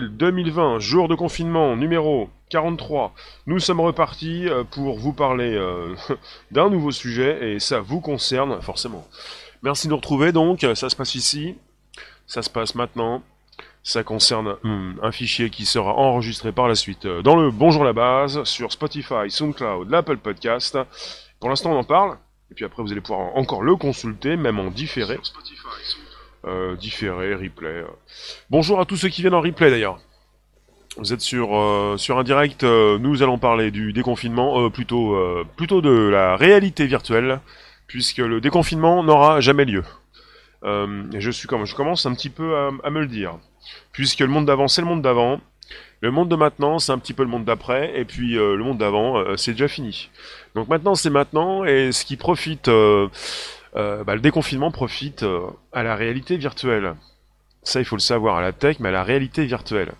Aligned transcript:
2020, 0.00 0.78
jour 0.78 1.08
de 1.08 1.14
confinement 1.14 1.76
numéro 1.76 2.28
43. 2.50 3.14
Nous 3.46 3.58
sommes 3.58 3.80
repartis 3.80 4.48
euh, 4.48 4.64
pour 4.64 4.98
vous 4.98 5.12
parler 5.12 5.54
euh, 5.54 5.94
d'un 6.50 6.70
nouveau 6.70 6.90
sujet 6.90 7.54
et 7.54 7.58
ça 7.60 7.80
vous 7.80 8.00
concerne 8.00 8.60
forcément. 8.60 9.06
Merci 9.62 9.86
de 9.86 9.90
nous 9.90 9.96
retrouver 9.96 10.32
donc, 10.32 10.66
ça 10.74 10.90
se 10.90 10.96
passe 10.96 11.14
ici, 11.14 11.56
ça 12.26 12.42
se 12.42 12.50
passe 12.50 12.74
maintenant, 12.74 13.22
ça 13.82 14.02
concerne 14.02 14.56
hmm, 14.62 14.94
un 15.02 15.12
fichier 15.12 15.50
qui 15.50 15.66
sera 15.66 15.94
enregistré 15.94 16.52
par 16.52 16.68
la 16.68 16.74
suite 16.74 17.06
euh, 17.06 17.22
dans 17.22 17.36
le 17.36 17.50
Bonjour 17.50 17.84
la 17.84 17.92
base 17.92 18.42
sur 18.44 18.72
Spotify, 18.72 19.30
SoundCloud, 19.30 19.90
l'Apple 19.90 20.16
Podcast. 20.16 20.78
Pour 21.38 21.48
l'instant 21.48 21.72
on 21.72 21.78
en 21.78 21.84
parle, 21.84 22.18
et 22.50 22.54
puis 22.54 22.64
après 22.64 22.82
vous 22.82 22.92
allez 22.92 23.00
pouvoir 23.00 23.36
encore 23.36 23.62
le 23.62 23.76
consulter, 23.76 24.36
même 24.36 24.58
en 24.58 24.70
différé. 24.70 25.18
Euh, 26.46 26.76
différé, 26.76 27.34
replay. 27.34 27.68
euh. 27.68 27.86
Bonjour 28.50 28.78
à 28.78 28.84
tous 28.84 28.96
ceux 28.96 29.08
qui 29.08 29.22
viennent 29.22 29.34
en 29.34 29.40
replay 29.40 29.70
d'ailleurs. 29.70 29.98
Vous 30.98 31.14
êtes 31.14 31.22
sur, 31.22 31.56
euh, 31.56 31.96
sur 31.96 32.18
un 32.18 32.22
direct, 32.22 32.64
nous 32.64 33.22
allons 33.22 33.38
parler 33.38 33.70
du 33.70 33.94
déconfinement, 33.94 34.68
plutôt, 34.70 35.16
plutôt 35.56 35.80
de 35.80 35.90
la 35.90 36.36
réalité 36.36 36.86
virtuelle, 36.86 37.40
puisque 37.86 38.18
le 38.18 38.40
déconfinement 38.40 39.02
n'aura 39.02 39.40
jamais 39.40 39.64
lieu. 39.64 39.84
Je, 40.62 41.30
suis 41.30 41.48
comme, 41.48 41.64
je 41.64 41.74
commence 41.74 42.06
un 42.06 42.14
petit 42.14 42.30
peu 42.30 42.56
à, 42.56 42.90
me 42.90 43.00
le 43.00 43.06
dire, 43.06 43.38
puisque 43.92 44.20
le 44.20 44.28
monde 44.28 44.46
d'avant 44.46 44.68
c'est 44.68 44.82
le 44.82 44.86
monde 44.86 45.02
d'avant, 45.02 45.40
le 46.00 46.10
monde 46.10 46.28
de 46.28 46.36
maintenant 46.36 46.78
c'est 46.78 46.92
un 46.92 46.98
petit 46.98 47.12
peu 47.12 47.22
le 47.24 47.28
monde 47.28 47.44
d'après, 47.44 47.98
et 47.98 48.04
puis 48.04 48.34
le 48.34 48.62
monde 48.62 48.78
d'avant 48.78 49.36
c'est 49.36 49.52
déjà 49.52 49.66
fini. 49.66 50.10
Donc 50.54 50.68
maintenant 50.68 50.94
c'est 50.94 51.10
maintenant, 51.10 51.64
et 51.64 51.90
ce 51.90 52.04
qui 52.04 52.16
profite... 52.16 52.70
euh, 53.76 54.04
bah, 54.04 54.14
le 54.14 54.20
déconfinement 54.20 54.70
profite 54.70 55.22
euh, 55.22 55.46
à 55.72 55.82
la 55.82 55.96
réalité 55.96 56.36
virtuelle. 56.36 56.94
Ça, 57.62 57.80
il 57.80 57.84
faut 57.84 57.96
le 57.96 58.00
savoir, 58.00 58.36
à 58.36 58.42
la 58.42 58.52
tech, 58.52 58.76
mais 58.78 58.90
à 58.90 58.92
la 58.92 59.02
réalité 59.02 59.44
virtuelle. 59.46 59.92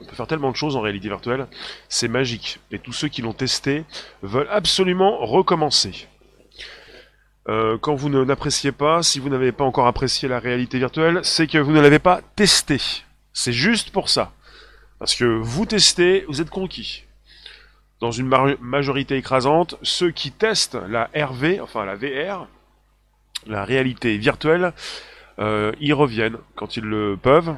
On 0.00 0.04
peut 0.04 0.14
faire 0.14 0.26
tellement 0.26 0.50
de 0.50 0.56
choses 0.56 0.76
en 0.76 0.82
réalité 0.82 1.08
virtuelle, 1.08 1.46
c'est 1.88 2.08
magique. 2.08 2.60
Et 2.70 2.78
tous 2.78 2.92
ceux 2.92 3.08
qui 3.08 3.22
l'ont 3.22 3.32
testé 3.32 3.84
veulent 4.22 4.48
absolument 4.50 5.24
recommencer. 5.24 6.06
Euh, 7.48 7.78
quand 7.78 7.94
vous 7.94 8.08
n'appréciez 8.08 8.72
pas, 8.72 9.02
si 9.02 9.20
vous 9.20 9.30
n'avez 9.30 9.52
pas 9.52 9.64
encore 9.64 9.86
apprécié 9.86 10.28
la 10.28 10.38
réalité 10.38 10.78
virtuelle, 10.78 11.20
c'est 11.22 11.46
que 11.46 11.58
vous 11.58 11.72
ne 11.72 11.80
l'avez 11.80 11.98
pas 11.98 12.20
testé. 12.34 12.78
C'est 13.32 13.52
juste 13.52 13.90
pour 13.90 14.08
ça. 14.08 14.32
Parce 14.98 15.14
que 15.14 15.24
vous 15.24 15.64
testez, 15.64 16.24
vous 16.28 16.40
êtes 16.40 16.50
conquis. 16.50 17.04
Dans 18.00 18.10
une 18.10 18.28
majorité 18.60 19.16
écrasante, 19.16 19.76
ceux 19.82 20.10
qui 20.10 20.30
testent 20.30 20.78
la 20.88 21.08
RV, 21.14 21.60
enfin 21.60 21.86
la 21.86 21.94
VR, 21.94 22.46
la 23.46 23.64
réalité 23.64 24.16
virtuelle, 24.18 24.72
euh, 25.38 25.72
ils 25.80 25.94
reviennent 25.94 26.38
quand 26.54 26.76
ils 26.76 26.84
le 26.84 27.16
peuvent 27.16 27.56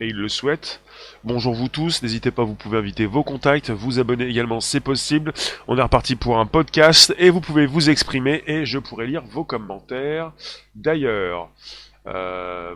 et 0.00 0.08
ils 0.08 0.16
le 0.16 0.28
souhaitent. 0.28 0.80
Bonjour 1.22 1.54
vous 1.54 1.68
tous, 1.68 2.02
n'hésitez 2.02 2.30
pas, 2.30 2.44
vous 2.44 2.54
pouvez 2.54 2.78
inviter 2.78 3.06
vos 3.06 3.22
contacts, 3.22 3.70
vous 3.70 3.98
abonner 3.98 4.26
également, 4.26 4.60
c'est 4.60 4.80
possible. 4.80 5.32
On 5.68 5.78
est 5.78 5.82
reparti 5.82 6.16
pour 6.16 6.38
un 6.38 6.46
podcast 6.46 7.14
et 7.18 7.30
vous 7.30 7.40
pouvez 7.40 7.66
vous 7.66 7.90
exprimer 7.90 8.42
et 8.46 8.66
je 8.66 8.78
pourrai 8.78 9.06
lire 9.06 9.22
vos 9.24 9.44
commentaires. 9.44 10.32
D'ailleurs, 10.74 11.50
euh, 12.06 12.74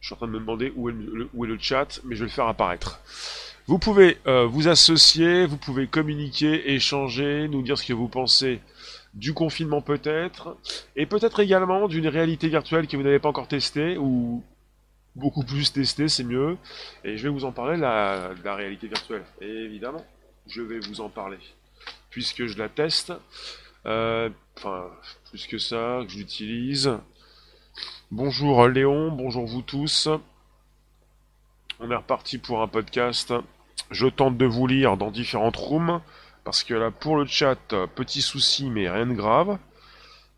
je 0.00 0.06
suis 0.06 0.14
en 0.14 0.18
train 0.18 0.26
de 0.26 0.32
me 0.32 0.40
demander 0.40 0.72
où 0.76 0.88
est 0.88 0.92
le, 0.92 1.58
chat, 1.58 2.00
mais 2.04 2.16
je 2.16 2.20
vais 2.20 2.28
le 2.28 2.34
faire 2.34 2.46
apparaître. 2.46 3.00
Vous 3.66 3.78
pouvez 3.78 4.18
euh, 4.26 4.46
vous 4.46 4.68
associer, 4.68 5.46
vous 5.46 5.56
pouvez 5.56 5.86
communiquer, 5.86 6.72
échanger, 6.72 7.46
nous 7.48 7.62
dire 7.62 7.78
ce 7.78 7.86
que 7.86 7.92
vous 7.92 8.08
pensez 8.08 8.60
du 9.14 9.34
confinement 9.34 9.82
peut-être, 9.82 10.56
et 10.96 11.06
peut-être 11.06 11.40
également 11.40 11.88
d'une 11.88 12.08
réalité 12.08 12.48
virtuelle 12.48 12.86
que 12.86 12.96
vous 12.96 13.02
n'avez 13.02 13.18
pas 13.18 13.28
encore 13.28 13.48
testée, 13.48 13.96
ou 13.98 14.42
beaucoup 15.16 15.44
plus 15.44 15.72
testée, 15.72 16.08
c'est 16.08 16.24
mieux. 16.24 16.56
Et 17.04 17.16
je 17.16 17.24
vais 17.24 17.28
vous 17.28 17.44
en 17.44 17.52
parler, 17.52 17.76
de 17.76 17.82
la 18.44 18.54
réalité 18.54 18.86
virtuelle. 18.86 19.24
Évidemment, 19.40 20.04
je 20.46 20.62
vais 20.62 20.78
vous 20.80 21.00
en 21.00 21.08
parler, 21.08 21.38
puisque 22.10 22.46
je 22.46 22.58
la 22.58 22.68
teste, 22.68 23.12
euh, 23.86 24.28
enfin, 24.56 24.86
plus 25.30 25.46
que 25.46 25.58
ça, 25.58 26.00
que 26.04 26.12
je 26.12 26.18
l'utilise. 26.18 26.92
Bonjour 28.10 28.66
Léon, 28.68 29.10
bonjour 29.10 29.46
vous 29.46 29.62
tous. 29.62 30.08
On 31.78 31.90
est 31.90 31.96
reparti 31.96 32.38
pour 32.38 32.60
un 32.60 32.68
podcast. 32.68 33.32
Je 33.90 34.06
tente 34.06 34.36
de 34.36 34.44
vous 34.44 34.66
lire 34.66 34.96
dans 34.96 35.10
différentes 35.10 35.56
rooms. 35.56 36.00
Parce 36.44 36.64
que 36.64 36.74
là, 36.74 36.90
pour 36.90 37.16
le 37.16 37.26
chat, 37.26 37.58
euh, 37.72 37.86
petit 37.86 38.22
souci, 38.22 38.70
mais 38.70 38.88
rien 38.88 39.06
de 39.06 39.14
grave. 39.14 39.58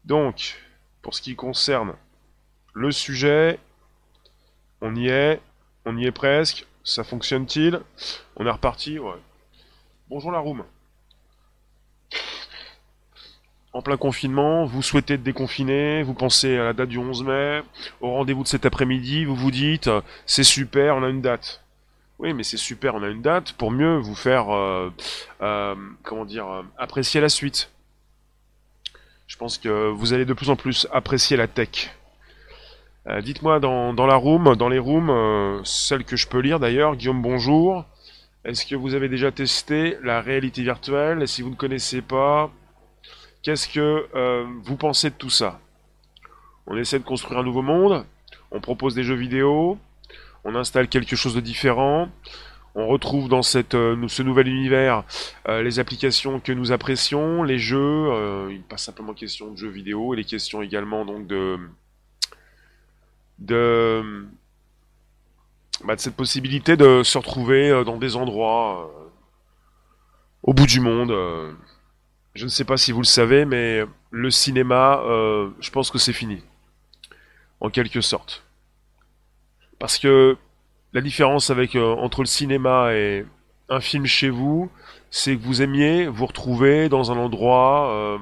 Donc, 0.05 0.61
pour 1.01 1.15
ce 1.15 1.23
qui 1.23 1.37
concerne 1.37 1.95
le 2.75 2.91
sujet, 2.91 3.59
on 4.81 4.95
y 4.97 5.09
est, 5.09 5.41
on 5.85 5.97
y 5.97 6.07
est 6.07 6.13
presque. 6.13 6.67
Ça 6.85 7.05
fonctionne-t-il? 7.05 7.81
On 8.37 8.47
est 8.47 8.51
reparti 8.51 8.99
Ouais. 8.99 9.21
Bonjour 10.09 10.33
la 10.33 10.41
room. 10.41 10.65
En 13.73 13.81
plein 13.81 13.97
confinement, 13.97 14.67
vous 14.67 14.83
souhaitez 14.83 15.15
être 15.15 15.23
déconfiné, 15.23 16.03
vous 16.03 16.13
pensez 16.13 16.59
à 16.59 16.65
la 16.65 16.73
date 16.75 16.91
du 16.91 16.99
11 16.99 17.25
mai, 17.25 17.63
au 18.03 18.11
rendez-vous 18.11 18.43
de 18.43 18.49
cet 18.49 18.67
après-midi, 18.67 19.25
vous 19.25 19.35
vous 19.35 19.51
dites, 19.51 19.87
euh, 19.87 20.03
c'est 20.27 20.45
super, 20.45 20.97
on 20.97 21.03
a 21.03 21.09
une 21.09 21.23
date. 21.23 21.62
Oui, 22.23 22.35
mais 22.35 22.45
c'est 22.45 22.57
super, 22.57 22.95
on 22.95 23.03
a 23.03 23.09
une 23.09 23.21
date 23.21 23.53
pour 23.55 23.73
mieux 23.73 23.97
vous 23.97 24.15
faire, 24.15 24.55
euh, 24.55 24.93
euh, 25.41 25.75
euh, 26.13 26.63
apprécier 26.79 27.21
la 27.21 27.29
suite. 27.29 27.73
Je 29.27 29.37
pense 29.37 29.59
que 29.59 29.91
vous 29.91 30.13
allez 30.13 30.25
de 30.25 30.33
plus 30.33 30.49
en 30.49 30.55
plus 30.55 30.87
apprécier 30.93 31.37
la 31.37 31.49
tech. 31.49 31.91
Dites-moi 33.23 33.59
dans, 33.59 34.07
la 34.07 34.15
room, 34.15 34.55
dans 34.55 34.69
les 34.69 34.79
rooms, 34.79 35.11
euh, 35.11 35.65
celle 35.65 36.05
que 36.05 36.15
je 36.15 36.29
peux 36.29 36.39
lire 36.39 36.61
d'ailleurs, 36.61 36.95
Guillaume, 36.95 37.21
bonjour. 37.21 37.85
Est-ce 38.45 38.67
que 38.67 38.77
vous 38.77 38.95
avez 38.95 39.09
déjà 39.09 39.33
testé 39.33 39.97
la 40.05 40.21
réalité 40.21 40.63
virtuelle? 40.63 41.27
Si 41.27 41.43
vous 41.43 41.51
ne 41.51 41.57
connaissez 41.57 42.03
pas, 42.03 42.53
qu'est-ce 43.43 43.69
que 43.69 44.07
vous 44.63 44.77
pensez 44.77 45.11
de 45.11 45.17
tout 45.17 45.31
ça? 45.31 45.59
On 46.69 46.77
essaie 46.77 47.01
de 47.01 47.05
construire 47.05 47.41
un 47.41 47.45
nouveau 47.45 47.63
monde, 47.63 48.07
on 48.53 48.61
propose 48.61 48.95
des 48.95 49.03
jeux 49.03 49.17
vidéo, 49.17 49.77
on 50.45 50.55
installe 50.55 50.89
quelque 50.89 51.17
chose 51.17 51.35
de 51.35 51.41
différent, 51.41 52.09
on 52.75 52.87
retrouve 52.87 53.29
dans 53.29 53.41
euh, 53.41 54.09
ce 54.09 54.23
nouvel 54.23 54.49
univers 54.49 55.05
euh, 55.49 55.63
les 55.63 55.79
applications 55.79 56.41
que 56.41 56.53
nous 56.53 56.73
apprécions, 56.73 57.43
les 57.43 57.59
jeux, 57.59 57.79
euh, 57.79 58.49
il 58.51 58.63
pas 58.63 58.79
simplement 58.79 59.13
question 59.13 59.51
de 59.51 59.57
jeux 59.57 59.69
vidéo, 59.69 60.15
et 60.15 60.17
les 60.17 60.25
questions 60.25 60.63
également 60.63 61.05
donc 61.05 61.27
de, 61.27 61.59
de, 63.39 64.27
bah, 65.85 65.97
de 65.97 66.01
cette 66.01 66.17
possibilité 66.17 66.77
de 66.77 67.03
se 67.03 67.19
retrouver 67.19 67.71
euh, 67.71 67.85
dans 67.85 67.99
des 67.99 68.17
endroits 68.17 68.91
au 70.43 70.55
bout 70.55 70.67
du 70.67 70.81
monde. 70.81 71.13
Je 72.35 72.45
ne 72.45 72.51
sais 72.51 72.65
pas 72.65 72.79
si 72.79 72.93
vous 72.93 73.01
le 73.01 73.07
savez, 73.07 73.45
mais 73.45 73.85
le 74.11 74.31
cinéma, 74.31 75.01
je 75.61 75.71
pense 75.71 75.91
que 75.91 75.99
c'est 75.99 76.13
fini, 76.13 76.43
en 77.61 77.71
quelque 77.71 78.01
sorte. 78.01 78.43
Parce 79.83 79.99
que 79.99 80.37
la 80.93 81.01
différence 81.01 81.51
avec 81.51 81.75
euh, 81.75 81.97
entre 81.97 82.21
le 82.21 82.27
cinéma 82.27 82.95
et 82.95 83.27
un 83.69 83.81
film 83.81 84.07
chez 84.07 84.31
vous, 84.31 84.71
c'est 85.11 85.37
que 85.37 85.43
vous 85.43 85.61
aimiez 85.61 86.07
vous 86.07 86.27
retrouver 86.27 86.89
dans 86.89 87.11
un 87.11 87.17
endroit, 87.17 87.91
euh, 87.91 88.19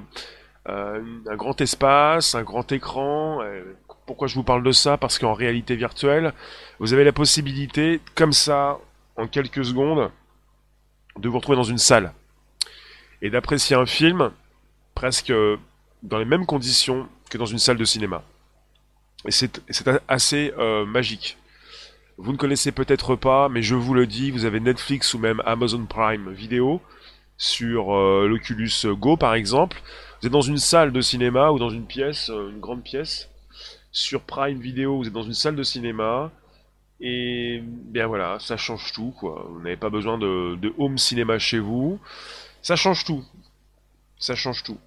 euh, 0.70 1.02
un 1.30 1.36
grand 1.36 1.60
espace, 1.60 2.34
un 2.34 2.44
grand 2.44 2.72
écran. 2.72 3.40
pourquoi 4.06 4.26
je 4.26 4.36
vous 4.36 4.42
parle 4.42 4.62
de 4.62 4.72
ça? 4.72 4.96
Parce 4.96 5.18
qu'en 5.18 5.34
réalité 5.34 5.76
virtuelle, 5.76 6.32
vous 6.78 6.94
avez 6.94 7.04
la 7.04 7.12
possibilité, 7.12 8.00
comme 8.14 8.32
ça, 8.32 8.78
en 9.18 9.26
quelques 9.26 9.66
secondes, 9.66 10.10
de 11.18 11.28
vous 11.28 11.36
retrouver 11.36 11.56
dans 11.56 11.62
une 11.62 11.76
salle 11.76 12.14
et 13.20 13.28
d'apprécier 13.28 13.76
un 13.76 13.84
film 13.84 14.30
presque 14.94 15.30
dans 16.02 16.18
les 16.18 16.24
mêmes 16.24 16.46
conditions 16.46 17.06
que 17.28 17.36
dans 17.36 17.44
une 17.44 17.58
salle 17.58 17.76
de 17.76 17.84
cinéma. 17.84 18.22
Et 19.26 19.30
c'est 19.30 19.60
assez 20.08 20.54
magique. 20.86 21.36
Vous 22.22 22.32
ne 22.32 22.36
connaissez 22.36 22.70
peut-être 22.70 23.16
pas, 23.16 23.48
mais 23.48 23.62
je 23.62 23.74
vous 23.74 23.94
le 23.94 24.06
dis, 24.06 24.30
vous 24.30 24.44
avez 24.44 24.60
Netflix 24.60 25.14
ou 25.14 25.18
même 25.18 25.42
Amazon 25.46 25.86
Prime 25.86 26.30
Video 26.30 26.82
sur 27.38 27.96
euh, 27.96 28.28
l'Oculus 28.28 28.70
Go 28.88 29.16
par 29.16 29.32
exemple. 29.32 29.80
Vous 30.20 30.26
êtes 30.26 30.32
dans 30.32 30.42
une 30.42 30.58
salle 30.58 30.92
de 30.92 31.00
cinéma 31.00 31.50
ou 31.50 31.58
dans 31.58 31.70
une 31.70 31.86
pièce, 31.86 32.28
euh, 32.28 32.50
une 32.50 32.60
grande 32.60 32.82
pièce. 32.82 33.30
Sur 33.90 34.20
Prime 34.20 34.60
Video, 34.60 34.98
vous 34.98 35.06
êtes 35.06 35.14
dans 35.14 35.22
une 35.22 35.32
salle 35.32 35.56
de 35.56 35.62
cinéma. 35.62 36.30
Et 37.00 37.62
bien 37.64 38.06
voilà, 38.06 38.36
ça 38.38 38.58
change 38.58 38.92
tout 38.92 39.14
quoi. 39.18 39.46
Vous 39.48 39.62
n'avez 39.62 39.78
pas 39.78 39.88
besoin 39.88 40.18
de, 40.18 40.56
de 40.56 40.74
home 40.76 40.98
cinéma 40.98 41.38
chez 41.38 41.58
vous. 41.58 41.98
Ça 42.60 42.76
change 42.76 43.02
tout. 43.06 43.24
Ça 44.18 44.34
change 44.34 44.62
tout. 44.62 44.78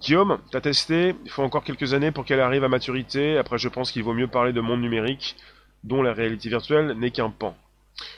Guillaume, 0.00 0.38
t'as 0.52 0.60
testé, 0.60 1.16
il 1.24 1.30
faut 1.30 1.42
encore 1.42 1.64
quelques 1.64 1.94
années 1.94 2.12
pour 2.12 2.24
qu'elle 2.24 2.40
arrive 2.40 2.62
à 2.62 2.68
maturité. 2.68 3.36
Après, 3.38 3.58
je 3.58 3.68
pense 3.68 3.90
qu'il 3.90 4.04
vaut 4.04 4.14
mieux 4.14 4.28
parler 4.28 4.52
de 4.52 4.60
monde 4.60 4.80
numérique, 4.80 5.36
dont 5.84 6.02
la 6.02 6.12
réalité 6.12 6.48
virtuelle 6.48 6.94
n'est 6.98 7.10
qu'un 7.10 7.30
pan. 7.30 7.56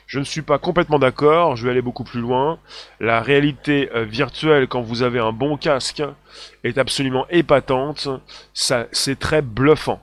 Je 0.06 0.18
ne 0.18 0.24
suis 0.24 0.42
pas 0.42 0.58
complètement 0.58 0.98
d'accord, 0.98 1.56
je 1.56 1.64
vais 1.64 1.70
aller 1.70 1.82
beaucoup 1.82 2.04
plus 2.04 2.20
loin. 2.20 2.58
La 3.00 3.20
réalité 3.20 3.90
euh, 3.94 4.04
virtuelle, 4.04 4.68
quand 4.68 4.82
vous 4.82 5.02
avez 5.02 5.18
un 5.18 5.32
bon 5.32 5.56
casque, 5.56 6.02
est 6.62 6.78
absolument 6.78 7.26
épatante. 7.30 8.08
Ça, 8.54 8.86
c'est 8.92 9.18
très 9.18 9.42
bluffant. 9.42 10.00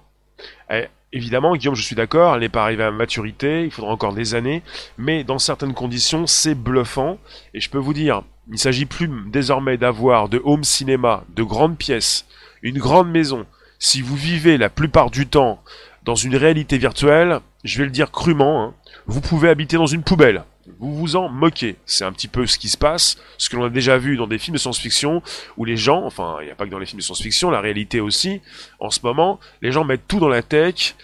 Et 0.70 0.88
Évidemment, 1.12 1.56
Guillaume, 1.56 1.76
je 1.76 1.82
suis 1.82 1.96
d'accord, 1.96 2.36
elle 2.36 2.42
n'est 2.42 2.50
pas 2.50 2.62
arrivée 2.62 2.84
à 2.84 2.92
maturité, 2.92 3.64
il 3.64 3.72
faudra 3.72 3.92
encore 3.92 4.14
des 4.14 4.36
années, 4.36 4.62
mais 5.00 5.24
dans 5.24 5.40
certaines 5.40 5.74
conditions, 5.74 6.28
c'est 6.28 6.54
bluffant. 6.54 7.18
Et 7.56 7.60
je 7.60 7.70
peux 7.72 7.80
vous 7.80 7.96
dire, 7.96 8.22
il 8.48 8.54
ne 8.54 8.58
s'agit 8.58 8.86
plus 8.86 9.10
désormais 9.26 9.78
d'avoir 9.78 10.30
de 10.30 10.40
home 10.44 10.64
cinéma, 10.64 11.24
de 11.30 11.42
grandes 11.42 11.80
pièces, 11.80 12.28
une 12.62 12.78
grande 12.78 13.10
maison. 13.10 13.48
Si 13.80 14.04
vous 14.04 14.16
vivez 14.16 14.60
la 14.60 14.70
plupart 14.70 15.10
du 15.10 15.26
temps 15.26 15.64
dans 16.10 16.16
une 16.16 16.36
réalité 16.36 16.80
virtuelle, 16.80 17.40
je 17.64 17.78
vais 17.78 17.84
le 17.84 17.92
dire 17.92 18.10
crûment, 18.10 18.64
hein, 18.64 18.74
vous 19.06 19.22
pouvez 19.22 19.48
habiter 19.48 19.78
dans 19.78 19.86
une 19.86 20.02
poubelle 20.02 20.44
vous 20.80 20.96
vous 20.96 21.16
en 21.16 21.30
moquez. 21.30 21.78
C'est 21.86 22.06
un 22.06 22.12
petit 22.12 22.28
peu 22.28 22.46
ce 22.46 22.58
qui 22.58 22.70
se 22.70 22.78
passe, 22.78 23.18
ce 23.38 23.50
que 23.50 23.56
l'on 23.56 23.66
a 23.66 23.70
déjà 23.70 23.98
vu 23.98 24.18
dans 24.18 24.28
des 24.28 24.38
films 24.38 24.54
de 24.54 24.60
science-fiction, 24.60 25.22
où 25.58 25.66
les 25.66 25.78
gens, 25.78 26.04
enfin, 26.06 26.38
il 26.42 26.46
n'y 26.46 26.52
a 26.52 26.56
pas 26.56 26.66
que 26.66 26.70
dans 26.70 26.80
les 26.80 26.86
films 26.86 27.00
de 27.00 27.04
science-fiction, 27.04 27.50
la 27.50 27.62
réalité 27.62 28.00
aussi, 28.00 28.42
en 28.80 28.90
ce 28.90 29.00
moment, 29.04 29.40
les 29.62 29.72
gens 29.72 29.84
mettent 29.84 30.08
tout 30.08 30.20
dans 30.20 30.30
la 30.30 30.42
tech, 30.42 30.96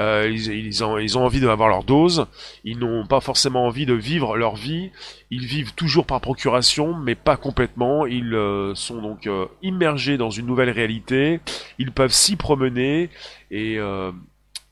euh, 0.00 0.30
ils, 0.30 0.84
ont, 0.84 0.98
ils 0.98 1.16
ont 1.16 1.24
envie 1.24 1.40
d'avoir 1.40 1.68
leur 1.68 1.84
dose, 1.84 2.26
ils 2.64 2.78
n'ont 2.78 3.06
pas 3.06 3.20
forcément 3.20 3.66
envie 3.66 3.86
de 3.86 3.94
vivre 3.94 4.36
leur 4.36 4.56
vie, 4.56 4.90
ils 5.30 5.46
vivent 5.46 5.74
toujours 5.74 6.06
par 6.06 6.20
procuration, 6.20 6.94
mais 6.94 7.14
pas 7.14 7.36
complètement, 7.36 8.06
ils 8.06 8.34
euh, 8.34 8.74
sont 8.74 9.00
donc 9.00 9.26
euh, 9.26 9.46
immergés 9.62 10.16
dans 10.16 10.30
une 10.30 10.46
nouvelle 10.46 10.70
réalité, 10.70 11.40
ils 11.78 11.92
peuvent 11.92 12.12
s'y 12.12 12.36
promener, 12.36 13.10
et 13.50 13.78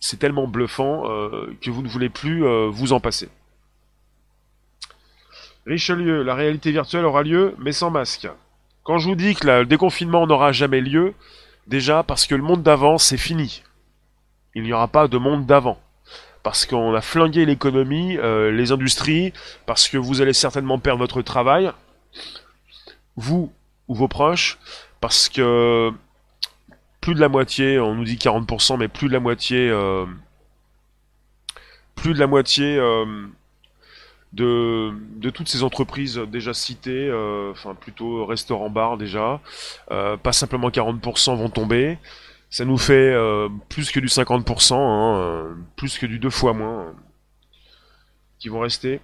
c'est 0.03 0.19
tellement 0.19 0.47
bluffant 0.49 1.05
que 1.63 1.71
vous 1.71 1.81
ne 1.81 1.89
voulez 1.89 2.11
plus 2.11 2.45
vous 2.71 2.93
en 2.93 3.01
passer. 3.01 3.29
Richelieu, 5.65 6.25
la 6.25 6.35
réalité 6.35 6.73
virtuelle 6.73 7.05
aura 7.05 7.23
lieu, 7.23 7.55
mais 7.59 7.73
sans 7.73 7.91
masque. 7.91 8.29
Quand 8.83 8.99
je 8.99 9.09
vous 9.09 9.15
dis 9.15 9.37
que 9.37 9.47
le 9.47 9.65
déconfinement 9.65 10.27
n'aura 10.27 10.51
jamais 10.51 10.81
lieu, 10.81 11.15
déjà 11.69 12.03
parce 12.03 12.27
que 12.27 12.35
le 12.35 12.43
monde 12.43 12.65
d'avant, 12.65 12.99
c'est 12.99 13.17
fini. 13.17 13.63
Il 14.57 14.65
n'y 14.65 14.73
aura 14.73 14.89
pas 14.89 15.07
de 15.07 15.19
monde 15.19 15.47
d'avant. 15.47 15.79
Parce 16.43 16.67
qu'on 16.67 16.93
a 16.95 17.01
flingué 17.01 17.47
l'économie, 17.47 18.19
euh, 18.19 18.51
les 18.51 18.73
industries, 18.73 19.33
parce 19.65 19.89
que 19.89 19.97
vous 19.97 20.21
allez 20.21 20.33
certainement 20.33 20.81
perdre 20.81 20.99
votre 20.99 21.23
travail, 21.23 21.71
vous 23.15 23.53
ou 23.87 23.95
vos 23.95 24.09
proches, 24.09 24.59
parce 25.01 25.29
que 25.29 25.93
plus 27.03 27.15
de 27.15 27.21
la 27.21 27.29
moitié, 27.29 27.79
on 27.81 27.97
nous 27.97 28.05
dit 28.05 28.15
40%, 28.15 28.79
mais 28.79 28.89
plus 28.89 29.09
de 29.09 29.13
la 29.13 29.21
moitié, 29.21 29.69
euh, 29.69 30.07
plus 31.97 32.15
de 32.15 32.19
la 32.21 32.29
moitié 32.29 32.77
euh, 32.79 33.27
de, 34.33 34.93
de 35.17 35.31
toutes 35.31 35.49
ces 35.49 35.65
entreprises 35.65 36.19
déjà 36.31 36.55
citées, 36.55 37.09
euh, 37.11 37.51
enfin 37.51 37.75
plutôt 37.75 38.25
restaurant-bar 38.25 38.97
déjà, 38.97 39.41
pas 39.89 40.33
simplement 40.33 40.71
40% 40.71 41.37
vont 41.37 41.51
tomber. 41.51 41.99
Ça 42.51 42.65
nous 42.65 42.79
fait 42.79 43.15
plus 43.69 43.91
que 43.91 43.99
du 43.99 44.07
50%, 44.07 44.75
hein, 44.75 45.57
plus 45.75 45.99
que 45.99 46.07
du 46.07 46.21
deux 46.21 46.31
fois 46.31 46.53
moins, 46.53 46.95
qui 48.39 48.49
vont 48.49 48.61
rester. 48.61 49.01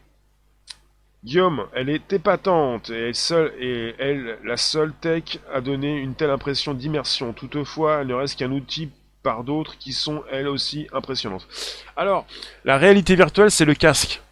Guillaume, 1.25 1.67
elle 1.75 1.88
est 1.88 2.12
épatante 2.12 2.91
et 2.91 3.09
elle, 3.09 3.15
seule, 3.15 3.53
et 3.59 3.94
elle, 3.99 4.38
la 4.44 4.56
seule 4.56 4.93
tech, 4.93 5.41
a 5.53 5.61
donné 5.61 5.97
une 5.97 6.15
telle 6.15 6.31
impression 6.31 6.75
d'immersion. 6.75 7.32
Toutefois, 7.32 8.00
elle 8.00 8.06
ne 8.06 8.15
reste 8.15 8.38
qu'un 8.38 8.53
outil 8.53 8.91
par 9.23 9.43
d'autres 9.43 9.76
qui 9.79 9.93
sont 9.93 10.23
elles 10.31 10.47
aussi 10.47 10.87
impressionnantes. 10.93 11.49
Alors, 11.97 12.25
la 12.65 12.79
réalité 12.79 13.17
virtuelle, 13.17 13.50
c'est 13.50 13.65
le 13.65 13.75
casque 13.75 14.23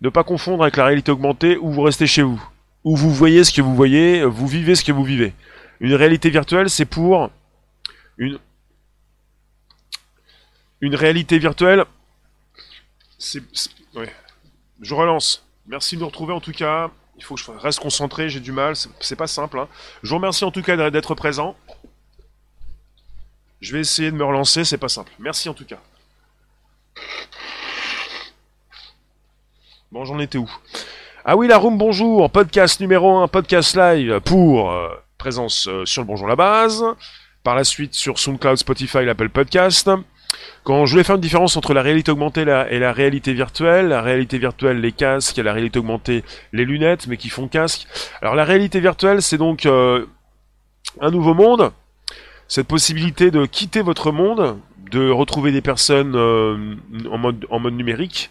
ne 0.00 0.08
pas 0.08 0.24
confondre 0.24 0.62
avec 0.62 0.76
la 0.76 0.84
réalité 0.84 1.10
augmentée 1.10 1.56
où 1.56 1.70
vous 1.70 1.82
restez 1.82 2.06
chez 2.06 2.22
vous, 2.22 2.42
où 2.84 2.96
vous 2.96 3.12
voyez 3.12 3.44
ce 3.44 3.52
que 3.52 3.62
vous 3.62 3.74
voyez, 3.74 4.24
vous 4.24 4.46
vivez 4.46 4.74
ce 4.74 4.84
que 4.84 4.92
vous 4.92 5.04
vivez. 5.04 5.34
Une 5.80 5.94
réalité 5.94 6.30
virtuelle, 6.30 6.70
c'est 6.70 6.84
pour 6.84 7.30
une 8.16 8.38
réalité 10.94 11.38
virtuelle. 11.38 11.84
C'est. 13.18 13.42
Je 14.80 14.94
relance. 14.94 15.47
Merci 15.68 15.96
de 15.96 16.00
nous 16.00 16.06
retrouver 16.06 16.32
en 16.32 16.40
tout 16.40 16.52
cas. 16.52 16.90
Il 17.18 17.24
faut 17.24 17.34
que 17.34 17.40
je 17.42 17.50
reste 17.50 17.80
concentré, 17.80 18.30
j'ai 18.30 18.40
du 18.40 18.52
mal, 18.52 18.74
c'est 19.00 19.16
pas 19.16 19.26
simple. 19.26 19.58
Hein. 19.58 19.68
Je 20.02 20.08
vous 20.08 20.16
remercie 20.16 20.44
en 20.44 20.50
tout 20.50 20.62
cas 20.62 20.90
d'être 20.90 21.14
présent. 21.14 21.56
Je 23.60 23.74
vais 23.74 23.80
essayer 23.80 24.10
de 24.10 24.16
me 24.16 24.24
relancer, 24.24 24.64
c'est 24.64 24.78
pas 24.78 24.88
simple. 24.88 25.12
Merci 25.18 25.48
en 25.48 25.54
tout 25.54 25.66
cas. 25.66 25.78
Bon, 29.92 30.04
j'en 30.04 30.18
étais 30.20 30.38
où? 30.38 30.50
Ah 31.24 31.36
oui, 31.36 31.48
la 31.48 31.58
room, 31.58 31.76
bonjour, 31.76 32.30
podcast 32.30 32.80
numéro 32.80 33.18
1, 33.18 33.28
podcast 33.28 33.76
live 33.76 34.20
pour 34.20 34.70
euh, 34.70 34.88
présence 35.18 35.66
euh, 35.68 35.84
sur 35.84 36.02
le 36.02 36.06
Bonjour 36.06 36.28
la 36.28 36.36
base, 36.36 36.82
par 37.42 37.54
la 37.54 37.64
suite 37.64 37.94
sur 37.94 38.18
SoundCloud, 38.18 38.56
Spotify, 38.56 39.04
l'Apple 39.04 39.28
Podcast. 39.28 39.90
Quand 40.64 40.86
je 40.86 40.92
voulais 40.92 41.04
faire 41.04 41.16
une 41.16 41.22
différence 41.22 41.56
entre 41.56 41.72
la 41.74 41.82
réalité 41.82 42.10
augmentée 42.10 42.42
et 42.42 42.78
la 42.78 42.92
réalité 42.92 43.32
virtuelle, 43.32 43.88
la 43.88 44.02
réalité 44.02 44.38
virtuelle, 44.38 44.80
les 44.80 44.92
casques, 44.92 45.38
et 45.38 45.42
la 45.42 45.52
réalité 45.52 45.78
augmentée, 45.78 46.24
les 46.52 46.64
lunettes, 46.64 47.06
mais 47.06 47.16
qui 47.16 47.28
font 47.28 47.48
casque. 47.48 47.86
Alors 48.20 48.34
la 48.34 48.44
réalité 48.44 48.80
virtuelle, 48.80 49.22
c'est 49.22 49.38
donc 49.38 49.66
euh, 49.66 50.06
un 51.00 51.10
nouveau 51.10 51.34
monde, 51.34 51.72
cette 52.48 52.66
possibilité 52.66 53.30
de 53.30 53.46
quitter 53.46 53.82
votre 53.82 54.12
monde, 54.12 54.58
de 54.90 55.10
retrouver 55.10 55.52
des 55.52 55.60
personnes 55.60 56.16
mode, 57.18 57.46
en 57.50 57.58
mode 57.58 57.74
numérique, 57.74 58.30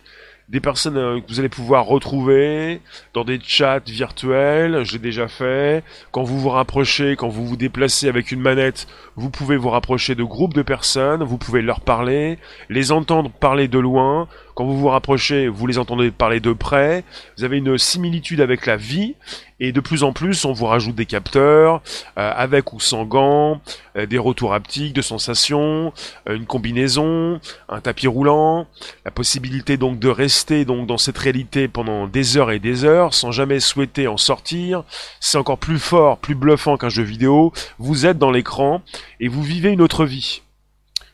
des 0.49 0.61
personnes 0.61 0.97
euh, 0.97 1.19
que 1.19 1.27
vous 1.27 1.39
allez 1.39 1.49
pouvoir 1.49 1.85
retrouver 1.85 2.81
dans 3.13 3.25
des 3.25 3.39
chats 3.41 3.79
virtuels, 3.79 4.83
je 4.85 4.93
l'ai 4.93 4.99
déjà 4.99 5.27
fait. 5.27 5.83
Quand 6.11 6.23
vous 6.23 6.39
vous 6.39 6.49
rapprochez, 6.49 7.15
quand 7.17 7.27
vous 7.27 7.45
vous 7.45 7.57
déplacez 7.57 8.07
avec 8.07 8.31
une 8.31 8.39
manette, 8.39 8.87
vous 9.15 9.29
pouvez 9.29 9.57
vous 9.57 9.69
rapprocher 9.69 10.15
de 10.15 10.23
groupes 10.23 10.53
de 10.53 10.61
personnes, 10.61 11.23
vous 11.23 11.37
pouvez 11.37 11.61
leur 11.61 11.81
parler, 11.81 12.39
les 12.69 12.91
entendre 12.91 13.29
parler 13.29 13.67
de 13.67 13.79
loin. 13.79 14.27
Quand 14.57 14.65
vous 14.65 14.75
vous 14.75 14.87
rapprochez, 14.87 15.47
vous 15.47 15.67
les 15.67 15.77
entendez 15.77 16.09
parler 16.09 16.39
de 16.39 16.51
près. 16.51 17.03
Vous 17.37 17.43
avez 17.43 17.59
une 17.59 17.77
similitude 17.77 18.41
avec 18.41 18.65
la 18.65 18.75
vie 18.75 19.13
et 19.59 19.71
de 19.71 19.79
plus 19.79 20.01
en 20.01 20.13
plus, 20.13 20.45
on 20.45 20.51
vous 20.51 20.65
rajoute 20.65 20.95
des 20.95 21.05
capteurs, 21.05 21.83
euh, 22.17 22.33
avec 22.35 22.73
ou 22.73 22.79
sans 22.79 23.05
gants, 23.05 23.61
euh, 23.95 24.07
des 24.07 24.17
retours 24.17 24.55
haptiques, 24.55 24.93
de 24.93 25.03
sensations, 25.03 25.93
euh, 26.27 26.35
une 26.35 26.47
combinaison, 26.47 27.39
un 27.69 27.81
tapis 27.81 28.07
roulant, 28.07 28.65
la 29.05 29.11
possibilité 29.11 29.77
donc 29.77 29.99
de 29.99 30.09
rester 30.09 30.65
donc 30.65 30.87
dans 30.87 30.97
cette 30.97 31.19
réalité 31.19 31.67
pendant 31.67 32.07
des 32.07 32.35
heures 32.35 32.49
et 32.49 32.57
des 32.57 32.83
heures 32.83 33.13
sans 33.13 33.31
jamais 33.31 33.59
souhaiter 33.59 34.07
en 34.07 34.17
sortir. 34.17 34.83
C'est 35.19 35.37
encore 35.37 35.59
plus 35.59 35.77
fort, 35.77 36.17
plus 36.17 36.33
bluffant 36.33 36.77
qu'un 36.77 36.89
jeu 36.89 37.03
vidéo. 37.03 37.53
Vous 37.77 38.07
êtes 38.07 38.17
dans 38.17 38.31
l'écran 38.31 38.81
et 39.19 39.27
vous 39.27 39.43
vivez 39.43 39.69
une 39.69 39.83
autre 39.83 40.03
vie. 40.03 40.41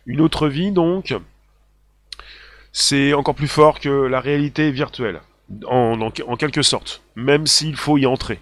Une 0.06 0.22
autre 0.22 0.48
vie 0.48 0.72
donc, 0.72 1.13
c'est 2.74 3.14
encore 3.14 3.36
plus 3.36 3.48
fort 3.48 3.80
que 3.80 3.90
la 3.90 4.20
réalité 4.20 4.72
virtuelle 4.72 5.22
en, 5.66 6.10
quelque 6.12 6.64
sorte, 6.64 7.04
même 7.16 7.48
s'il 7.48 7.75
faut 7.75 7.98
y 7.98 8.06
entrer. 8.06 8.39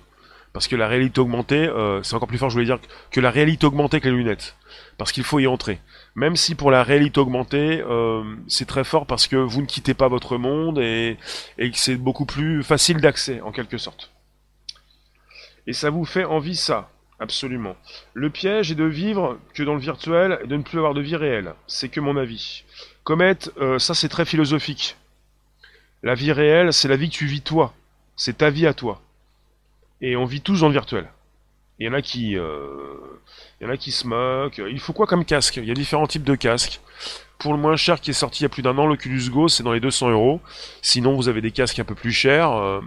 Parce 0.53 0.67
que 0.67 0.75
la 0.75 0.87
réalité 0.87 1.21
augmentée, 1.21 1.67
euh, 1.67 2.03
c'est 2.03 2.15
encore 2.15 2.27
plus 2.27 2.37
fort, 2.37 2.49
je 2.49 2.55
voulais 2.55 2.65
dire, 2.65 2.79
que 3.09 3.21
la 3.21 3.31
réalité 3.31 3.65
augmentée 3.65 4.01
que 4.01 4.09
les 4.09 4.15
lunettes. 4.15 4.57
Parce 4.97 5.11
qu'il 5.11 5.23
faut 5.23 5.39
y 5.39 5.47
entrer. 5.47 5.79
Même 6.15 6.35
si 6.35 6.55
pour 6.55 6.71
la 6.71 6.83
réalité 6.83 7.21
augmentée, 7.21 7.81
euh, 7.81 8.23
c'est 8.47 8.67
très 8.67 8.83
fort 8.83 9.05
parce 9.05 9.27
que 9.27 9.37
vous 9.37 9.61
ne 9.61 9.65
quittez 9.65 9.93
pas 9.93 10.09
votre 10.09 10.37
monde 10.37 10.79
et, 10.79 11.17
et 11.57 11.71
que 11.71 11.77
c'est 11.77 11.95
beaucoup 11.95 12.25
plus 12.25 12.63
facile 12.63 12.97
d'accès, 12.97 13.39
en 13.41 13.51
quelque 13.51 13.77
sorte. 13.77 14.11
Et 15.67 15.73
ça 15.73 15.89
vous 15.89 16.03
fait 16.03 16.25
envie 16.25 16.57
ça, 16.57 16.89
absolument. 17.19 17.75
Le 18.13 18.29
piège 18.29 18.71
est 18.71 18.75
de 18.75 18.83
vivre 18.83 19.39
que 19.53 19.63
dans 19.63 19.75
le 19.75 19.79
virtuel 19.79 20.39
et 20.43 20.47
de 20.47 20.57
ne 20.57 20.63
plus 20.63 20.79
avoir 20.79 20.93
de 20.93 21.01
vie 21.01 21.15
réelle. 21.15 21.53
C'est 21.67 21.89
que 21.89 22.01
mon 22.01 22.17
avis. 22.17 22.65
Comet, 23.03 23.37
euh, 23.57 23.79
ça 23.79 23.93
c'est 23.93 24.09
très 24.09 24.25
philosophique. 24.25 24.95
La 26.03 26.15
vie 26.15 26.31
réelle, 26.31 26.73
c'est 26.73 26.87
la 26.87 26.95
vie 26.95 27.09
que 27.09 27.15
tu 27.15 27.25
vis 27.25 27.41
toi. 27.41 27.73
C'est 28.15 28.39
ta 28.39 28.49
vie 28.49 28.67
à 28.67 28.73
toi. 28.73 29.01
Et 30.01 30.15
on 30.15 30.25
vit 30.25 30.41
tous 30.41 30.61
dans 30.61 30.67
le 30.67 30.73
virtuel. 30.73 31.07
Il 31.79 31.85
y 31.85 31.89
en 31.89 31.93
a 31.93 32.01
qui, 32.01 32.37
euh, 32.37 33.19
il 33.59 33.65
y 33.65 33.67
en 33.67 33.73
a 33.73 33.77
qui 33.77 33.91
se 33.91 34.05
moquent. 34.05 34.61
Il 34.69 34.79
faut 34.79 34.93
quoi 34.93 35.07
comme 35.07 35.25
casque? 35.25 35.57
Il 35.57 35.65
y 35.65 35.71
a 35.71 35.73
différents 35.73 36.07
types 36.07 36.23
de 36.23 36.35
casques. 36.35 36.79
Pour 37.39 37.53
le 37.53 37.59
moins 37.59 37.75
cher 37.75 37.99
qui 37.99 38.11
est 38.11 38.13
sorti 38.13 38.41
il 38.41 38.43
y 38.43 38.45
a 38.45 38.49
plus 38.49 38.61
d'un 38.61 38.77
an, 38.77 38.85
l'Oculus 38.85 39.29
Go, 39.31 39.47
c'est 39.47 39.63
dans 39.63 39.73
les 39.73 39.79
200 39.79 40.11
euros. 40.11 40.41
Sinon, 40.83 41.15
vous 41.15 41.27
avez 41.27 41.41
des 41.41 41.51
casques 41.51 41.79
un 41.79 41.83
peu 41.83 41.95
plus 41.95 42.11
chers. 42.11 42.51
Euh, 42.51 42.81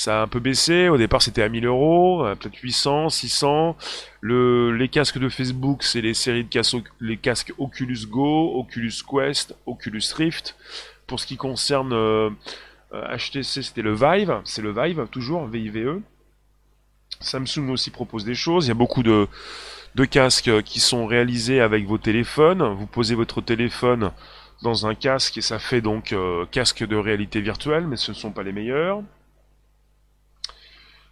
ça 0.00 0.20
a 0.20 0.22
un 0.22 0.28
peu 0.28 0.40
baissé. 0.40 0.88
Au 0.88 0.96
départ, 0.96 1.20
c'était 1.20 1.42
à 1.42 1.50
1000 1.50 1.66
euros, 1.66 2.24
euh, 2.24 2.34
peut-être 2.34 2.56
800, 2.56 3.10
600. 3.10 3.76
Le, 4.22 4.74
les 4.74 4.88
casques 4.88 5.18
de 5.18 5.28
Facebook, 5.28 5.82
c'est 5.82 6.00
les 6.00 6.14
séries 6.14 6.44
de 6.44 6.48
casques, 6.48 6.76
les 7.00 7.18
casques 7.18 7.52
Oculus 7.58 8.06
Go, 8.08 8.58
Oculus 8.58 8.94
Quest, 9.06 9.54
Oculus 9.66 10.02
Rift. 10.16 10.56
Pour 11.06 11.20
ce 11.20 11.26
qui 11.26 11.36
concerne 11.36 11.90
HTC, 12.92 13.58
euh, 13.58 13.62
c'était 13.62 13.82
le 13.82 13.92
Vive, 13.92 14.40
c'est 14.44 14.62
le 14.62 14.72
Vive 14.72 15.06
toujours, 15.10 15.44
V-I-V-E. 15.44 16.00
Samsung 17.20 17.68
aussi 17.68 17.90
propose 17.90 18.24
des 18.24 18.34
choses. 18.34 18.64
Il 18.64 18.68
y 18.68 18.72
a 18.72 18.74
beaucoup 18.74 19.02
de, 19.02 19.28
casques 20.10 20.62
qui 20.62 20.80
sont 20.80 21.04
réalisés 21.04 21.60
avec 21.60 21.86
vos 21.86 21.98
téléphones. 21.98 22.62
Vous 22.74 22.86
posez 22.86 23.14
votre 23.14 23.42
téléphone 23.42 24.12
dans 24.62 24.86
un 24.86 24.94
casque 24.94 25.36
et 25.36 25.42
ça 25.42 25.58
fait 25.58 25.82
donc 25.82 26.14
euh, 26.14 26.46
casque 26.46 26.86
de 26.86 26.96
réalité 26.96 27.42
virtuelle, 27.42 27.86
mais 27.86 27.96
ce 27.96 28.12
ne 28.12 28.16
sont 28.16 28.30
pas 28.30 28.42
les 28.42 28.52
meilleurs. 28.52 29.02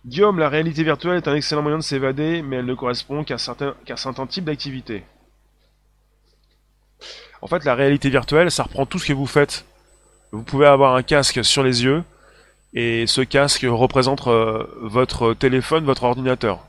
Guillaume, 0.06 0.38
la 0.38 0.48
réalité 0.48 0.84
virtuelle 0.84 1.16
est 1.16 1.28
un 1.28 1.34
excellent 1.34 1.62
moyen 1.62 1.78
de 1.78 1.82
s'évader, 1.82 2.40
mais 2.42 2.56
elle 2.56 2.66
ne 2.66 2.74
correspond 2.74 3.24
qu'à 3.24 3.36
certains, 3.36 3.74
types 4.28 4.44
d'activités. 4.44 5.02
En 7.42 7.48
fait, 7.48 7.64
la 7.64 7.74
réalité 7.74 8.08
virtuelle, 8.08 8.50
ça 8.50 8.62
reprend 8.62 8.86
tout 8.86 8.98
ce 8.98 9.06
que 9.06 9.12
vous 9.12 9.26
faites. 9.26 9.64
Vous 10.30 10.42
pouvez 10.42 10.66
avoir 10.66 10.94
un 10.94 11.02
casque 11.02 11.44
sur 11.44 11.62
les 11.62 11.84
yeux, 11.84 12.04
et 12.74 13.06
ce 13.06 13.22
casque 13.22 13.66
représente 13.68 14.26
euh, 14.28 14.64
votre 14.80 15.34
téléphone, 15.34 15.84
votre 15.84 16.04
ordinateur. 16.04 16.60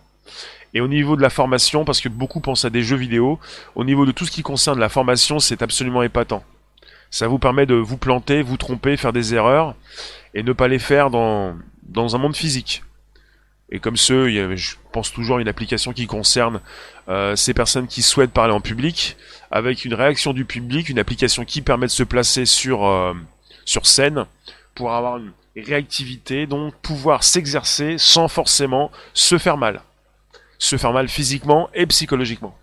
Et 0.73 0.81
au 0.81 0.87
niveau 0.87 1.15
de 1.15 1.21
la 1.21 1.29
formation, 1.29 1.85
parce 1.85 2.01
que 2.01 2.09
beaucoup 2.09 2.39
pensent 2.39 2.65
à 2.65 2.69
des 2.69 2.83
jeux 2.83 2.95
vidéo, 2.95 3.39
au 3.75 3.83
niveau 3.83 4.05
de 4.05 4.11
tout 4.11 4.25
ce 4.25 4.31
qui 4.31 4.43
concerne 4.43 4.79
la 4.79 4.89
formation, 4.89 5.39
c'est 5.39 5.61
absolument 5.61 6.03
épatant. 6.03 6.43
Ça 7.11 7.27
vous 7.27 7.39
permet 7.39 7.65
de 7.65 7.75
vous 7.75 7.97
planter, 7.97 8.41
vous 8.41 8.57
tromper, 8.57 8.97
faire 8.97 9.13
des 9.13 9.33
erreurs, 9.33 9.75
et 10.33 10.43
ne 10.43 10.53
pas 10.53 10.67
les 10.67 10.79
faire 10.79 11.09
dans 11.09 11.55
un 12.15 12.17
monde 12.17 12.35
physique. 12.35 12.83
Et 13.71 13.79
comme 13.79 13.97
ceux, 13.97 14.29
il 14.29 14.35
y 14.35 14.39
a, 14.39 14.55
je 14.55 14.75
pense 14.91 15.11
toujours 15.11 15.39
une 15.39 15.47
application 15.47 15.93
qui 15.93 16.07
concerne 16.07 16.59
euh, 17.07 17.35
ces 17.35 17.53
personnes 17.53 17.87
qui 17.87 18.01
souhaitent 18.01 18.31
parler 18.31 18.53
en 18.53 18.61
public, 18.61 19.15
avec 19.51 19.85
une 19.85 19.93
réaction 19.93 20.33
du 20.33 20.45
public, 20.45 20.89
une 20.89 20.99
application 20.99 21.45
qui 21.45 21.61
permet 21.61 21.85
de 21.85 21.91
se 21.91 22.03
placer 22.03 22.45
sur, 22.45 22.85
euh, 22.85 23.13
sur 23.65 23.85
scène 23.85 24.25
pour 24.73 24.93
avoir 24.93 25.17
une 25.17 25.31
réactivité, 25.55 26.47
donc 26.47 26.73
pouvoir 26.75 27.23
s'exercer 27.23 27.97
sans 27.97 28.27
forcément 28.27 28.91
se 29.13 29.37
faire 29.37 29.57
mal. 29.57 29.81
Se 30.57 30.77
faire 30.77 30.91
mal 30.91 31.07
physiquement 31.07 31.69
et 31.73 31.85
psychologiquement. 31.85 32.57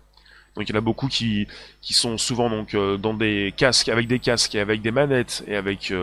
Donc 0.55 0.67
il 0.67 0.73
y 0.73 0.75
en 0.75 0.79
a 0.79 0.81
beaucoup 0.81 1.07
qui, 1.07 1.47
qui 1.81 1.93
sont 1.93 2.17
souvent 2.17 2.49
donc 2.49 2.73
euh, 2.73 2.97
dans 2.97 3.13
des 3.13 3.53
casques, 3.55 3.89
avec 3.89 4.07
des 4.07 4.19
casques 4.19 4.55
et 4.55 4.59
avec 4.59 4.81
des 4.81 4.91
manettes 4.91 5.43
et 5.47 5.55
avec 5.55 5.93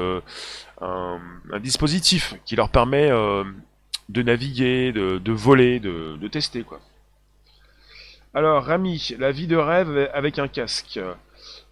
un, 0.81 1.21
dispositif 1.61 2.35
qui 2.45 2.57
leur 2.57 2.69
permet 2.69 3.11
de 4.09 4.23
naviguer, 4.23 4.93
de, 4.93 5.33
voler, 5.33 5.81
de, 5.81 6.29
tester 6.29 6.63
quoi. 6.63 6.81
Alors 8.35 8.65
Rami, 8.65 9.15
la 9.19 9.31
vie 9.31 9.47
de 9.47 9.57
rêve 9.57 10.11
avec 10.13 10.39
un 10.39 10.49
casque. 10.49 11.01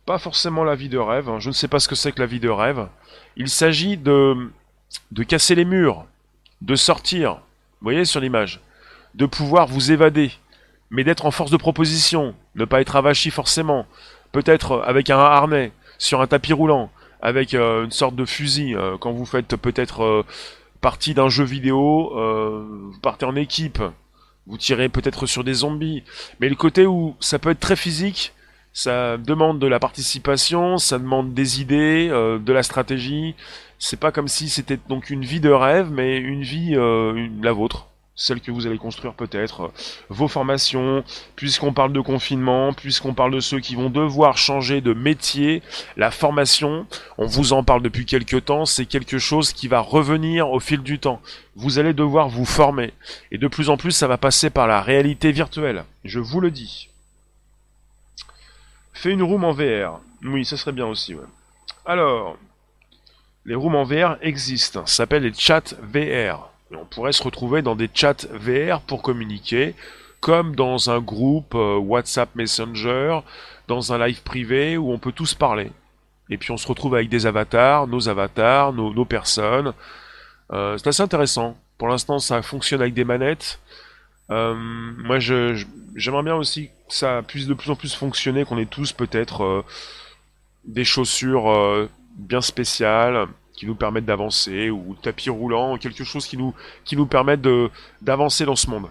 Pas 0.07 0.19
forcément 0.19 0.65
la 0.65 0.75
vie 0.75 0.89
de 0.89 0.99
rêve, 0.99 1.29
hein. 1.29 1.39
je 1.39 1.49
ne 1.49 1.55
sais 1.55 1.69
pas 1.69 1.79
ce 1.79 1.89
que 1.89 1.95
c'est 1.95 2.12
que 2.12 2.21
la 2.21 2.27
vie 2.27 2.41
de 2.41 2.49
rêve. 2.49 2.89
Il 3.37 3.49
s'agit 3.49 3.97
de, 3.97 4.51
de 5.12 5.23
casser 5.23 5.55
les 5.55 5.65
murs, 5.65 6.07
de 6.61 6.75
sortir, 6.75 7.35
vous 7.35 7.85
voyez 7.85 8.05
sur 8.05 8.21
l'image, 8.21 8.61
de 9.15 9.27
pouvoir 9.27 9.67
vous 9.67 9.93
évader, 9.93 10.33
mais 10.91 11.05
d'être 11.05 11.25
en 11.27 11.31
force 11.31 11.51
de 11.51 11.57
proposition, 11.57 12.35
ne 12.55 12.65
pas 12.65 12.81
être 12.81 12.97
avachi 12.97 13.31
forcément, 13.31 13.87
peut-être 14.33 14.83
avec 14.85 15.11
un 15.11 15.19
harnais, 15.19 15.73
sur 15.99 16.21
un 16.21 16.27
tapis 16.27 16.53
roulant, 16.53 16.91
avec 17.21 17.55
euh, 17.55 17.85
une 17.85 17.93
sorte 17.93 18.17
de 18.17 18.25
fusil, 18.25 18.75
euh, 18.75 18.97
quand 18.99 19.12
vous 19.12 19.25
faites 19.25 19.57
peut-être 19.57 20.03
euh, 20.03 20.25
partie 20.83 21.15
d'un 21.15 21.31
jeu 21.31 21.45
vidéo, 21.45 22.12
euh, 22.19 22.67
vous 22.93 23.01
partez 23.01 23.25
en 23.25 23.37
équipe, 23.37 23.81
vous 24.47 24.59
tirez 24.59 24.91
peut-être 24.91 25.25
sur 25.27 25.45
des 25.45 25.55
zombies, 25.55 26.03
mais 26.41 26.51
le 26.51 26.57
côté 26.57 26.85
où 26.85 27.17
ça 27.21 27.39
peut 27.39 27.51
être 27.51 27.61
très 27.61 27.77
physique, 27.77 28.35
ça 28.75 29.17
demande 29.17 29.59
de 29.59 29.67
la 29.67 29.79
participation, 29.79 30.79
ça 30.79 30.99
demande 30.99 31.33
des 31.33 31.61
idées, 31.61 32.09
euh, 32.11 32.39
de 32.39 32.53
la 32.53 32.62
stratégie. 32.62 33.35
C'est 33.79 33.99
pas 33.99 34.12
comme 34.12 34.29
si 34.29 34.49
c'était 34.49 34.79
donc 34.89 35.11
une 35.11 35.25
vie 35.25 35.41
de 35.41 35.51
rêve, 35.51 35.91
mais 35.91 36.17
une 36.17 36.43
vie 36.43 36.75
euh, 36.75 37.29
la 37.43 37.53
vôtre 37.53 37.89
celle 38.23 38.41
que 38.41 38.52
vous 38.52 38.69
allez 38.69 38.79
construire 38.79 39.14
peut-être, 39.14 39.62
euh, 39.62 39.69
vos 40.09 40.29
formations, 40.29 41.02
puisqu'on 41.35 41.73
parle 41.73 41.93
de 41.93 42.00
confinement, 42.00 42.73
puisqu'on 42.73 43.14
parle 43.14 43.33
de 43.33 43.41
ceux 43.41 43.59
qui 43.59 43.75
vont 43.75 43.91
devoir 43.91 44.38
changer 44.38 44.81
de 44.81 44.95
métier, 44.95 45.61
la 45.97 46.12
formation, 46.12 46.87
on 47.19 47.26
vous 47.26 47.52
en 47.52 47.64
parle 47.64 47.83
depuis 47.83 48.07
quelques 48.07 48.45
temps, 48.45 48.64
c'est 48.64 48.87
quelque 48.87 49.19
chose 49.19 49.52
qui 49.52 49.67
va 49.67 49.81
revenir 49.81 50.50
au 50.50 50.61
fil 50.61 50.83
du 50.83 51.00
temps. 51.00 51.21
Vous 51.57 51.81
allez 51.81 51.95
devoir 51.95 52.29
vous 52.29 52.45
former. 52.45 52.95
Et 53.33 53.38
de 53.38 53.49
plus 53.49 53.71
en 53.71 53.76
plus, 53.76 53.91
ça 53.91 54.07
va 54.07 54.19
passer 54.19 54.50
par 54.50 54.69
la 54.69 54.81
réalité 54.81 55.33
virtuelle. 55.33 55.85
Je 56.05 56.21
vous 56.21 56.41
le 56.41 56.52
dis. 56.52 56.91
Fais 58.93 59.11
une 59.11 59.25
room 59.25 59.43
en 59.43 59.52
VR. 59.52 60.00
Oui, 60.23 60.45
ça 60.45 60.57
serait 60.57 60.71
bien 60.71 60.87
aussi. 60.87 61.17
Alors, 61.85 62.37
les 63.45 63.57
rooms 63.57 63.75
en 63.75 63.83
VR 63.83 64.17
existent. 64.21 64.87
Ça 64.87 64.95
s'appelle 64.95 65.25
les 65.25 65.35
chats 65.35 65.75
VR 65.83 66.51
on 66.76 66.85
pourrait 66.85 67.12
se 67.12 67.23
retrouver 67.23 67.62
dans 67.62 67.75
des 67.75 67.91
chats 67.93 68.26
VR 68.33 68.81
pour 68.81 69.02
communiquer, 69.02 69.75
comme 70.21 70.55
dans 70.55 70.91
un 70.91 71.00
groupe 71.00 71.55
euh, 71.55 71.76
WhatsApp 71.76 72.35
Messenger, 72.35 73.21
dans 73.69 73.93
un 73.93 74.07
live 74.07 74.23
privé 74.23 74.76
où 74.76 74.93
on 74.93 74.99
peut 74.99 75.12
tous 75.12 75.35
parler. 75.35 75.71
Et 76.31 76.38
puis 76.38 76.50
on 76.52 76.57
se 76.57 76.67
retrouve 76.67 76.95
avec 76.95 77.09
des 77.09 77.26
avatars, 77.26 77.87
nos 77.87 78.09
avatars, 78.09 78.73
nos, 78.73 79.05
personnes. 79.05 79.73
Euh, 80.52 80.79
c'est 80.79 80.88
assez 80.88 81.02
intéressant. 81.02 81.57
Pour 81.79 81.88
l'instant, 81.88 82.19
ça 82.19 82.41
fonctionne 82.43 82.81
avec 82.81 82.95
des 82.95 83.05
manettes. 83.05 83.61
Euh, 84.31 84.55
moi, 84.55 85.19
j'aimerais 85.19 86.23
bien 86.23 86.37
aussi 86.37 86.69
que 86.88 86.95
ça 86.95 87.23
puisse 87.23 87.47
de 87.47 87.55
plus 87.55 87.71
en 87.71 87.76
plus 87.76 87.95
fonctionner, 87.95 88.45
qu'on 88.45 88.59
ait 88.59 88.67
tous 88.67 88.93
peut-être 88.93 89.64
des 90.64 90.85
chaussures 90.85 91.88
bien 92.17 92.41
spéciales, 92.41 93.26
qui 93.54 93.66
nous 93.66 93.75
permettent 93.75 94.06
d'avancer, 94.06 94.71
ou 94.71 94.97
tapis 95.02 95.30
roulant, 95.30 95.76
quelque 95.78 96.04
chose 96.04 96.26
qui 96.26 96.37
nous, 96.37 96.54
qui 96.85 96.97
nous 96.97 97.06
permette 97.06 97.40
d'avancer 98.00 98.44
dans 98.44 98.56
ce 98.56 98.71
monde. 98.71 98.88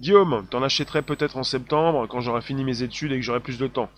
Guillaume, 0.00 0.46
t'en 0.50 0.62
achèterais 0.62 1.02
peut-être 1.02 1.36
en 1.36 1.42
septembre, 1.42 2.06
quand 2.06 2.20
j'aurai 2.20 2.42
fini 2.42 2.64
mes 2.64 2.82
études 2.82 3.12
et 3.12 3.16
que 3.16 3.22
j'aurai 3.22 3.40
plus 3.40 3.58
de 3.58 3.66
temps. 3.66 3.90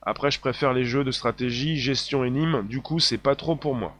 Après, 0.00 0.30
je 0.30 0.40
préfère 0.40 0.72
les 0.72 0.84
jeux 0.84 1.04
de 1.04 1.10
stratégie, 1.10 1.76
gestion 1.76 2.24
et 2.24 2.30
Nîmes, 2.30 2.66
du 2.66 2.80
coup, 2.80 2.98
c'est 2.98 3.18
pas 3.18 3.36
trop 3.36 3.54
pour 3.54 3.74
moi. 3.74 3.94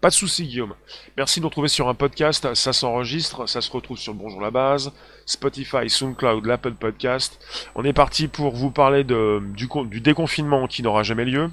Pas 0.00 0.08
de 0.08 0.14
souci, 0.14 0.46
Guillaume. 0.46 0.74
Merci 1.16 1.40
de 1.40 1.42
nous 1.42 1.48
retrouver 1.48 1.68
sur 1.68 1.88
un 1.88 1.94
podcast, 1.94 2.54
ça 2.54 2.72
s'enregistre, 2.72 3.46
ça 3.46 3.60
se 3.60 3.70
retrouve 3.70 3.98
sur 3.98 4.14
Bonjour 4.14 4.40
la 4.40 4.50
base, 4.50 4.92
Spotify, 5.26 5.88
SoundCloud, 5.88 6.46
l'Apple 6.46 6.72
Podcast. 6.72 7.38
On 7.74 7.84
est 7.84 7.92
parti 7.92 8.26
pour 8.26 8.54
vous 8.54 8.70
parler 8.70 9.04
de, 9.04 9.42
du, 9.54 9.68
du 9.86 10.00
déconfinement 10.00 10.66
qui 10.66 10.82
n'aura 10.82 11.02
jamais 11.02 11.24
lieu. 11.26 11.50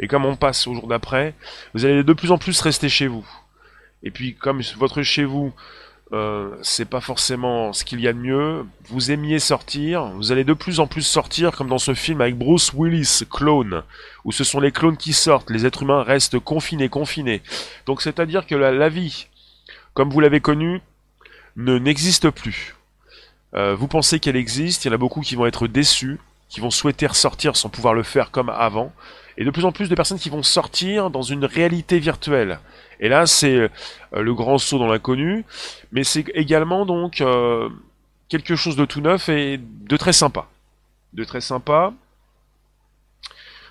Et 0.00 0.08
comme 0.08 0.24
on 0.24 0.36
passe 0.36 0.66
au 0.66 0.74
jour 0.74 0.86
d'après, 0.86 1.34
vous 1.74 1.84
allez 1.84 2.04
de 2.04 2.12
plus 2.12 2.30
en 2.30 2.38
plus 2.38 2.60
rester 2.60 2.88
chez 2.88 3.06
vous. 3.06 3.26
Et 4.02 4.10
puis 4.10 4.34
comme 4.34 4.60
votre 4.78 5.02
chez 5.02 5.24
vous, 5.24 5.52
euh, 6.12 6.56
c'est 6.62 6.86
pas 6.86 7.02
forcément 7.02 7.74
ce 7.74 7.84
qu'il 7.84 8.00
y 8.00 8.08
a 8.08 8.14
de 8.14 8.18
mieux, 8.18 8.64
vous 8.88 9.10
aimiez 9.10 9.38
sortir, 9.38 10.06
vous 10.16 10.32
allez 10.32 10.44
de 10.44 10.54
plus 10.54 10.80
en 10.80 10.86
plus 10.86 11.02
sortir 11.02 11.52
comme 11.52 11.68
dans 11.68 11.78
ce 11.78 11.92
film 11.92 12.22
avec 12.22 12.38
Bruce 12.38 12.72
Willis, 12.72 13.24
Clone, 13.30 13.82
où 14.24 14.32
ce 14.32 14.42
sont 14.42 14.58
les 14.58 14.72
clones 14.72 14.96
qui 14.96 15.12
sortent, 15.12 15.50
les 15.50 15.66
êtres 15.66 15.82
humains 15.82 16.02
restent 16.02 16.38
confinés, 16.38 16.88
confinés. 16.88 17.42
Donc 17.84 18.00
c'est-à-dire 18.00 18.46
que 18.46 18.54
la, 18.54 18.88
vie, 18.88 19.26
comme 19.92 20.08
vous 20.08 20.20
l'avez 20.20 20.40
connue, 20.40 20.80
ne 21.56 21.78
n'existe 21.78 22.30
plus. 22.30 22.74
Euh, 23.54 23.74
vous 23.74 23.88
pensez 23.88 24.18
qu'elle 24.18 24.36
existe, 24.36 24.84
il 24.84 24.88
y 24.88 24.90
en 24.90 24.94
a 24.94 24.98
beaucoup 24.98 25.20
qui 25.20 25.34
vont 25.34 25.46
être 25.46 25.66
déçus, 25.66 26.18
qui 26.48 26.60
vont 26.60 26.70
souhaiter 26.70 27.06
ressortir 27.06 27.54
sans 27.54 27.68
pouvoir 27.68 27.92
le 27.92 28.02
faire 28.02 28.30
comme 28.30 28.48
avant, 28.48 28.94
et 29.38 29.44
de 29.44 29.50
plus 29.50 29.64
en 29.64 29.72
plus 29.72 29.88
de 29.88 29.94
personnes 29.94 30.18
qui 30.18 30.30
vont 30.30 30.42
sortir 30.42 31.10
dans 31.10 31.22
une 31.22 31.44
réalité 31.44 32.00
virtuelle. 32.00 32.58
Et 32.98 33.08
là, 33.08 33.24
c'est 33.24 33.54
euh, 33.54 33.68
le 34.12 34.34
grand 34.34 34.58
saut 34.58 34.80
dans 34.80 34.88
l'inconnu, 34.88 35.44
mais 35.92 36.02
c'est 36.02 36.28
également 36.34 36.84
donc 36.84 37.20
euh, 37.20 37.68
quelque 38.28 38.56
chose 38.56 38.74
de 38.74 38.84
tout 38.84 39.00
neuf 39.00 39.28
et 39.28 39.58
de 39.58 39.96
très 39.96 40.12
sympa. 40.12 40.48
De 41.12 41.22
très 41.22 41.40
sympa. 41.40 41.94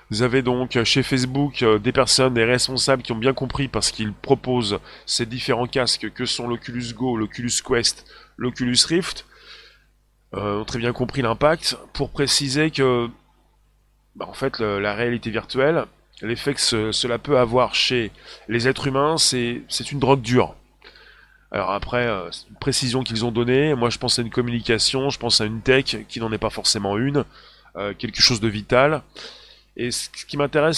Vous 0.09 0.21
avez 0.21 0.41
donc 0.41 0.81
chez 0.85 1.03
Facebook 1.03 1.61
euh, 1.61 1.79
des 1.79 1.91
personnes, 1.91 2.33
des 2.33 2.45
responsables 2.45 3.03
qui 3.03 3.11
ont 3.11 3.17
bien 3.17 3.33
compris 3.33 3.67
parce 3.67 3.91
qu'ils 3.91 4.13
proposent 4.13 4.79
ces 5.05 5.25
différents 5.25 5.67
casques 5.67 6.09
que 6.13 6.25
sont 6.25 6.47
l'Oculus 6.47 6.93
Go, 6.95 7.17
l'Oculus 7.17 7.51
Quest, 7.67 8.05
l'Oculus 8.37 8.77
Rift, 8.87 9.25
ont 10.33 10.65
très 10.65 10.77
bien 10.77 10.91
compris 10.91 11.21
l'impact 11.21 11.77
pour 11.93 12.09
préciser 12.09 12.69
que 12.69 13.09
bah, 14.17 14.25
en 14.27 14.33
fait, 14.33 14.59
la 14.59 14.93
réalité 14.93 15.29
virtuelle, 15.29 15.85
l'effet 16.21 16.53
que 16.53 16.91
cela 16.91 17.17
peut 17.17 17.37
avoir 17.37 17.75
chez 17.75 18.11
les 18.47 18.67
êtres 18.67 18.87
humains, 18.87 19.17
c'est 19.17 19.91
une 19.91 19.99
drogue 19.99 20.21
dure. 20.21 20.55
Alors 21.51 21.71
après, 21.71 22.07
euh, 22.07 22.29
c'est 22.31 22.47
une 22.49 22.55
précision 22.55 23.03
qu'ils 23.03 23.23
ont 23.23 23.31
donnée. 23.31 23.73
Moi, 23.73 23.89
je 23.89 23.97
pense 23.97 24.19
à 24.19 24.21
une 24.21 24.29
communication, 24.29 25.09
je 25.09 25.17
pense 25.17 25.39
à 25.39 25.45
une 25.45 25.61
tech 25.61 25.97
qui 26.09 26.19
n'en 26.19 26.31
est 26.31 26.37
pas 26.37 26.49
forcément 26.49 26.97
une, 26.97 27.23
euh, 27.77 27.93
quelque 27.97 28.21
chose 28.21 28.41
de 28.41 28.47
vital. 28.47 29.01
Et 29.77 29.91
ce 29.91 30.09
qui 30.09 30.37
m'intéresse, 30.37 30.77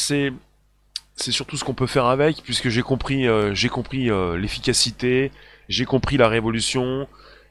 c'est 1.16 1.32
surtout 1.32 1.58
ce 1.58 1.64
qu'on 1.64 1.74
peut 1.74 1.88
faire 1.88 2.06
avec, 2.06 2.44
puisque 2.44 2.70
j'ai 2.70 2.82
compris, 2.82 3.28
euh, 3.28 3.54
j'ai 3.56 3.70
compris 3.70 4.10
l'efficacité, 4.38 5.32
j'ai 5.70 5.86
compris 5.86 6.18
la 6.18 6.28
révolution. 6.28 7.08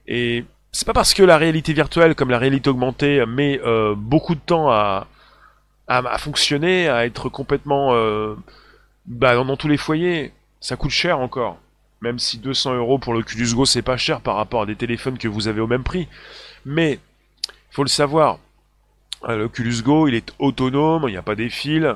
Et 0.06 0.44
c'est 0.70 0.86
pas 0.86 0.92
parce 0.92 1.14
que 1.14 1.22
la 1.22 1.38
réalité 1.38 1.72
virtuelle, 1.72 2.14
comme 2.14 2.30
la 2.30 2.38
réalité 2.38 2.70
augmentée, 2.70 3.24
met 3.26 3.60
beaucoup 3.96 4.34
de 4.34 4.40
temps 4.40 4.70
à, 4.70 5.08
à, 5.88 6.18
fonctionner, 6.18 6.88
à 6.88 7.06
être 7.06 7.28
complètement 7.28 7.94
euh, 7.94 8.34
bah, 9.06 9.34
dans, 9.34 9.56
tous 9.56 9.68
les 9.68 9.76
foyers. 9.76 10.32
Ça 10.60 10.76
coûte 10.76 10.90
cher 10.90 11.18
encore. 11.18 11.58
Même 12.00 12.18
si 12.18 12.38
200 12.38 12.74
euros 12.76 12.98
pour 12.98 13.12
l'Oculus 13.12 13.54
Go 13.54 13.64
c'est 13.64 13.82
pas 13.82 13.96
cher 13.96 14.20
par 14.20 14.36
rapport 14.36 14.62
à 14.62 14.66
des 14.66 14.76
téléphones 14.76 15.18
que 15.18 15.26
vous 15.26 15.48
avez 15.48 15.60
au 15.60 15.66
même 15.66 15.82
prix. 15.82 16.08
Mais 16.64 17.00
il 17.48 17.74
faut 17.74 17.82
le 17.82 17.88
savoir. 17.88 18.38
Euh, 19.28 19.36
L'Oculus 19.36 19.82
Go 19.82 20.06
il 20.06 20.14
est 20.14 20.32
autonome, 20.38 21.04
il 21.08 21.12
n'y 21.12 21.16
a 21.16 21.22
pas 21.22 21.34
des 21.34 21.50
fils. 21.50 21.86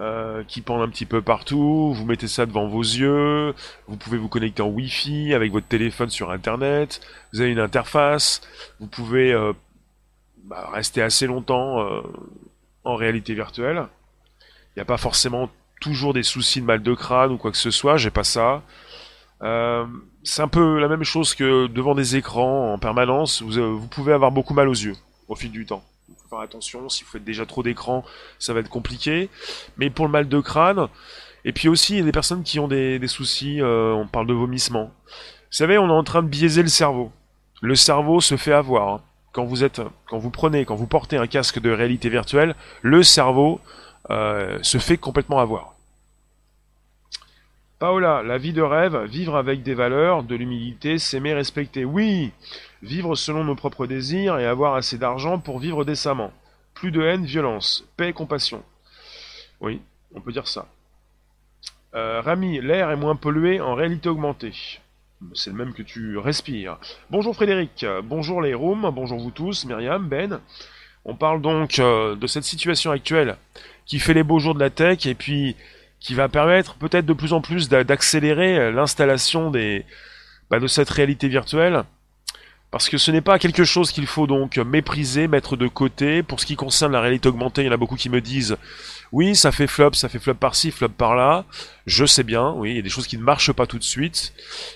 Euh, 0.00 0.42
qui 0.44 0.62
pendent 0.62 0.80
un 0.80 0.88
petit 0.88 1.04
peu 1.04 1.20
partout, 1.20 1.92
vous 1.92 2.06
mettez 2.06 2.26
ça 2.26 2.46
devant 2.46 2.66
vos 2.66 2.80
yeux, 2.80 3.54
vous 3.86 3.96
pouvez 3.98 4.16
vous 4.16 4.28
connecter 4.28 4.62
en 4.62 4.68
Wi-Fi 4.68 5.34
avec 5.34 5.52
votre 5.52 5.66
téléphone 5.68 6.08
sur 6.08 6.30
Internet, 6.30 7.02
vous 7.30 7.42
avez 7.42 7.50
une 7.50 7.58
interface, 7.58 8.40
vous 8.80 8.86
pouvez 8.86 9.34
euh, 9.34 9.52
bah, 10.44 10.70
rester 10.72 11.02
assez 11.02 11.26
longtemps 11.26 11.86
en 12.84 12.96
réalité 12.96 13.34
virtuelle. 13.34 13.86
Il 14.40 14.78
n'y 14.78 14.82
a 14.82 14.86
pas 14.86 14.96
forcément 14.96 15.50
toujours 15.80 16.14
des 16.14 16.22
soucis 16.22 16.60
de 16.60 16.66
mal 16.66 16.82
de 16.82 16.94
crâne 16.94 17.32
ou 17.32 17.36
quoi 17.36 17.50
que 17.50 17.58
ce 17.58 17.70
soit, 17.70 17.96
j'ai 17.96 18.10
pas 18.10 18.24
ça. 18.24 18.62
Euh, 19.42 19.84
c'est 20.22 20.42
un 20.42 20.48
peu 20.48 20.78
la 20.78 20.88
même 20.88 21.02
chose 21.02 21.34
que 21.34 21.66
devant 21.66 21.94
des 21.94 22.16
écrans 22.16 22.72
en 22.72 22.78
permanence, 22.78 23.42
vous, 23.42 23.58
euh, 23.58 23.78
pouvez 23.90 24.12
avoir 24.12 24.30
beaucoup 24.30 24.54
mal 24.54 24.68
aux 24.68 24.72
yeux 24.74 24.94
au 25.28 25.34
fil 25.34 25.50
du 25.50 25.66
temps. 25.66 25.82
Faut 26.22 26.28
faire 26.28 26.40
attention, 26.40 26.88
si 26.88 27.04
vous 27.04 27.10
faites 27.10 27.24
déjà 27.24 27.44
trop 27.44 27.62
d'écran, 27.62 28.04
ça 28.38 28.54
va 28.54 28.60
être 28.60 28.68
compliqué. 28.68 29.28
Mais 29.76 29.90
pour 29.90 30.06
le 30.06 30.12
mal 30.12 30.28
de 30.28 30.40
crâne, 30.40 30.88
et 31.44 31.52
puis 31.52 31.68
aussi 31.68 31.94
il 31.94 31.98
y 31.98 32.02
a 32.02 32.04
des 32.04 32.12
personnes 32.12 32.44
qui 32.44 32.60
ont 32.60 32.68
des, 32.68 33.00
soucis, 33.08 33.60
euh, 33.60 33.92
on 33.92 34.06
parle 34.06 34.26
de 34.26 34.34
vomissement. 34.34 34.92
Vous 35.06 35.56
savez, 35.58 35.76
on 35.78 35.88
est 35.88 35.92
en 35.92 36.04
train 36.04 36.22
de 36.22 36.28
biaiser 36.28 36.62
le 36.62 36.68
cerveau. 36.68 37.12
Le 37.60 37.74
cerveau 37.74 38.20
se 38.20 38.36
fait 38.36 38.52
avoir. 38.52 39.00
Quand 39.32 39.44
vous 39.44 39.64
êtes, 39.64 39.80
quand 40.06 40.18
vous 40.18 40.30
prenez, 40.30 40.64
quand 40.64 40.76
vous 40.76 40.86
portez 40.86 41.16
un 41.16 41.26
casque 41.26 41.58
de 41.58 41.70
réalité 41.70 42.08
virtuelle, 42.08 42.54
le 42.82 43.02
cerveau 43.02 43.60
se 44.10 44.78
fait 44.78 44.98
complètement 44.98 45.38
avoir. 45.38 45.72
Paola, 47.82 48.22
la 48.22 48.38
vie 48.38 48.52
de 48.52 48.62
rêve, 48.62 48.96
vivre 49.06 49.34
avec 49.34 49.64
des 49.64 49.74
valeurs, 49.74 50.22
de 50.22 50.36
l'humilité, 50.36 50.98
s'aimer, 51.00 51.34
respecter. 51.34 51.84
Oui, 51.84 52.30
vivre 52.80 53.16
selon 53.16 53.42
nos 53.42 53.56
propres 53.56 53.88
désirs 53.88 54.38
et 54.38 54.46
avoir 54.46 54.76
assez 54.76 54.98
d'argent 54.98 55.40
pour 55.40 55.58
vivre 55.58 55.84
décemment. 55.84 56.32
Plus 56.74 56.92
de 56.92 57.02
haine, 57.02 57.24
violence, 57.24 57.84
paix 57.96 58.12
compassion. 58.12 58.62
Oui, 59.60 59.80
on 60.14 60.20
peut 60.20 60.30
dire 60.30 60.46
ça. 60.46 60.68
Euh, 61.96 62.20
Rami, 62.20 62.60
l'air 62.60 62.88
est 62.92 62.96
moins 62.96 63.16
pollué 63.16 63.60
en 63.60 63.74
réalité 63.74 64.08
augmentée. 64.08 64.80
C'est 65.34 65.50
le 65.50 65.56
même 65.56 65.72
que 65.72 65.82
tu 65.82 66.18
respires. 66.18 66.78
Bonjour 67.10 67.34
Frédéric, 67.34 67.86
bonjour 68.04 68.42
les 68.42 68.54
rooms, 68.54 68.90
bonjour 68.94 69.18
vous 69.18 69.30
tous, 69.30 69.64
Myriam, 69.64 70.08
Ben. 70.08 70.40
On 71.04 71.16
parle 71.16 71.40
donc 71.40 71.78
euh, 71.78 72.14
de 72.14 72.26
cette 72.26 72.44
situation 72.44 72.90
actuelle 72.90 73.36
qui 73.86 73.98
fait 73.98 74.14
les 74.14 74.22
beaux 74.22 74.38
jours 74.38 74.54
de 74.54 74.60
la 74.60 74.70
tech 74.70 75.06
et 75.06 75.14
puis 75.14 75.56
qui 75.98 76.14
va 76.14 76.28
permettre 76.28 76.74
peut-être 76.74 77.06
de 77.06 77.12
plus 77.12 77.32
en 77.32 77.40
plus 77.40 77.68
d'accélérer 77.68 78.56
euh, 78.56 78.72
l'installation 78.72 79.50
bah, 80.50 80.60
de 80.60 80.66
cette 80.66 80.90
réalité 80.90 81.28
virtuelle 81.28 81.84
parce 82.72 82.88
que 82.88 82.96
ce 82.96 83.10
n'est 83.10 83.20
pas 83.20 83.38
quelque 83.38 83.64
chose 83.64 83.92
qu'il 83.92 84.06
faut 84.06 84.26
donc 84.26 84.56
mépriser, 84.56 85.28
mettre 85.28 85.56
de 85.56 85.68
côté. 85.68 86.22
Pour 86.22 86.40
ce 86.40 86.46
qui 86.46 86.56
concerne 86.56 86.90
la 86.92 87.02
réalité 87.02 87.28
augmentée, 87.28 87.62
il 87.62 87.66
y 87.66 87.68
en 87.68 87.72
a 87.72 87.76
beaucoup 87.76 87.96
qui 87.96 88.08
me 88.08 88.22
disent 88.22 88.56
oui, 89.12 89.36
ça 89.36 89.52
fait 89.52 89.66
flop, 89.66 89.92
ça 89.92 90.08
fait 90.08 90.18
flop 90.18 90.34
par-ci, 90.34 90.70
flop 90.70 90.88
par-là. 90.88 91.44
Je 91.84 92.06
sais 92.06 92.22
bien, 92.22 92.52
oui, 92.56 92.70
il 92.70 92.76
y 92.76 92.78
a 92.78 92.82
des 92.82 92.88
choses 92.88 93.06
qui 93.06 93.18
ne 93.18 93.22
marchent 93.22 93.52
pas 93.52 93.66
tout 93.66 93.78
de 93.78 93.84
suite, 93.84 94.32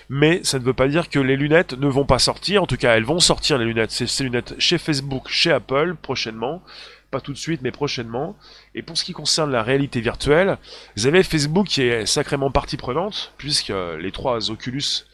mais 0.09 0.41
ça 0.43 0.59
ne 0.59 0.63
veut 0.63 0.75
pas 0.75 0.87
dire 0.87 1.09
que 1.09 1.17
les 1.17 1.35
lunettes 1.35 1.73
ne 1.73 1.87
vont 1.87 2.05
pas 2.05 2.19
sortir. 2.19 2.61
En 2.61 2.67
tout 2.67 2.77
cas, 2.77 2.95
elles 2.95 3.03
vont 3.03 3.19
sortir 3.19 3.57
les 3.57 3.65
lunettes. 3.65 3.89
Ces 3.89 4.23
lunettes 4.23 4.53
chez 4.59 4.77
Facebook, 4.77 5.27
chez 5.27 5.51
Apple 5.51 5.95
prochainement 5.99 6.61
pas 7.09 7.21
tout 7.21 7.31
de 7.31 7.37
suite, 7.37 7.61
mais 7.61 7.71
prochainement. 7.71 8.35
Et 8.75 8.81
pour 8.81 8.97
ce 8.97 9.05
qui 9.05 9.13
concerne 9.13 9.49
la 9.49 9.63
réalité 9.63 10.01
virtuelle, 10.01 10.57
vous 10.97 11.07
avez 11.07 11.23
Facebook 11.23 11.65
qui 11.65 11.83
est 11.83 12.05
sacrément 12.05 12.51
partie 12.51 12.75
prenante, 12.75 13.33
puisque 13.37 13.71
les 13.97 14.11
trois 14.11 14.51
Oculus, 14.51 15.05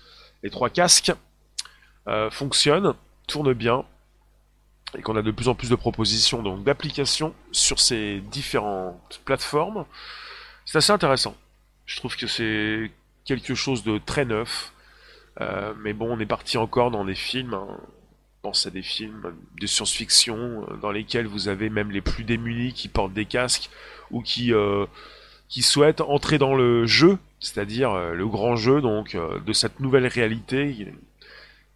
les 0.42 0.50
trois 0.50 0.72
casques, 0.72 1.14
euh, 2.08 2.30
fonctionnent, 2.30 2.94
tournent 3.28 3.54
bien, 3.54 3.86
et 4.98 5.02
qu'on 5.02 5.16
a 5.16 5.22
de 5.22 5.32
plus 5.32 5.48
en 5.48 5.56
plus 5.56 5.70
de 5.70 5.76
propositions 5.76 6.44
donc 6.44 6.64
d'applications 6.64 7.34
sur 7.54 7.80
ces 7.80 8.20
différentes 8.20 9.22
plateformes. 9.24 9.86
C'est 10.66 10.78
assez 10.78 10.92
intéressant. 10.92 11.36
Je 11.86 11.96
trouve 11.98 12.16
que 12.18 12.28
c'est 12.28 12.92
quelque 13.26 13.56
chose 13.56 13.84
de 13.84 13.98
très 13.98 14.26
neuf. 14.26 14.74
Euh, 15.42 15.74
mais 15.80 15.94
bon, 15.94 16.16
on 16.16 16.20
est 16.20 16.26
parti 16.26 16.58
encore 16.58 16.92
dans 16.92 17.06
des 17.06 17.16
films. 17.16 17.54
Hein 17.54 17.68
pense 18.42 18.68
à 18.68 18.70
des 18.70 18.82
films 18.82 19.34
de 19.58 19.66
science-fiction 19.66 20.66
euh, 20.70 20.76
dans 20.76 20.92
lesquels 20.92 21.28
vous 21.28 21.48
avez 21.48 21.70
même 21.70 21.92
les 21.92 22.02
plus 22.02 22.26
démunis 22.26 22.74
qui 22.74 22.90
portent 22.90 23.14
des 23.14 23.26
casques 23.26 23.70
ou 24.12 24.22
qui 24.22 24.52
qui 25.48 25.62
souhaitent 25.62 26.02
entrer 26.02 26.38
dans 26.38 26.54
le 26.54 26.86
jeu, 26.86 27.18
c'est-à-dire 27.40 27.96
le 27.96 28.28
grand 28.28 28.56
jeu 28.56 28.82
donc 28.82 29.16
de 29.16 29.54
cette 29.54 29.80
nouvelle 29.80 30.08
réalité 30.08 30.94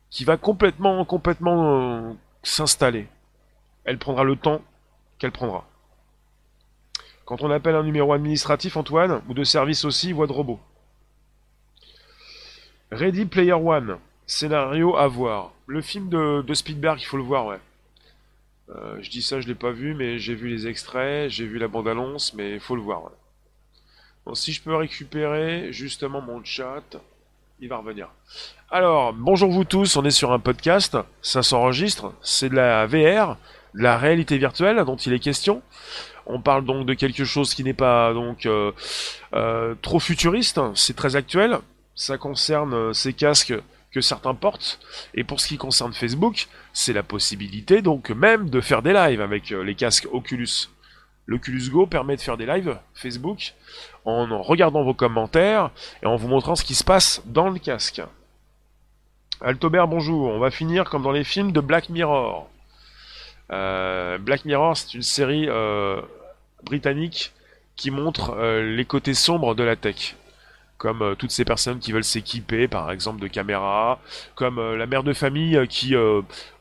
qui 0.10 0.24
va 0.24 0.38
complètement 0.38 1.04
complètement 1.06 2.16
s'installer. 2.44 3.08
Elle 3.84 3.98
prendra 3.98 4.24
le 4.24 4.36
temps 4.36 4.62
qu'elle 5.20 5.32
prendra. 5.32 5.68
Quand 7.26 7.42
on 7.42 7.52
appelle 7.52 7.76
un 7.76 7.84
numéro 7.84 8.14
administratif, 8.14 8.78
Antoine, 8.78 9.22
ou 9.28 9.34
de 9.34 9.44
service 9.44 9.84
aussi, 9.84 10.14
voix 10.14 10.28
de 10.28 10.32
robot. 10.32 10.60
Ready 12.92 13.26
Player 13.26 13.54
One. 13.54 13.98
Scénario 14.26 14.96
à 14.96 15.08
voir. 15.08 15.52
Le 15.66 15.82
film 15.82 16.10
de, 16.10 16.54
Spielberg, 16.54 17.02
il 17.02 17.06
faut 17.06 17.18
le 17.18 17.24
voir, 17.24 17.46
ouais. 17.46 17.60
Euh, 18.70 18.98
je 19.02 19.10
dis 19.10 19.22
ça, 19.22 19.40
je 19.42 19.48
l'ai 19.48 19.56
pas 19.56 19.72
vu, 19.72 19.94
mais 19.94 20.20
j'ai 20.20 20.36
vu 20.36 20.50
les 20.50 20.68
extraits, 20.68 21.30
j'ai 21.30 21.46
vu 21.46 21.58
la 21.58 21.68
bande-annonce, 21.68 22.34
mais 22.34 22.54
il 22.54 22.60
faut 22.60 22.76
le 22.76 22.82
voir. 22.82 23.04
Ouais. 23.06 24.36
Si 24.36 24.52
je 24.52 24.62
peux 24.62 24.76
récupérer 24.76 25.72
justement 25.72 26.22
mon 26.22 26.44
chat, 26.44 26.98
il 27.60 27.70
va 27.70 27.78
revenir. 27.78 28.10
Alors, 28.70 29.14
bonjour 29.14 29.52
vous 29.52 29.64
tous, 29.64 29.96
on 29.96 30.06
est 30.06 30.12
sur 30.12 30.32
un 30.32 30.40
podcast, 30.40 30.98
ça 31.22 31.42
s'enregistre, 31.42 32.14
c'est 32.22 32.50
de 32.50 32.56
la 32.56 32.86
VR, 32.86 33.38
de 33.74 33.82
la 33.82 33.98
réalité 33.98 34.38
virtuelle 34.38 34.84
dont 34.86 34.96
il 34.96 35.14
est 35.14 35.20
question. 35.20 35.62
On 36.26 36.42
parle 36.42 36.66
donc 36.66 36.86
de 36.86 36.94
quelque 36.94 37.24
chose 37.24 37.54
qui 37.54 37.64
n'est 37.64 37.74
pas 37.74 38.14
donc 38.14 38.46
euh, 38.46 38.72
euh, 39.34 39.76
trop 39.82 40.00
futuriste, 40.00 40.60
c'est 40.76 40.96
très 40.96 41.16
actuel. 41.16 41.60
Ça 41.96 42.18
concerne 42.18 42.94
ces 42.94 43.14
casques 43.14 43.56
que 43.92 44.02
certains 44.02 44.36
portent. 44.36 44.80
Et 45.16 45.24
pour 45.24 45.40
ce 45.40 45.48
qui 45.48 45.58
concerne 45.58 45.94
Facebook, 45.94 46.48
c'est 46.74 46.94
la 46.94 47.04
possibilité 47.04 47.82
donc 47.82 48.10
même 48.10 48.50
de 48.50 48.62
faire 48.62 48.82
des 48.82 48.94
lives 48.94 49.22
avec 49.22 49.52
euh, 49.52 49.64
les 49.64 49.76
casques 49.76 50.08
Oculus. 50.12 50.70
L'Oculus 51.26 51.70
Go 51.70 51.88
permet 51.88 52.16
de 52.16 52.22
faire 52.22 52.38
des 52.38 52.46
lives 52.46 52.78
Facebook 52.94 53.54
en 54.08 54.42
regardant 54.42 54.84
vos 54.84 54.94
commentaires 54.94 55.70
et 56.02 56.06
en 56.06 56.16
vous 56.16 56.28
montrant 56.28 56.56
ce 56.56 56.64
qui 56.64 56.76
se 56.76 56.84
passe 56.84 57.22
dans 57.26 57.50
le 57.50 57.60
casque. 57.60 58.02
Altobert, 59.42 59.88
bonjour. 59.88 60.30
On 60.30 60.40
va 60.40 60.50
finir 60.50 60.90
comme 60.90 61.04
dans 61.04 61.12
les 61.12 61.24
films 61.24 61.52
de 61.52 61.60
Black 61.60 61.90
Mirror. 61.90 62.50
Euh, 63.52 64.18
Black 64.18 64.46
Mirror, 64.46 64.76
c'est 64.76 64.94
une 64.96 65.04
série 65.04 65.48
euh, 65.48 66.02
britannique 66.64 67.34
qui 67.76 67.92
montre 67.92 68.36
les 68.62 68.86
côtés 68.86 69.14
sombres 69.14 69.54
de 69.54 69.64
la 69.64 69.76
tech 69.76 70.17
comme 70.78 71.02
euh, 71.02 71.16
toutes 71.16 71.32
ces 71.32 71.46
personnes 71.46 71.80
qui 71.80 71.92
veulent 71.92 72.04
s'équiper, 72.04 72.68
par 72.68 72.92
exemple, 72.92 73.20
de 73.20 73.28
caméras, 73.28 74.00
comme 74.36 74.60
euh, 74.60 74.78
la 74.78 74.86
mère 74.86 75.04
de 75.04 75.14
famille 75.14 75.58
euh, 75.58 75.66
qui 75.66 75.96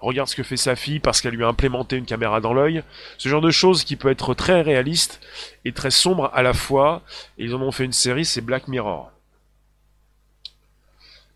regarde 0.00 0.28
ce 0.28 0.36
que 0.36 0.42
fait 0.42 0.56
sa 0.56 0.76
fille 0.76 1.00
parce 1.00 1.20
qu'elle 1.20 1.34
lui 1.34 1.44
a 1.44 1.48
implémenté 1.48 1.96
une 1.96 2.06
caméra 2.06 2.40
dans 2.40 2.54
l'œil. 2.54 2.82
Ce 3.18 3.28
genre 3.28 3.40
de 3.40 3.50
choses 3.50 3.84
qui 3.84 3.96
peut 3.96 4.10
être 4.10 4.34
très 4.34 4.62
réaliste 4.62 5.20
et 5.64 5.72
très 5.72 5.90
sombre 5.90 6.30
à 6.34 6.42
la 6.42 6.54
fois. 6.54 7.02
Et 7.38 7.44
ils 7.44 7.54
en 7.54 7.60
ont 7.60 7.72
fait 7.72 7.84
une 7.84 7.92
série, 7.92 8.24
c'est 8.24 8.40
Black 8.40 8.68
Mirror. 8.68 9.10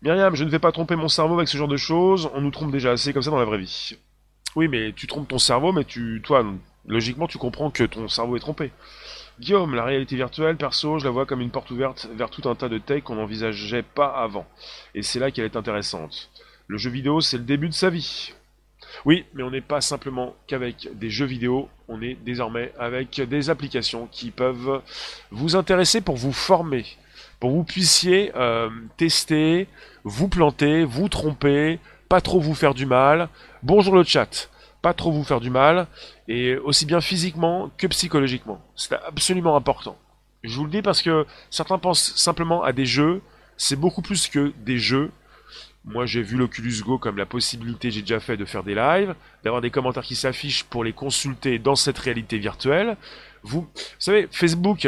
Myriam, 0.01 0.35
je 0.35 0.43
ne 0.43 0.49
vais 0.49 0.59
pas 0.59 0.71
tromper 0.71 0.95
mon 0.95 1.09
cerveau 1.09 1.35
avec 1.35 1.47
ce 1.47 1.57
genre 1.57 1.67
de 1.67 1.77
choses. 1.77 2.29
On 2.33 2.41
nous 2.41 2.51
trompe 2.51 2.71
déjà 2.71 2.91
assez 2.91 3.13
comme 3.13 3.21
ça 3.21 3.29
dans 3.29 3.39
la 3.39 3.45
vraie 3.45 3.59
vie. 3.59 3.97
Oui, 4.55 4.67
mais 4.67 4.93
tu 4.93 5.05
trompes 5.07 5.27
ton 5.27 5.37
cerveau, 5.37 5.71
mais 5.71 5.83
tu, 5.83 6.21
toi, 6.23 6.43
logiquement, 6.85 7.27
tu 7.27 7.37
comprends 7.37 7.71
que 7.71 7.83
ton 7.83 8.07
cerveau 8.07 8.35
est 8.37 8.41
trompé. 8.41 8.71
Guillaume, 9.39 9.75
la 9.75 9.83
réalité 9.83 10.15
virtuelle, 10.15 10.57
perso, 10.57 10.99
je 10.99 11.05
la 11.05 11.09
vois 11.09 11.25
comme 11.25 11.41
une 11.41 11.49
porte 11.49 11.71
ouverte 11.71 12.07
vers 12.13 12.29
tout 12.29 12.47
un 12.47 12.55
tas 12.55 12.69
de 12.69 12.77
tech 12.77 13.03
qu'on 13.03 13.15
n'envisageait 13.15 13.83
pas 13.83 14.07
avant. 14.07 14.45
Et 14.93 15.01
c'est 15.01 15.19
là 15.19 15.31
qu'elle 15.31 15.45
est 15.45 15.55
intéressante. 15.55 16.29
Le 16.67 16.77
jeu 16.77 16.89
vidéo, 16.89 17.21
c'est 17.21 17.37
le 17.37 17.43
début 17.43 17.69
de 17.69 17.73
sa 17.73 17.89
vie. 17.89 18.33
Oui, 19.05 19.25
mais 19.33 19.43
on 19.43 19.51
n'est 19.51 19.61
pas 19.61 19.81
simplement 19.81 20.35
qu'avec 20.47 20.89
des 20.93 21.09
jeux 21.09 21.25
vidéo, 21.25 21.69
on 21.87 22.01
est 22.01 22.15
désormais 22.23 22.71
avec 22.77 23.21
des 23.21 23.49
applications 23.49 24.07
qui 24.11 24.31
peuvent 24.31 24.81
vous 25.31 25.55
intéresser 25.55 26.01
pour 26.01 26.17
vous 26.17 26.33
former, 26.33 26.85
pour 27.39 27.51
vous 27.51 27.63
puissiez 27.63 28.31
euh, 28.35 28.69
tester, 28.97 29.67
vous 30.03 30.27
planter, 30.27 30.83
vous 30.83 31.09
tromper, 31.09 31.79
pas 32.09 32.21
trop 32.21 32.39
vous 32.39 32.55
faire 32.55 32.73
du 32.73 32.85
mal. 32.85 33.29
Bonjour 33.63 33.95
le 33.95 34.03
chat 34.03 34.49
pas 34.81 34.93
trop 34.93 35.11
vous 35.11 35.23
faire 35.23 35.39
du 35.39 35.49
mal, 35.49 35.87
et 36.27 36.57
aussi 36.57 36.85
bien 36.85 37.01
physiquement 37.01 37.69
que 37.77 37.87
psychologiquement. 37.87 38.61
C'est 38.75 38.93
absolument 38.93 39.55
important. 39.55 39.97
Je 40.43 40.55
vous 40.55 40.65
le 40.65 40.71
dis 40.71 40.81
parce 40.81 41.01
que 41.01 41.25
certains 41.49 41.77
pensent 41.77 42.15
simplement 42.15 42.63
à 42.63 42.71
des 42.73 42.85
jeux, 42.85 43.21
c'est 43.57 43.75
beaucoup 43.75 44.01
plus 44.01 44.27
que 44.27 44.53
des 44.65 44.79
jeux. 44.79 45.11
Moi 45.85 46.05
j'ai 46.05 46.21
vu 46.21 46.37
l'Oculus 46.37 46.81
Go 46.83 46.97
comme 46.97 47.17
la 47.17 47.25
possibilité, 47.25 47.91
j'ai 47.91 48.01
déjà 48.01 48.19
fait, 48.19 48.37
de 48.37 48.45
faire 48.45 48.63
des 48.63 48.75
lives, 48.75 49.15
d'avoir 49.43 49.61
des 49.61 49.69
commentaires 49.69 50.03
qui 50.03 50.15
s'affichent 50.15 50.63
pour 50.63 50.83
les 50.83 50.93
consulter 50.93 51.59
dans 51.59 51.75
cette 51.75 51.97
réalité 51.97 52.37
virtuelle. 52.39 52.97
Vous, 53.43 53.67
savez, 53.99 54.27
Facebook, 54.31 54.87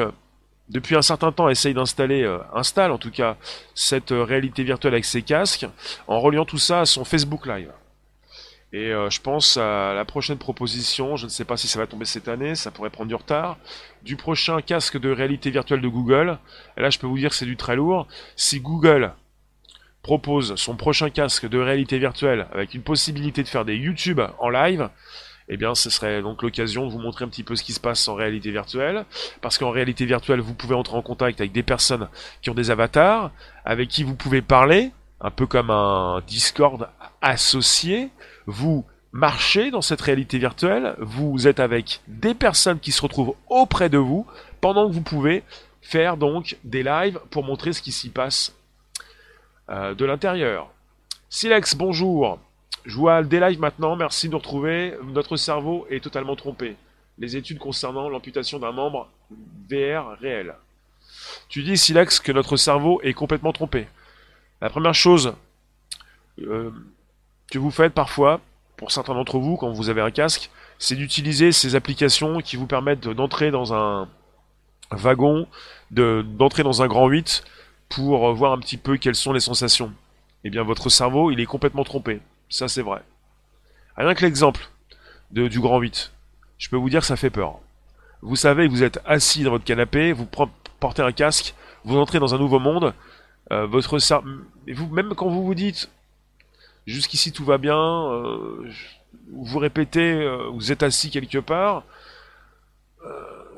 depuis 0.69 0.95
un 0.95 1.01
certain 1.01 1.31
temps, 1.31 1.49
essaye 1.49 1.73
d'installer, 1.73 2.23
euh, 2.23 2.39
installe 2.53 2.91
en 2.91 2.97
tout 2.97 3.11
cas, 3.11 3.37
cette 3.75 4.11
euh, 4.11 4.23
réalité 4.23 4.63
virtuelle 4.63 4.93
avec 4.93 5.05
ses 5.05 5.21
casques, 5.21 5.67
en 6.07 6.19
reliant 6.19 6.45
tout 6.45 6.57
ça 6.57 6.81
à 6.81 6.85
son 6.85 7.05
Facebook 7.05 7.45
Live. 7.45 7.71
Et 8.73 8.91
euh, 8.91 9.07
je 9.11 9.21
pense 9.21 9.57
à 9.57 9.93
la 9.93 10.03
prochaine 10.03 10.39
proposition, 10.39 11.15
je 11.15 11.25
ne 11.25 11.29
sais 11.29 11.45
pas 11.45 11.57
si 11.57 11.67
ça 11.67 11.77
va 11.77 11.85
tomber 11.85 12.05
cette 12.05 12.27
année, 12.27 12.55
ça 12.55 12.71
pourrait 12.71 12.89
prendre 12.89 13.07
du 13.07 13.13
retard, 13.15 13.57
du 14.01 14.15
prochain 14.15 14.61
casque 14.61 14.99
de 14.99 15.11
réalité 15.11 15.51
virtuelle 15.51 15.79
de 15.79 15.87
Google. 15.87 16.39
Et 16.75 16.81
là, 16.81 16.89
je 16.89 16.97
peux 16.97 17.05
vous 17.05 17.19
dire 17.19 17.29
que 17.29 17.35
c'est 17.35 17.45
du 17.45 17.55
très 17.55 17.75
lourd. 17.75 18.07
Si 18.35 18.59
Google 18.59 19.13
propose 20.01 20.55
son 20.55 20.75
prochain 20.75 21.11
casque 21.11 21.47
de 21.47 21.59
réalité 21.59 21.99
virtuelle 21.99 22.47
avec 22.51 22.73
une 22.73 22.81
possibilité 22.81 23.43
de 23.43 23.47
faire 23.47 23.63
des 23.63 23.75
YouTube 23.75 24.19
en 24.39 24.49
live, 24.49 24.89
eh 25.49 25.57
bien 25.57 25.75
ce 25.75 25.91
serait 25.91 26.23
donc 26.23 26.41
l'occasion 26.41 26.87
de 26.87 26.91
vous 26.91 26.99
montrer 26.99 27.25
un 27.25 27.29
petit 27.29 27.43
peu 27.43 27.55
ce 27.55 27.63
qui 27.63 27.73
se 27.73 27.79
passe 27.79 28.07
en 28.07 28.15
réalité 28.15 28.49
virtuelle, 28.49 29.05
parce 29.41 29.59
qu'en 29.59 29.69
réalité 29.69 30.05
virtuelle, 30.05 30.39
vous 30.39 30.55
pouvez 30.55 30.73
entrer 30.73 30.97
en 30.97 31.03
contact 31.03 31.39
avec 31.39 31.51
des 31.51 31.63
personnes 31.63 32.09
qui 32.41 32.49
ont 32.49 32.55
des 32.55 32.71
avatars, 32.71 33.29
avec 33.65 33.87
qui 33.87 34.03
vous 34.03 34.15
pouvez 34.15 34.41
parler, 34.41 34.91
un 35.21 35.29
peu 35.29 35.45
comme 35.45 35.69
un 35.69 36.21
Discord 36.25 36.89
associé, 37.21 38.09
vous 38.45 38.85
marchez 39.11 39.71
dans 39.71 39.81
cette 39.81 40.01
réalité 40.01 40.39
virtuelle, 40.39 40.95
vous 40.99 41.47
êtes 41.47 41.59
avec 41.59 42.01
des 42.07 42.33
personnes 42.33 42.79
qui 42.79 42.91
se 42.91 43.01
retrouvent 43.01 43.35
auprès 43.47 43.89
de 43.89 43.97
vous, 43.97 44.25
pendant 44.59 44.87
que 44.87 44.93
vous 44.93 45.01
pouvez 45.01 45.43
faire 45.81 46.17
donc 46.17 46.57
des 46.63 46.83
lives 46.83 47.19
pour 47.29 47.43
montrer 47.43 47.73
ce 47.73 47.81
qui 47.81 47.91
s'y 47.91 48.09
passe 48.09 48.55
euh, 49.69 49.93
de 49.93 50.05
l'intérieur. 50.05 50.69
Silex, 51.29 51.75
bonjour. 51.75 52.39
Je 52.85 52.97
vois 52.97 53.23
des 53.23 53.39
lives 53.39 53.59
maintenant, 53.59 53.95
merci 53.95 54.27
de 54.27 54.31
nous 54.31 54.39
retrouver. 54.39 54.95
Notre 55.03 55.37
cerveau 55.37 55.85
est 55.89 56.03
totalement 56.03 56.35
trompé. 56.35 56.75
Les 57.19 57.37
études 57.37 57.59
concernant 57.59 58.09
l'amputation 58.09 58.59
d'un 58.59 58.71
membre 58.71 59.09
VR 59.69 60.17
réel. 60.19 60.55
Tu 61.47 61.63
dis, 61.63 61.77
Silex, 61.77 62.19
que 62.19 62.31
notre 62.31 62.57
cerveau 62.57 62.99
est 63.03 63.13
complètement 63.13 63.53
trompé. 63.53 63.87
La 64.61 64.69
première 64.69 64.95
chose 64.95 65.33
euh, 66.39 66.71
que 67.53 67.59
vous 67.59 67.69
faites 67.69 67.93
parfois, 67.93 68.41
pour 68.77 68.91
certains 68.91 69.13
d'entre 69.13 69.37
vous, 69.37 69.57
quand 69.57 69.71
vous 69.71 69.89
avez 69.89 70.01
un 70.01 70.09
casque, 70.09 70.49
c'est 70.79 70.95
d'utiliser 70.95 71.51
ces 71.51 71.75
applications 71.75 72.41
qui 72.41 72.55
vous 72.55 72.65
permettent 72.65 73.07
d'entrer 73.07 73.51
dans 73.51 73.75
un 73.75 74.09
wagon, 74.89 75.47
d'entrer 75.91 76.63
dans 76.63 76.81
un 76.81 76.87
grand 76.87 77.07
8 77.07 77.43
pour 77.89 78.33
voir 78.33 78.53
un 78.53 78.57
petit 78.57 78.77
peu 78.77 78.97
quelles 78.97 79.13
sont 79.13 79.33
les 79.33 79.39
sensations. 79.39 79.93
Eh 80.43 80.49
bien, 80.49 80.63
votre 80.63 80.89
cerveau, 80.89 81.29
il 81.29 81.39
est 81.39 81.45
complètement 81.45 81.83
trompé. 81.83 82.21
Ça, 82.49 82.67
c'est 82.67 82.81
vrai. 82.81 83.03
Rien 83.97 84.15
que 84.15 84.23
l'exemple 84.23 84.67
du 85.29 85.59
grand 85.59 85.79
8, 85.79 86.11
je 86.57 86.69
peux 86.69 86.75
vous 86.75 86.89
dire 86.89 87.01
que 87.01 87.07
ça 87.07 87.15
fait 87.15 87.29
peur. 87.29 87.59
Vous 88.23 88.35
savez 88.35 88.67
vous 88.67 88.81
êtes 88.81 88.99
assis 89.05 89.43
dans 89.43 89.51
votre 89.51 89.63
canapé, 89.63 90.11
vous 90.11 90.25
portez 90.79 91.03
un 91.03 91.11
casque, 91.11 91.53
vous 91.85 91.97
entrez 91.97 92.17
dans 92.17 92.33
un 92.33 92.39
nouveau 92.39 92.57
monde, 92.57 92.95
euh, 93.51 93.67
votre 93.67 93.99
vous, 94.67 94.87
même 94.87 95.13
quand 95.13 95.27
vous 95.27 95.43
vous 95.43 95.55
dites 95.55 95.91
jusqu'ici 96.85 97.31
tout 97.31 97.45
va 97.45 97.57
bien, 97.57 97.77
euh, 97.77 98.67
vous 99.31 99.59
répétez, 99.59 100.13
euh, 100.13 100.49
vous 100.53 100.71
êtes 100.71 100.83
assis 100.83 101.09
quelque 101.09 101.39
part, 101.39 101.83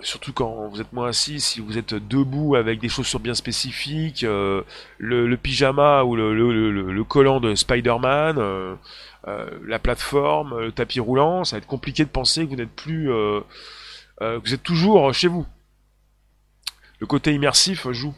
surtout 0.02 0.34
quand 0.34 0.68
vous 0.68 0.82
êtes 0.82 0.94
moins 0.94 1.08
assis, 1.08 1.40
si 1.40 1.60
vous 1.62 1.78
êtes 1.78 1.96
debout 1.96 2.56
avec 2.56 2.80
des 2.80 2.90
chaussures 2.90 3.20
bien 3.20 3.34
spécifiques, 3.34 4.24
le, 4.24 5.36
pyjama 5.36 6.04
ou 6.04 6.16
le, 6.16 6.34
le 6.34 7.04
collant 7.04 7.40
de 7.40 7.56
Spider-Man, 7.56 8.78
la 9.26 9.80
plateforme, 9.80 10.60
le 10.60 10.72
tapis 10.72 11.00
roulant, 11.00 11.44
ça 11.44 11.56
va 11.56 11.58
être 11.60 11.68
compliqué 11.68 12.04
de 12.04 12.10
penser 12.10 12.46
que 12.46 12.52
vous 12.52 12.56
n'êtes 12.56 12.76
plus, 12.76 13.08
que 14.20 14.40
vous 14.44 14.54
êtes 14.54 14.64
toujours 14.64 15.12
chez 15.14 15.28
vous. 15.28 15.48
Le 17.00 17.08
côté 17.08 17.34
immersif 17.34 17.90
joue. 17.92 18.16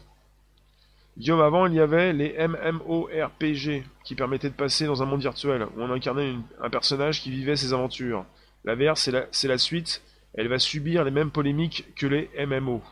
Guillaume, 1.18 1.40
avant, 1.40 1.66
il 1.66 1.74
y 1.74 1.80
avait 1.80 2.12
les 2.12 2.36
MMORPG 2.46 3.82
qui 4.04 4.14
permettaient 4.14 4.50
de 4.50 4.54
passer 4.54 4.86
dans 4.86 5.02
un 5.02 5.06
monde 5.06 5.20
virtuel 5.20 5.64
où 5.64 5.82
on 5.82 5.90
incarnait 5.90 6.36
un 6.62 6.70
personnage 6.70 7.22
qui 7.22 7.32
vivait 7.32 7.56
ses 7.56 7.72
aventures. 7.72 8.24
La 8.64 8.76
VR, 8.76 8.96
c'est 8.96 9.48
la, 9.48 9.58
suite. 9.58 10.00
Elle 10.34 10.46
va 10.46 10.60
subir 10.60 11.02
les 11.02 11.10
mêmes 11.10 11.32
polémiques 11.32 11.92
que 11.96 12.06
les 12.06 12.30
MMO. 12.46 12.82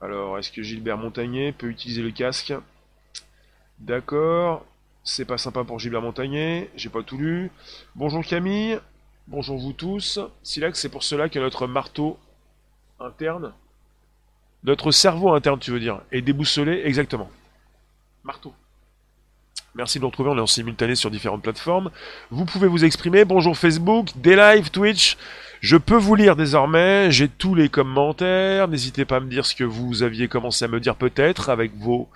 Alors, 0.00 0.38
est-ce 0.38 0.52
que 0.52 0.62
Gilbert 0.62 0.98
Montagné 0.98 1.50
peut 1.50 1.66
utiliser 1.66 2.00
le 2.00 2.12
casque? 2.12 2.54
D'accord. 3.80 4.64
C'est 5.02 5.24
pas 5.24 5.38
sympa 5.38 5.64
pour 5.64 5.80
Gilbert 5.80 6.02
Montagné. 6.02 6.70
J'ai 6.76 6.90
pas 6.90 7.02
tout 7.02 7.18
lu. 7.18 7.50
Bonjour 7.96 8.24
Camille. 8.24 8.78
Bonjour 9.26 9.58
vous 9.58 9.72
tous. 9.72 10.20
Silax, 10.44 10.78
c'est 10.80 10.88
pour 10.88 11.02
cela 11.02 11.28
que 11.28 11.40
notre 11.40 11.66
marteau 11.66 12.18
interne 13.00 13.52
notre 14.64 14.90
cerveau 14.90 15.32
interne, 15.32 15.58
tu 15.58 15.70
veux 15.70 15.80
dire, 15.80 16.00
est 16.12 16.22
déboussolé 16.22 16.82
exactement. 16.84 17.30
Marteau. 18.24 18.52
Merci 19.74 19.98
de 19.98 20.02
nous 20.02 20.08
retrouver, 20.08 20.30
on 20.30 20.38
est 20.38 20.40
en 20.40 20.46
simultané 20.46 20.96
sur 20.96 21.10
différentes 21.10 21.42
plateformes. 21.42 21.90
Vous 22.30 22.44
pouvez 22.44 22.66
vous 22.66 22.84
exprimer. 22.84 23.24
Bonjour 23.24 23.56
Facebook, 23.56 24.08
des 24.16 24.62
Twitch. 24.72 25.16
Je 25.60 25.76
peux 25.76 25.96
vous 25.96 26.14
lire 26.14 26.36
désormais, 26.36 27.10
j'ai 27.10 27.28
tous 27.28 27.54
les 27.54 27.68
commentaires. 27.68 28.68
N'hésitez 28.68 29.04
pas 29.04 29.16
à 29.16 29.20
me 29.20 29.28
dire 29.28 29.46
ce 29.46 29.54
que 29.54 29.64
vous 29.64 30.02
aviez 30.02 30.28
commencé 30.28 30.64
à 30.64 30.68
me 30.68 30.80
dire 30.80 30.94
peut-être 30.96 31.48
avec 31.50 31.76
vos 31.76 32.08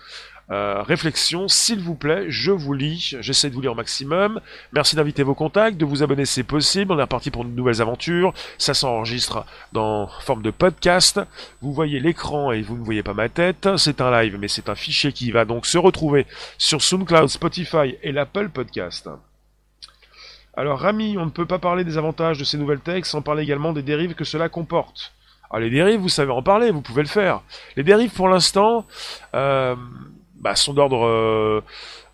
euh, 0.52 0.82
réflexion, 0.82 1.48
s'il 1.48 1.80
vous 1.80 1.94
plaît, 1.94 2.26
je 2.28 2.50
vous 2.50 2.74
lis, 2.74 3.16
j'essaie 3.20 3.48
de 3.48 3.54
vous 3.54 3.62
lire 3.62 3.72
au 3.72 3.74
maximum. 3.74 4.38
Merci 4.72 4.96
d'inviter 4.96 5.22
vos 5.22 5.34
contacts, 5.34 5.78
de 5.78 5.86
vous 5.86 6.02
abonner, 6.02 6.26
c'est 6.26 6.42
possible. 6.42 6.92
On 6.92 6.98
est 6.98 7.02
reparti 7.02 7.30
pour 7.30 7.46
de 7.46 7.50
nouvelles 7.50 7.80
aventures. 7.80 8.34
Ça 8.58 8.74
s'enregistre 8.74 9.46
dans 9.72 10.08
forme 10.20 10.42
de 10.42 10.50
podcast. 10.50 11.20
Vous 11.62 11.72
voyez 11.72 12.00
l'écran 12.00 12.52
et 12.52 12.60
vous 12.60 12.76
ne 12.76 12.84
voyez 12.84 13.02
pas 13.02 13.14
ma 13.14 13.30
tête. 13.30 13.66
C'est 13.78 14.02
un 14.02 14.10
live, 14.10 14.36
mais 14.38 14.48
c'est 14.48 14.68
un 14.68 14.74
fichier 14.74 15.12
qui 15.12 15.30
va 15.30 15.46
donc 15.46 15.64
se 15.64 15.78
retrouver 15.78 16.26
sur 16.58 16.82
SoundCloud, 16.82 17.28
Spotify 17.28 17.96
et 18.02 18.12
l'Apple 18.12 18.50
Podcast. 18.50 19.08
Alors 20.54 20.80
Rami, 20.80 21.16
on 21.16 21.24
ne 21.24 21.30
peut 21.30 21.46
pas 21.46 21.58
parler 21.58 21.82
des 21.82 21.96
avantages 21.96 22.38
de 22.38 22.44
ces 22.44 22.58
nouvelles 22.58 22.80
techs 22.80 23.06
sans 23.06 23.22
parler 23.22 23.42
également 23.42 23.72
des 23.72 23.82
dérives 23.82 24.14
que 24.14 24.24
cela 24.24 24.50
comporte. 24.50 25.14
Alors 25.50 25.60
les 25.60 25.70
dérives, 25.70 26.00
vous 26.00 26.08
savez 26.08 26.30
en 26.30 26.42
parler, 26.42 26.70
vous 26.70 26.82
pouvez 26.82 27.02
le 27.02 27.08
faire. 27.08 27.42
Les 27.76 27.82
dérives, 27.82 28.10
pour 28.10 28.28
l'instant, 28.28 28.86
euh, 29.34 29.76
bah, 30.42 30.56
sont 30.56 30.74
d'ordre 30.74 31.06
euh, 31.06 31.62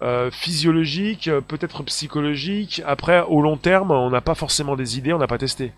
euh, 0.02 0.30
physiologique, 0.30 1.30
peut-être 1.48 1.82
psychologique. 1.84 2.82
Après, 2.86 3.22
au 3.22 3.40
long 3.40 3.56
terme, 3.56 3.90
on 3.90 4.10
n'a 4.10 4.20
pas 4.20 4.34
forcément 4.34 4.76
des 4.76 4.98
idées, 4.98 5.12
on 5.12 5.18
n'a 5.18 5.26
pas 5.26 5.38
testé. 5.38 5.72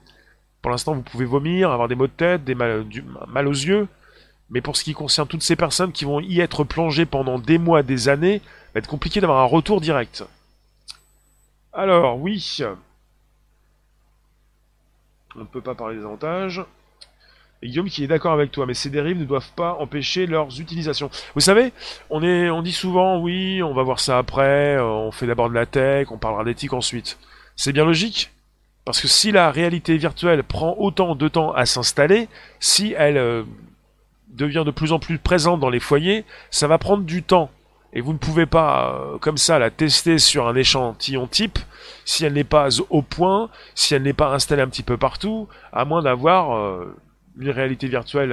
Pour 0.60 0.70
l'instant, 0.70 0.94
vous 0.94 1.02
pouvez 1.02 1.24
vomir, 1.24 1.70
avoir 1.70 1.88
des 1.88 1.94
maux 1.94 2.08
de 2.08 2.12
tête, 2.12 2.44
des 2.44 2.54
mal, 2.54 2.84
mal 3.28 3.46
aux 3.46 3.52
yeux. 3.52 3.88
Mais 4.50 4.60
pour 4.60 4.76
ce 4.76 4.82
qui 4.82 4.94
concerne 4.94 5.28
toutes 5.28 5.44
ces 5.44 5.56
personnes 5.56 5.92
qui 5.92 6.04
vont 6.04 6.20
y 6.20 6.40
être 6.40 6.64
plongées 6.64 7.06
pendant 7.06 7.38
des 7.38 7.56
mois, 7.56 7.84
des 7.84 8.08
années, 8.08 8.42
va 8.74 8.78
être 8.78 8.88
compliqué 8.88 9.20
d'avoir 9.20 9.40
un 9.40 9.44
retour 9.44 9.80
direct. 9.80 10.24
Alors, 11.72 12.18
oui. 12.20 12.58
On 15.36 15.40
ne 15.40 15.44
peut 15.44 15.60
pas 15.60 15.76
parler 15.76 15.96
des 15.96 16.04
avantages. 16.04 16.62
Et 17.62 17.68
Guillaume 17.68 17.90
qui 17.90 18.04
est 18.04 18.06
d'accord 18.06 18.32
avec 18.32 18.50
toi, 18.50 18.64
mais 18.64 18.72
ces 18.72 18.88
dérives 18.88 19.18
ne 19.18 19.24
doivent 19.24 19.52
pas 19.54 19.76
empêcher 19.80 20.26
leurs 20.26 20.60
utilisations. 20.60 21.10
Vous 21.34 21.40
savez, 21.40 21.72
on, 22.08 22.22
est, 22.22 22.48
on 22.48 22.62
dit 22.62 22.72
souvent, 22.72 23.20
oui, 23.20 23.62
on 23.62 23.74
va 23.74 23.82
voir 23.82 24.00
ça 24.00 24.16
après, 24.16 24.76
euh, 24.76 24.84
on 24.84 25.10
fait 25.12 25.26
d'abord 25.26 25.50
de 25.50 25.54
la 25.54 25.66
tech, 25.66 26.08
on 26.10 26.16
parlera 26.16 26.44
d'éthique 26.44 26.72
ensuite. 26.72 27.18
C'est 27.56 27.72
bien 27.72 27.84
logique, 27.84 28.32
parce 28.86 29.00
que 29.00 29.08
si 29.08 29.30
la 29.30 29.50
réalité 29.50 29.98
virtuelle 29.98 30.42
prend 30.42 30.74
autant 30.78 31.14
de 31.14 31.28
temps 31.28 31.52
à 31.52 31.66
s'installer, 31.66 32.28
si 32.60 32.94
elle 32.96 33.18
euh, 33.18 33.42
devient 34.28 34.62
de 34.64 34.70
plus 34.70 34.92
en 34.92 34.98
plus 34.98 35.18
présente 35.18 35.60
dans 35.60 35.68
les 35.68 35.80
foyers, 35.80 36.24
ça 36.50 36.66
va 36.66 36.78
prendre 36.78 37.04
du 37.04 37.22
temps. 37.22 37.50
Et 37.92 38.00
vous 38.00 38.14
ne 38.14 38.18
pouvez 38.18 38.46
pas, 38.46 38.94
euh, 38.94 39.18
comme 39.18 39.36
ça, 39.36 39.58
la 39.58 39.68
tester 39.70 40.18
sur 40.18 40.48
un 40.48 40.54
échantillon 40.54 41.26
type 41.26 41.58
si 42.06 42.24
elle 42.24 42.32
n'est 42.32 42.44
pas 42.44 42.68
au 42.88 43.02
point, 43.02 43.50
si 43.74 43.94
elle 43.94 44.02
n'est 44.02 44.14
pas 44.14 44.32
installée 44.32 44.62
un 44.62 44.68
petit 44.68 44.82
peu 44.82 44.96
partout, 44.96 45.46
à 45.72 45.84
moins 45.84 46.02
d'avoir 46.02 46.56
une 47.40 47.50
réalité 47.50 47.88
virtuelle 47.88 48.32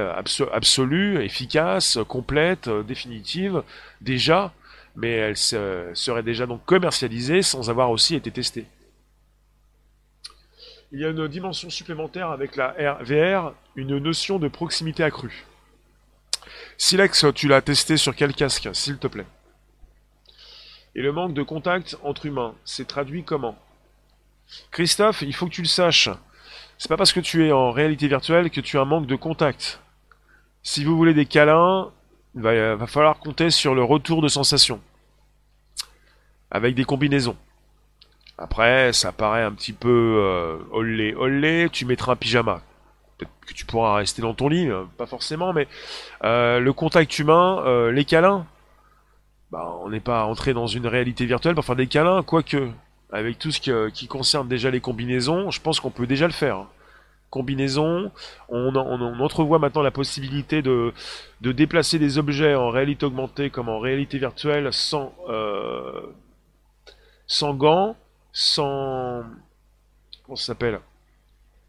absolue, 0.52 1.24
efficace, 1.24 1.98
complète, 2.10 2.67
euh, 2.67 2.84
définitive, 2.84 3.63
déjà, 4.02 4.54
mais 4.98 5.12
elle 5.12 5.38
serait 5.38 6.24
déjà 6.24 6.46
donc 6.46 6.65
commercialisée 6.65 7.41
sans 7.41 7.70
avoir 7.70 7.89
aussi 7.89 8.15
été 8.15 8.32
testée. 8.32 8.65
Il 10.91 11.00
y 11.00 11.06
a 11.06 11.10
une 11.10 11.28
dimension 11.30 11.70
supplémentaire 11.70 12.32
avec 12.32 12.58
la 12.58 12.74
VR, 13.02 13.54
une 13.78 13.98
notion 13.98 14.39
de 14.39 14.50
proximité 14.50 15.04
accrue. 15.04 15.46
Silex, 16.78 17.26
tu 17.34 17.48
l'as 17.48 17.62
testé 17.62 17.96
sur 17.96 18.13
quel 18.13 18.34
casque, 18.34 18.70
s'il 18.74 18.98
te 18.98 19.08
plaît? 19.08 19.26
Et 20.96 21.02
le 21.02 21.13
manque 21.13 21.34
de 21.34 21.43
contact 21.43 21.98
entre 22.04 22.26
humains, 22.26 22.56
c'est 22.65 22.88
traduit 22.88 23.24
comment? 23.24 23.58
Christophe, 24.72 25.22
il 25.22 25.34
faut 25.34 25.46
que 25.46 25.54
tu 25.54 25.62
le 25.62 25.67
saches. 25.67 26.10
C'est 26.78 26.90
pas 26.90 26.98
parce 26.98 27.13
que 27.13 27.20
tu 27.20 27.48
es 27.48 27.52
en 27.52 27.72
réalité 27.72 28.08
virtuelle 28.08 28.50
que 28.50 28.62
tu 28.62 28.78
as 28.78 28.82
un 28.82 28.86
manque 28.86 29.08
de 29.08 29.16
contact. 29.16 29.82
Si 30.62 30.84
vous 30.84 30.96
voulez 30.96 31.13
des 31.13 31.26
câlins, 31.26 31.92
il 32.36 32.42
va, 32.42 32.86
falloir 32.88 33.20
compter 33.20 33.50
sur 33.50 33.74
le 33.74 33.84
retour 33.84 34.22
de 34.22 34.28
sensation. 34.28 34.80
Avec 36.52 36.76
des 36.76 36.84
combinaisons. 36.86 37.36
Après, 38.38 38.94
ça 38.94 39.12
paraît 39.12 39.44
un 39.44 39.52
petit 39.52 39.74
peu 39.74 39.90
euh, 40.20 40.58
olé 40.72 41.70
tu 41.72 41.86
mettras 41.86 42.13
un 42.13 42.16
pyjama. 42.16 42.62
Peut-être 43.18 43.32
que 43.48 43.54
tu 43.54 43.66
pourras 43.66 43.96
rester 43.96 44.22
dans 44.22 44.36
ton 44.36 44.48
lit, 44.48 44.70
euh, 44.70 44.84
pas 44.98 45.08
forcément, 45.08 45.54
mais 45.54 45.68
euh, 46.24 46.60
le 46.60 46.74
contact 46.74 47.18
humain, 47.18 47.63
euh, 47.66 47.92
les 47.92 48.06
câlins, 48.06 48.46
bah, 49.52 49.74
on 49.82 49.90
n'est 49.90 50.00
pas 50.00 50.26
entré 50.26 50.54
dans 50.54 50.68
une 50.68 50.86
réalité 50.86 51.26
virtuelle 51.26 51.56
pour 51.56 51.66
faire 51.66 51.76
des 51.76 51.88
câlins, 51.88 52.22
quoique 52.22 52.70
avec 53.12 53.39
tout 53.39 53.52
ce 53.52 53.89
qui, 53.89 54.08
concerne 54.08 54.48
déjà 54.48 54.70
les 54.70 54.82
combinaisons, 54.82 55.52
je 55.52 55.62
pense 55.62 55.80
qu'on 55.80 55.91
peut 55.91 56.08
déjà 56.08 56.28
le 56.28 56.34
faire. 56.34 56.65
Combinaison, 57.30 58.12
on, 58.50 58.76
entrevoit 58.76 59.60
maintenant 59.60 59.82
la 59.82 59.91
possibilité 59.91 60.62
de, 60.62 60.93
déplacer 61.41 62.00
des 62.00 62.17
objets 62.17 62.56
en 62.56 62.70
réalité 62.70 63.06
augmentée 63.06 63.50
comme 63.50 63.70
en 63.70 63.80
réalité 63.80 64.17
virtuelle 64.17 64.72
sans, 64.72 65.13
euh, 65.30 66.02
sans 67.28 67.54
gants, 67.54 67.96
sans, 68.32 69.24
comment 70.26 70.36
ça 70.36 70.48
s'appelle? 70.48 70.80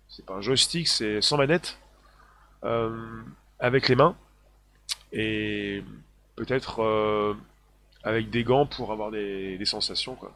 C'est 0.08 0.24
pas 0.24 0.34
un 0.34 0.40
joystick, 0.40 0.88
c'est 0.88 1.20
sans 1.20 1.36
manette, 1.36 1.78
avec 3.60 3.88
les 3.88 3.94
mains, 3.94 4.16
et 5.12 5.84
peut-être 6.34 7.36
avec 8.02 8.30
des 8.30 8.44
gants 8.44 8.66
pour 8.66 8.92
avoir 8.92 9.10
des, 9.10 9.58
sensations. 9.64 10.14
Quoi. 10.14 10.32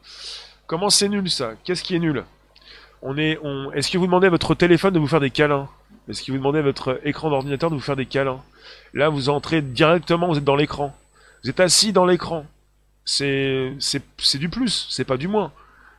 Comment 0.73 0.89
c'est 0.89 1.11
nul 1.11 1.31
ça? 1.31 1.53
Qu'est-ce 1.65 1.83
qui 1.83 1.95
est 1.95 1.99
nul? 1.99 2.25
On 3.03 3.19
est, 3.19 3.39
on... 3.43 3.71
Est-ce 3.73 3.91
que 3.91 3.99
vous 3.99 4.07
demandez 4.07 4.29
à 4.29 4.31
votre 4.31 4.55
téléphone 4.55 4.95
de 4.95 4.99
vous 4.99 5.07
faire 5.07 5.21
des 5.21 5.29
câlins? 5.29 5.69
Est-ce 6.09 6.23
que 6.23 6.33
vous 6.33 6.39
demandez 6.39 6.61
à 6.61 6.63
votre 6.63 6.99
écran 7.05 7.29
d'ordinateur 7.29 7.69
de 7.69 7.75
vous 7.75 7.83
faire 7.83 7.95
des 7.95 8.07
câlins? 8.07 8.43
Là, 8.95 9.11
vous 9.11 9.29
entrez 9.29 9.61
directement, 9.61 10.29
vous 10.29 10.39
êtes 10.39 10.45
dans 10.45 10.57
l'écran. 10.57 10.97
Vous 11.45 11.51
êtes 11.51 11.61
assis 11.61 11.93
dans 11.93 12.07
l'écran. 12.07 12.47
C'est, 13.05 13.75
c'est, 13.81 14.03
c'est 14.17 14.39
du 14.39 14.49
plus, 14.49 14.87
c'est 14.89 15.05
pas 15.05 15.19
du 15.19 15.29
moins. 15.29 15.53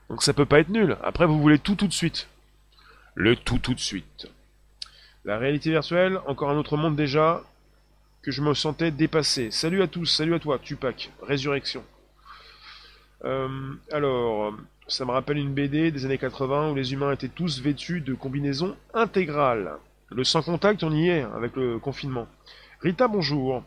Donc 0.10 0.24
ça 0.24 0.34
peut 0.34 0.48
pas 0.48 0.60
être 0.60 0.70
nul. 0.70 0.98
Après, 1.04 1.28
vous 1.28 1.40
voulez 1.40 1.60
tout 1.60 1.76
tout 1.76 1.88
de 1.88 1.94
suite. 1.94 2.28
Le 3.14 3.36
tout 3.36 3.60
tout 3.60 3.76
de 3.76 3.80
suite. 3.80 4.28
La 5.24 5.38
réalité 5.38 5.70
virtuelle, 5.70 6.20
encore 6.26 6.50
un 6.50 6.58
autre 6.58 6.78
monde 6.78 6.96
déjà, 6.96 7.44
que 8.24 8.32
je 8.32 8.42
me 8.42 8.56
sentais 8.56 8.90
dépassé. 8.90 9.52
Salut 9.52 9.84
à 9.84 9.88
tous, 9.88 10.08
salut 10.08 10.34
à 10.34 10.40
toi, 10.40 10.58
Tupac, 10.58 11.12
Résurrection. 11.22 11.84
Euh, 13.26 13.74
alors, 13.92 14.54
ça 14.88 15.06
me 15.06 15.12
rappelle 15.12 15.38
une 15.38 15.54
BD 15.54 15.92
des 15.92 16.06
années 16.06 16.18
80 16.18 16.72
où 16.72 16.76
les 16.76 16.94
humains 16.94 17.12
étaient 17.12 17.30
tous 17.30 17.62
vêtus 17.62 18.02
de 18.02 18.14
combinaisons 18.14 18.76
intégrales. 18.94 19.74
Le 20.10 20.24
sans 20.24 20.42
contact, 20.42 20.84
on 20.84 20.92
y 20.92 21.10
est 21.10 21.22
avec 21.22 21.56
le 21.56 21.80
confinement. 21.80 22.28
Rita, 22.82 23.08
bonjour. 23.08 23.64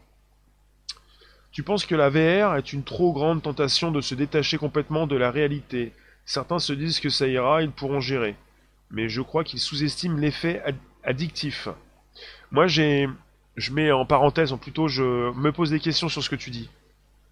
Tu 1.52 1.62
penses 1.62 1.86
que 1.86 1.94
la 1.94 2.10
VR 2.10 2.56
est 2.56 2.72
une 2.72 2.84
trop 2.84 3.12
grande 3.12 3.42
tentation 3.42 3.90
de 3.90 4.02
se 4.02 4.14
détacher 4.14 4.58
complètement 4.58 5.06
de 5.06 5.16
la 5.16 5.30
réalité. 5.30 5.92
Certains 6.26 6.58
se 6.58 6.74
disent 6.74 7.00
que 7.00 7.08
ça 7.08 7.26
ira, 7.26 7.62
ils 7.62 7.70
pourront 7.70 8.00
gérer. 8.00 8.36
Mais 8.90 9.08
je 9.08 9.22
crois 9.22 9.42
qu'ils 9.42 9.60
sous-estiment 9.60 10.18
l'effet 10.18 10.62
addictif. 11.02 11.68
Moi, 12.50 12.66
j'ai 12.66 13.08
je 13.56 13.72
mets 13.72 13.90
en 13.90 14.04
parenthèse, 14.04 14.52
en 14.52 14.58
plutôt, 14.58 14.86
je 14.86 15.32
me 15.32 15.50
pose 15.50 15.70
des 15.70 15.80
questions 15.80 16.08
sur 16.08 16.22
ce 16.22 16.28
que 16.28 16.36
tu 16.36 16.50
dis. 16.50 16.68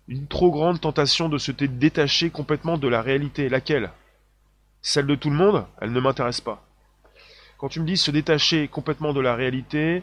Une 0.09 0.27
trop 0.27 0.51
grande 0.51 0.81
tentation 0.81 1.29
de 1.29 1.39
se 1.39 1.51
détacher 1.51 2.31
complètement 2.31 2.77
de 2.77 2.89
la 2.89 3.01
réalité. 3.01 3.49
Laquelle? 3.49 3.91
Celle 4.83 5.07
de 5.07 5.15
tout 5.15 5.31
le 5.31 5.37
monde? 5.37 5.65
Elle 5.81 5.93
ne 5.93 6.01
m'intéresse 6.01 6.43
pas. 6.43 6.63
Quand 7.57 7.69
tu 7.69 7.81
me 7.81 7.87
dis 7.87 7.97
se 7.97 8.11
détacher 8.11 8.69
complètement 8.69 9.15
de 9.15 9.21
la 9.21 9.35
réalité, 9.35 10.03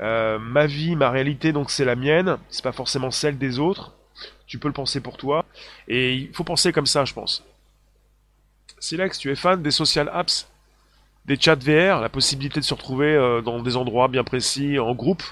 euh, 0.00 0.38
ma 0.38 0.66
vie, 0.66 0.96
ma 0.96 1.10
réalité, 1.10 1.52
donc 1.52 1.70
c'est 1.70 1.84
la 1.84 1.96
mienne, 1.96 2.36
c'est 2.50 2.62
pas 2.62 2.72
forcément 2.72 3.10
celle 3.10 3.38
des 3.38 3.58
autres. 3.58 3.94
Tu 4.46 4.58
peux 4.58 4.68
le 4.68 4.74
penser 4.74 5.00
pour 5.00 5.16
toi. 5.16 5.46
Et 5.88 6.14
il 6.14 6.34
faut 6.34 6.44
penser 6.44 6.72
comme 6.72 6.86
ça, 6.86 7.06
je 7.06 7.14
pense. 7.14 7.42
Silex, 8.78 9.18
tu 9.18 9.30
es 9.30 9.36
fan 9.36 9.62
des 9.62 9.70
social 9.70 10.10
apps? 10.12 10.48
Des 11.24 11.38
chats 11.38 11.54
VR, 11.54 12.00
la 12.00 12.08
possibilité 12.08 12.60
de 12.60 12.64
se 12.64 12.74
retrouver 12.74 13.14
euh, 13.14 13.40
dans 13.40 13.62
des 13.62 13.76
endroits 13.76 14.08
bien 14.08 14.24
précis, 14.24 14.78
en 14.78 14.94
groupe? 14.94 15.22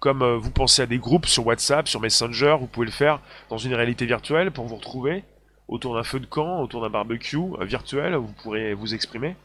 Comme 0.00 0.22
euh, 0.22 0.36
vous 0.36 0.50
pensez 0.50 0.82
à 0.82 0.86
des 0.86 0.98
groupes 0.98 1.26
sur 1.26 1.46
WhatsApp, 1.46 1.88
sur 1.88 2.00
Messenger, 2.00 2.56
vous 2.60 2.66
pouvez 2.66 2.86
le 2.86 2.92
faire 2.92 3.20
dans 3.50 3.58
une 3.58 3.74
réalité 3.74 4.06
virtuelle 4.06 4.50
pour 4.50 4.66
vous 4.66 4.76
retrouver 4.76 5.24
autour 5.68 5.94
d'un 5.94 6.02
feu 6.02 6.18
de 6.18 6.26
camp, 6.26 6.62
autour 6.62 6.82
d'un 6.82 6.90
barbecue 6.90 7.36
euh, 7.36 7.64
virtuel, 7.64 8.14
vous 8.16 8.32
pourrez 8.42 8.74
vous 8.74 8.94
exprimer. 8.94 9.36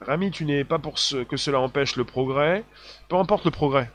Rami, 0.00 0.30
tu 0.30 0.44
n'es 0.44 0.64
pas 0.64 0.78
pour 0.78 0.98
ce 0.98 1.16
que 1.22 1.36
cela 1.36 1.60
empêche 1.60 1.96
le 1.96 2.04
progrès. 2.04 2.64
Peu 3.08 3.16
importe 3.16 3.44
le 3.44 3.50
progrès. 3.50 3.90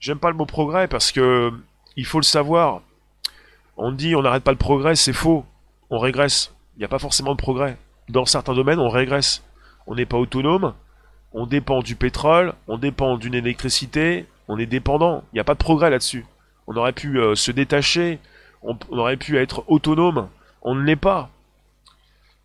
J'aime 0.00 0.18
pas 0.18 0.30
le 0.30 0.36
mot 0.36 0.46
progrès 0.46 0.88
parce 0.88 1.12
que 1.12 1.52
il 1.96 2.06
faut 2.06 2.18
le 2.18 2.24
savoir. 2.24 2.82
On 3.76 3.92
dit 3.92 4.14
on 4.14 4.22
n'arrête 4.22 4.44
pas 4.44 4.52
le 4.52 4.58
progrès, 4.58 4.94
c'est 4.94 5.12
faux. 5.12 5.44
On 5.90 5.98
régresse. 5.98 6.54
Il 6.76 6.80
n'y 6.80 6.84
a 6.84 6.88
pas 6.88 6.98
forcément 6.98 7.32
de 7.32 7.38
progrès. 7.38 7.76
Dans 8.08 8.24
certains 8.24 8.54
domaines, 8.54 8.78
on 8.78 8.88
régresse. 8.88 9.42
On 9.86 9.94
n'est 9.94 10.06
pas 10.06 10.16
autonome, 10.16 10.74
on 11.32 11.46
dépend 11.46 11.80
du 11.80 11.94
pétrole, 11.94 12.54
on 12.66 12.78
dépend 12.78 13.16
d'une 13.16 13.34
électricité, 13.34 14.26
on 14.48 14.58
est 14.58 14.66
dépendant. 14.66 15.24
Il 15.32 15.36
n'y 15.36 15.40
a 15.40 15.44
pas 15.44 15.54
de 15.54 15.58
progrès 15.58 15.90
là-dessus. 15.90 16.24
On 16.66 16.76
aurait 16.76 16.92
pu 16.92 17.20
euh, 17.20 17.34
se 17.34 17.50
détacher, 17.50 18.18
on, 18.62 18.76
aurait 18.90 19.16
pu 19.16 19.38
être 19.38 19.64
autonome. 19.68 20.28
On 20.62 20.74
ne 20.74 20.82
l'est 20.82 20.96
pas. 20.96 21.30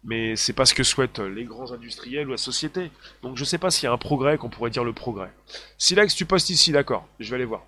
Mais 0.03 0.35
c'est 0.35 0.53
pas 0.53 0.65
ce 0.65 0.73
que 0.73 0.83
souhaitent 0.83 1.19
les 1.19 1.45
grands 1.45 1.71
industriels 1.71 2.27
ou 2.27 2.31
la 2.31 2.37
société. 2.37 2.91
Donc 3.21 3.37
je 3.37 3.45
sais 3.45 3.57
pas 3.57 3.71
s'il 3.71 3.85
y 3.85 3.87
a 3.87 3.93
un 3.93 3.97
progrès 3.97 4.37
qu'on 4.37 4.49
pourrait 4.49 4.69
dire 4.69 4.83
le 4.83 4.93
progrès. 4.93 5.31
Silex, 5.77 6.13
tu 6.13 6.25
postes 6.25 6.49
ici, 6.49 6.73
d'accord. 6.73 7.07
Je 7.19 7.29
vais 7.29 7.35
aller 7.35 7.45
voir. 7.45 7.63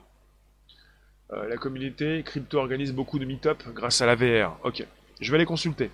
Euh, 1.32 1.47
la 1.47 1.58
communauté 1.58 2.21
crypto 2.23 2.60
organise 2.60 2.93
beaucoup 2.93 3.19
de 3.19 3.25
meet-up 3.25 3.63
grâce 3.73 4.01
à 4.01 4.06
la 4.06 4.15
VR. 4.15 4.58
Ok. 4.63 4.86
Je 5.21 5.32
vais 5.32 5.38
aller 5.38 5.45
consulter. 5.45 5.89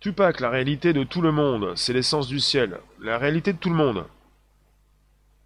Tupac, 0.00 0.40
la 0.40 0.50
réalité 0.50 0.92
de 0.92 1.04
tout 1.04 1.22
le 1.22 1.32
monde, 1.32 1.72
c'est 1.74 1.92
l'essence 1.92 2.28
du 2.28 2.38
ciel. 2.38 2.78
La 3.00 3.18
réalité 3.18 3.52
de 3.52 3.58
tout 3.58 3.70
le 3.70 3.76
monde. 3.76 4.04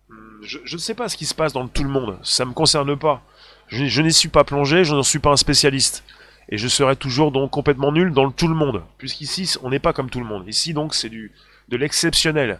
Hmm, 0.08 0.42
je, 0.42 0.58
ne 0.72 0.78
sais 0.78 0.94
pas 0.94 1.08
ce 1.08 1.16
qui 1.16 1.26
se 1.26 1.34
passe 1.34 1.52
dans 1.52 1.62
le 1.62 1.68
tout 1.68 1.84
le 1.84 1.88
monde, 1.88 2.18
ça 2.22 2.44
me 2.44 2.52
concerne 2.52 2.96
pas. 2.96 3.22
Je, 3.68 4.02
n'y 4.02 4.12
suis 4.12 4.28
pas 4.28 4.42
plongé, 4.42 4.84
je 4.84 4.94
n'en 4.94 5.04
suis 5.04 5.20
pas 5.20 5.30
un 5.30 5.36
spécialiste. 5.36 6.04
Et 6.48 6.58
je 6.58 6.66
serai 6.66 6.96
toujours 6.96 7.30
donc 7.30 7.52
complètement 7.52 7.92
nul 7.92 8.12
dans 8.12 8.24
le 8.24 8.32
tout 8.32 8.48
le 8.48 8.54
monde. 8.54 8.82
Puisqu'ici, 8.98 9.54
on 9.62 9.70
n'est 9.70 9.78
pas 9.78 9.92
comme 9.92 10.10
tout 10.10 10.18
le 10.18 10.26
monde. 10.26 10.48
Ici 10.48 10.74
donc, 10.74 10.94
c'est 10.94 11.08
de 11.08 11.76
l'exceptionnel. 11.76 12.58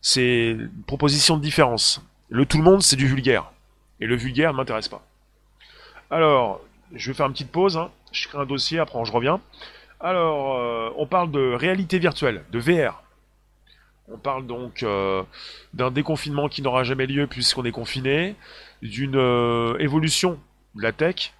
C'est 0.00 0.50
une 0.50 0.70
proposition 0.86 1.36
de 1.36 1.42
différence. 1.42 2.00
Le 2.28 2.46
tout 2.46 2.58
le 2.58 2.62
monde, 2.62 2.82
c'est 2.82 2.94
du 2.94 3.08
vulgaire. 3.08 3.50
Et 4.00 4.06
le 4.06 4.14
vulgaire 4.14 4.52
ne 4.52 4.58
m'intéresse 4.58 4.86
pas. 4.86 5.04
Alors, 6.10 6.60
je 6.94 7.10
vais 7.10 7.16
faire 7.16 7.26
une 7.26 7.32
petite 7.32 7.50
pause. 7.50 7.76
Hein. 7.76 7.90
Je 8.12 8.28
crée 8.28 8.38
un 8.38 8.46
dossier, 8.46 8.78
après 8.78 9.04
je 9.04 9.10
reviens. 9.10 9.40
Alors, 10.04 10.58
euh, 10.58 10.90
on 10.98 11.06
parle 11.06 11.30
de 11.30 11.54
réalité 11.54 11.98
virtuelle, 11.98 12.44
de 12.52 12.58
VR. 12.58 13.02
On 14.12 14.18
parle 14.18 14.46
donc 14.46 14.82
euh, 14.82 15.22
d'un 15.72 15.90
déconfinement 15.90 16.50
qui 16.50 16.60
n'aura 16.60 16.84
jamais 16.84 17.06
lieu 17.06 17.26
puisqu'on 17.26 17.64
est 17.64 17.72
confiné, 17.72 18.36
d'une 18.82 19.16
euh, 19.16 19.78
évolution 19.78 20.38
de 20.74 20.82
la 20.82 20.92
tech. 20.92 21.32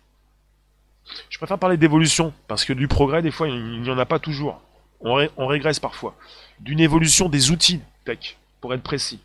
Je 1.29 1.37
préfère 1.37 1.59
parler 1.59 1.77
d'évolution 1.77 2.33
parce 2.49 2.65
que 2.65 2.73
du 2.73 2.89
progrès, 2.89 3.21
des 3.21 3.31
fois, 3.31 3.49
il 3.49 3.83
n'y 3.83 3.91
en 3.91 3.99
a 3.99 4.07
pas 4.07 4.19
toujours. 4.19 4.63
On, 5.01 5.47
régresse 5.47 5.79
parfois. 5.79 6.15
D'une 6.59 6.81
évolution 6.81 7.29
des 7.29 7.51
outils 7.51 7.83
tech, 8.07 8.39
pour 8.63 8.73
être 8.73 8.83
précis. 8.83 9.21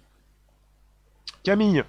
Camille, 1.45 1.85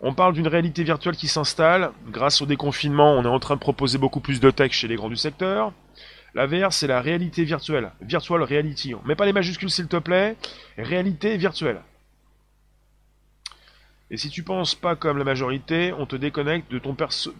on 0.00 0.14
parle 0.14 0.32
d'une 0.32 0.48
réalité 0.48 0.84
virtuelle 0.84 1.16
qui 1.16 1.28
s'installe. 1.28 1.92
Grâce 2.08 2.40
au 2.40 2.46
déconfinement, 2.46 3.12
on 3.12 3.24
est 3.24 3.28
en 3.28 3.40
train 3.40 3.56
de 3.56 3.60
proposer 3.60 3.98
beaucoup 3.98 4.20
plus 4.20 4.40
de 4.40 4.50
tech 4.50 4.72
chez 4.72 4.88
les 4.88 4.96
grands 4.96 5.10
du 5.10 5.18
secteur. 5.18 5.74
La 6.34 6.46
VR, 6.46 6.72
c'est 6.72 6.88
la 6.88 7.00
réalité 7.00 7.44
virtuelle. 7.44 7.92
Virtual 8.00 8.42
reality. 8.42 8.94
On 8.94 9.06
met 9.06 9.14
pas 9.14 9.26
les 9.26 9.32
majuscules, 9.32 9.70
s'il 9.70 9.86
te 9.86 9.96
plaît. 9.96 10.36
Réalité 10.76 11.36
virtuelle. 11.36 11.80
Et 14.10 14.16
si 14.16 14.30
tu 14.30 14.42
penses 14.42 14.74
pas 14.74 14.96
comme 14.96 15.18
la 15.18 15.24
majorité, 15.24 15.92
on 15.92 16.06
te 16.06 16.16
déconnecte 16.16 16.70
de 16.70 16.78
ton 16.78 16.94
perso 16.94 17.32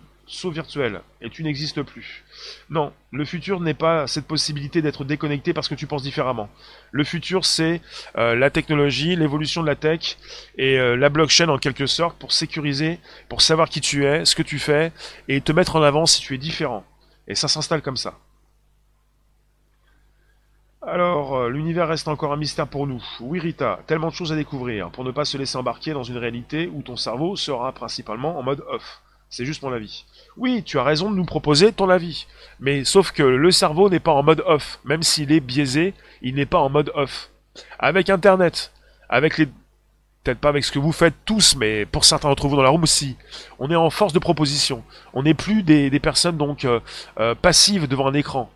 virtuel 0.50 1.02
et 1.20 1.28
tu 1.28 1.42
n'existes 1.42 1.83
plus. 1.83 2.24
Non, 2.70 2.92
le 3.12 3.24
futur 3.24 3.61
n'est 3.61 3.74
pas 3.74 4.07
cette 4.07 4.26
possibilité 4.26 4.80
d'être 4.80 5.04
déconnecté 5.04 5.52
parce 5.52 5.68
que 5.68 5.74
tu 5.74 5.87
penses 5.87 6.02
différemment. 6.02 6.48
Le 6.92 7.04
futur, 7.04 7.44
c'est 7.44 7.83
euh, 8.16 8.35
la 8.35 8.50
technologie, 8.50 9.16
l'évolution 9.16 9.62
de 9.62 9.66
la 9.66 9.76
tech 9.76 10.16
et 10.57 10.78
euh, 10.78 10.96
la 10.96 11.11
blockchain 11.11 11.48
en 11.48 11.59
quelque 11.59 11.87
sorte 11.87 12.18
pour 12.18 12.33
sécuriser, 12.33 12.98
pour 13.28 13.42
savoir 13.42 13.68
qui 13.68 13.80
tu 13.80 14.07
es, 14.07 14.24
ce 14.24 14.35
que 14.35 14.42
tu 14.42 14.59
fais 14.59 14.92
et 15.28 15.40
te 15.40 15.52
mettre 15.52 15.76
en 15.76 15.83
avant 15.83 16.07
si 16.07 16.20
tu 16.20 16.35
es 16.35 16.38
différent. 16.38 16.85
Et 17.28 17.35
ça 17.35 17.48
s'installe 17.48 17.83
comme 17.83 17.96
ça. 17.96 18.18
Alors, 20.86 21.36
euh, 21.36 21.48
l'univers 21.48 21.88
reste 21.88 22.08
encore 22.08 22.32
un 22.34 22.36
mystère 22.36 22.68
pour 22.68 22.86
nous. 22.86 23.02
Oui, 23.20 23.40
Rita, 23.40 23.80
tellement 23.86 24.08
de 24.08 24.14
choses 24.14 24.32
à 24.32 24.36
découvrir 24.36 24.90
pour 24.90 25.02
ne 25.02 25.12
pas 25.12 25.24
se 25.24 25.38
laisser 25.38 25.56
embarquer 25.56 25.94
dans 25.94 26.02
une 26.02 26.18
réalité 26.18 26.70
où 26.72 26.82
ton 26.82 26.96
cerveau 26.96 27.36
sera 27.36 27.72
principalement 27.72 28.38
en 28.38 28.42
mode 28.42 28.62
off. 28.68 29.00
C'est 29.30 29.46
juste 29.46 29.62
mon 29.62 29.72
avis. 29.72 30.04
Oui, 30.36 30.62
tu 30.62 30.78
as 30.78 30.82
raison 30.82 31.10
de 31.10 31.16
nous 31.16 31.24
proposer 31.24 31.72
ton 31.72 31.88
avis. 31.88 32.26
Mais 32.60 32.84
sauf 32.84 33.12
que 33.12 33.22
le 33.22 33.50
cerveau 33.50 33.88
n'est 33.88 33.98
pas 33.98 34.12
en 34.12 34.22
mode 34.22 34.44
off. 34.46 34.78
Même 34.84 35.02
s'il 35.02 35.32
est 35.32 35.40
biaisé, 35.40 35.94
il 36.20 36.34
n'est 36.34 36.44
pas 36.44 36.58
en 36.58 36.68
mode 36.68 36.92
off. 36.94 37.30
Avec 37.78 38.10
Internet, 38.10 38.72
avec 39.08 39.38
les... 39.38 39.46
Peut-être 39.46 40.38
pas 40.38 40.50
avec 40.50 40.64
ce 40.64 40.72
que 40.72 40.78
vous 40.78 40.92
faites 40.92 41.14
tous, 41.24 41.56
mais 41.56 41.84
pour 41.84 42.04
certains 42.04 42.28
d'entre 42.28 42.48
vous 42.48 42.56
dans 42.56 42.62
la 42.62 42.70
room 42.70 42.82
aussi. 42.82 43.16
On 43.58 43.70
est 43.70 43.76
en 43.76 43.90
force 43.90 44.12
de 44.12 44.18
proposition. 44.18 44.82
On 45.12 45.22
n'est 45.22 45.34
plus 45.34 45.62
des, 45.62 45.90
personnes 46.00 46.36
donc 46.36 46.64
euh, 46.64 46.80
euh, 47.20 47.34
passives 47.34 47.88
devant 47.88 48.06
un 48.06 48.14
écran 48.14 48.50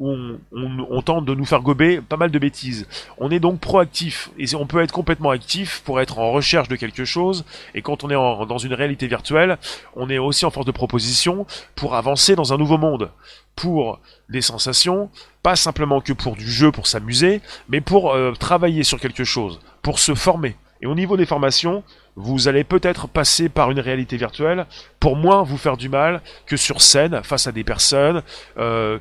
on, 0.00 1.02
tente 1.02 1.24
de 1.24 1.34
nous 1.34 1.44
faire 1.44 1.60
gober 1.60 2.00
pas 2.00 2.16
mal 2.16 2.30
de 2.30 2.38
bêtises. 2.38 2.88
On 3.18 3.30
est 3.30 3.38
donc 3.38 3.60
proactif 3.60 4.30
et 4.38 4.52
on 4.54 4.66
peut 4.66 4.80
être 4.82 4.92
complètement 4.92 5.30
actif 5.30 5.82
pour 5.84 6.00
être 6.00 6.18
en 6.18 6.32
recherche 6.32 6.68
de 6.68 6.76
quelque 6.76 7.04
chose 7.04 7.44
et 7.74 7.82
quand 7.82 8.02
on 8.02 8.10
est 8.10 8.46
dans 8.46 8.58
une 8.58 8.74
réalité 8.74 9.06
virtuelle, 9.06 9.58
on 9.94 10.10
est 10.10 10.18
aussi 10.18 10.44
en 10.46 10.50
force 10.50 10.66
de 10.66 10.72
proposition 10.72 11.46
pour 11.76 11.94
avancer 11.94 12.34
dans 12.34 12.52
un 12.52 12.58
nouveau 12.58 12.78
monde, 12.78 13.10
pour 13.54 14.00
des 14.28 14.42
sensations, 14.42 15.10
pas 15.42 15.56
simplement 15.56 16.00
que 16.00 16.12
pour 16.12 16.34
du 16.34 16.50
jeu, 16.50 16.72
pour 16.72 16.86
s'amuser, 16.86 17.40
mais 17.68 17.80
pour 17.80 18.12
euh, 18.12 18.32
travailler 18.32 18.82
sur 18.82 18.98
quelque 18.98 19.24
chose, 19.24 19.60
pour 19.82 19.98
se 19.98 20.14
former. 20.14 20.56
Et 20.80 20.86
au 20.86 20.94
niveau 20.94 21.16
des 21.16 21.26
formations, 21.26 21.84
vous 22.16 22.48
allez 22.48 22.64
peut-être 22.64 23.08
passer 23.08 23.48
par 23.48 23.70
une 23.70 23.80
réalité 23.80 24.16
virtuelle 24.16 24.66
pour 25.00 25.16
moins 25.16 25.42
vous 25.42 25.56
faire 25.56 25.76
du 25.76 25.88
mal 25.88 26.22
que 26.46 26.56
sur 26.56 26.80
scène 26.80 27.22
face 27.24 27.46
à 27.46 27.52
des 27.52 27.64
personnes, 27.64 28.22
euh, 28.56 28.98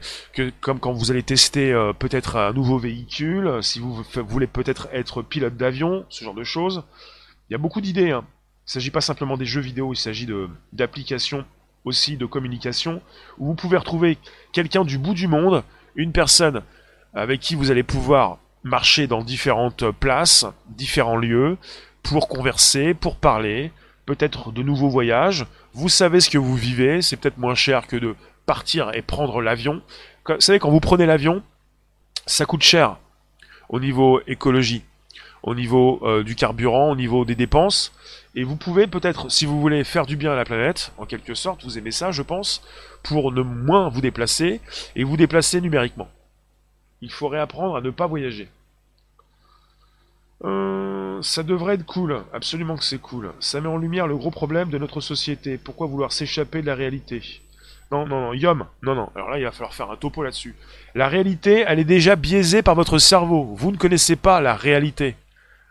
comme 0.61 0.79
quand 0.79 0.93
vous 0.93 1.11
allez 1.11 1.23
tester 1.23 1.71
euh, 1.71 1.93
peut-être 1.93 2.37
un 2.37 2.53
nouveau 2.53 2.79
véhicule, 2.79 3.59
si 3.61 3.79
vous 3.79 4.03
voulez 4.27 4.47
peut-être 4.47 4.87
être 4.91 5.21
pilote 5.21 5.55
d'avion, 5.55 6.05
ce 6.09 6.23
genre 6.23 6.33
de 6.33 6.43
choses. 6.43 6.83
Il 7.49 7.53
y 7.53 7.55
a 7.55 7.59
beaucoup 7.59 7.81
d'idées. 7.81 8.11
Hein. 8.11 8.25
Il 8.65 8.69
ne 8.69 8.71
s'agit 8.71 8.91
pas 8.91 9.01
simplement 9.01 9.37
des 9.37 9.45
jeux 9.45 9.61
vidéo, 9.61 9.93
il 9.93 9.97
s'agit 9.97 10.27
d'applications 10.71 11.45
aussi 11.85 12.15
de 12.15 12.25
communication 12.25 13.01
où 13.37 13.47
vous 13.47 13.55
pouvez 13.55 13.77
retrouver 13.77 14.17
quelqu'un 14.53 14.85
du 14.85 14.97
bout 14.97 15.13
du 15.13 15.27
monde, 15.27 15.63
une 15.95 16.13
personne 16.13 16.61
avec 17.13 17.41
qui 17.41 17.55
vous 17.55 17.71
allez 17.71 17.83
pouvoir 17.83 18.39
marcher 18.63 19.07
dans 19.07 19.21
différentes 19.21 19.91
places, 19.91 20.45
différents 20.69 21.17
lieux, 21.17 21.57
pour 22.03 22.27
converser, 22.27 22.93
pour 22.93 23.15
parler, 23.15 23.71
peut-être 24.05 24.51
de 24.51 24.61
nouveaux 24.61 24.89
voyages. 24.89 25.45
Vous 25.73 25.89
savez 25.89 26.19
ce 26.19 26.29
que 26.29 26.37
vous 26.37 26.55
vivez, 26.55 27.01
c'est 27.01 27.17
peut-être 27.17 27.37
moins 27.37 27.55
cher 27.55 27.87
que 27.87 27.95
de 27.95 28.15
partir 28.45 28.91
et 28.93 29.01
prendre 29.01 29.41
l'avion. 29.41 29.81
Vous 30.27 30.39
savez, 30.39 30.59
quand 30.59 30.69
vous 30.69 30.79
prenez 30.79 31.05
l'avion, 31.05 31.41
ça 32.25 32.45
coûte 32.45 32.63
cher 32.63 32.97
au 33.69 33.79
niveau 33.79 34.21
écologie, 34.27 34.83
au 35.41 35.55
niveau 35.55 35.99
euh, 36.03 36.23
du 36.23 36.35
carburant, 36.35 36.91
au 36.91 36.95
niveau 36.95 37.25
des 37.25 37.35
dépenses. 37.35 37.93
Et 38.35 38.43
vous 38.43 38.55
pouvez 38.55 38.87
peut-être, 38.87 39.31
si 39.31 39.45
vous 39.45 39.59
voulez 39.59 39.83
faire 39.83 40.05
du 40.05 40.15
bien 40.15 40.31
à 40.31 40.35
la 40.35 40.45
planète, 40.45 40.91
en 40.97 41.05
quelque 41.05 41.33
sorte, 41.33 41.63
vous 41.63 41.77
aimez 41.77 41.91
ça, 41.91 42.11
je 42.11 42.21
pense, 42.21 42.61
pour 43.03 43.31
ne 43.31 43.41
moins 43.41 43.89
vous 43.89 44.01
déplacer 44.01 44.61
et 44.95 45.03
vous 45.03 45.17
déplacer 45.17 45.61
numériquement. 45.61 46.09
Il 47.01 47.11
faut 47.11 47.27
réapprendre 47.27 47.75
à 47.75 47.81
ne 47.81 47.89
pas 47.89 48.07
voyager. 48.07 48.49
Euh, 50.45 51.21
ça 51.21 51.43
devrait 51.43 51.75
être 51.75 51.85
cool, 51.85 52.21
absolument 52.33 52.75
que 52.75 52.83
c'est 52.83 52.99
cool. 52.99 53.31
Ça 53.39 53.61
met 53.61 53.67
en 53.67 53.77
lumière 53.77 54.07
le 54.07 54.17
gros 54.17 54.31
problème 54.31 54.69
de 54.69 54.77
notre 54.77 55.01
société. 55.01 55.57
Pourquoi 55.57 55.87
vouloir 55.87 56.11
s'échapper 56.11 56.61
de 56.61 56.67
la 56.67 56.75
réalité? 56.75 57.41
Non, 57.91 58.05
non, 58.07 58.21
non, 58.21 58.33
Yom, 58.33 58.65
non, 58.81 58.95
non. 58.95 59.09
Alors 59.15 59.29
là, 59.29 59.37
il 59.37 59.43
va 59.43 59.51
falloir 59.51 59.73
faire 59.73 59.91
un 59.91 59.95
topo 59.95 60.23
là-dessus. 60.23 60.55
La 60.95 61.07
réalité, 61.07 61.63
elle 61.67 61.79
est 61.79 61.85
déjà 61.85 62.15
biaisée 62.15 62.61
par 62.61 62.75
votre 62.75 62.97
cerveau. 62.97 63.53
Vous 63.55 63.71
ne 63.71 63.77
connaissez 63.77 64.15
pas 64.15 64.41
la 64.41 64.55
réalité. 64.55 65.15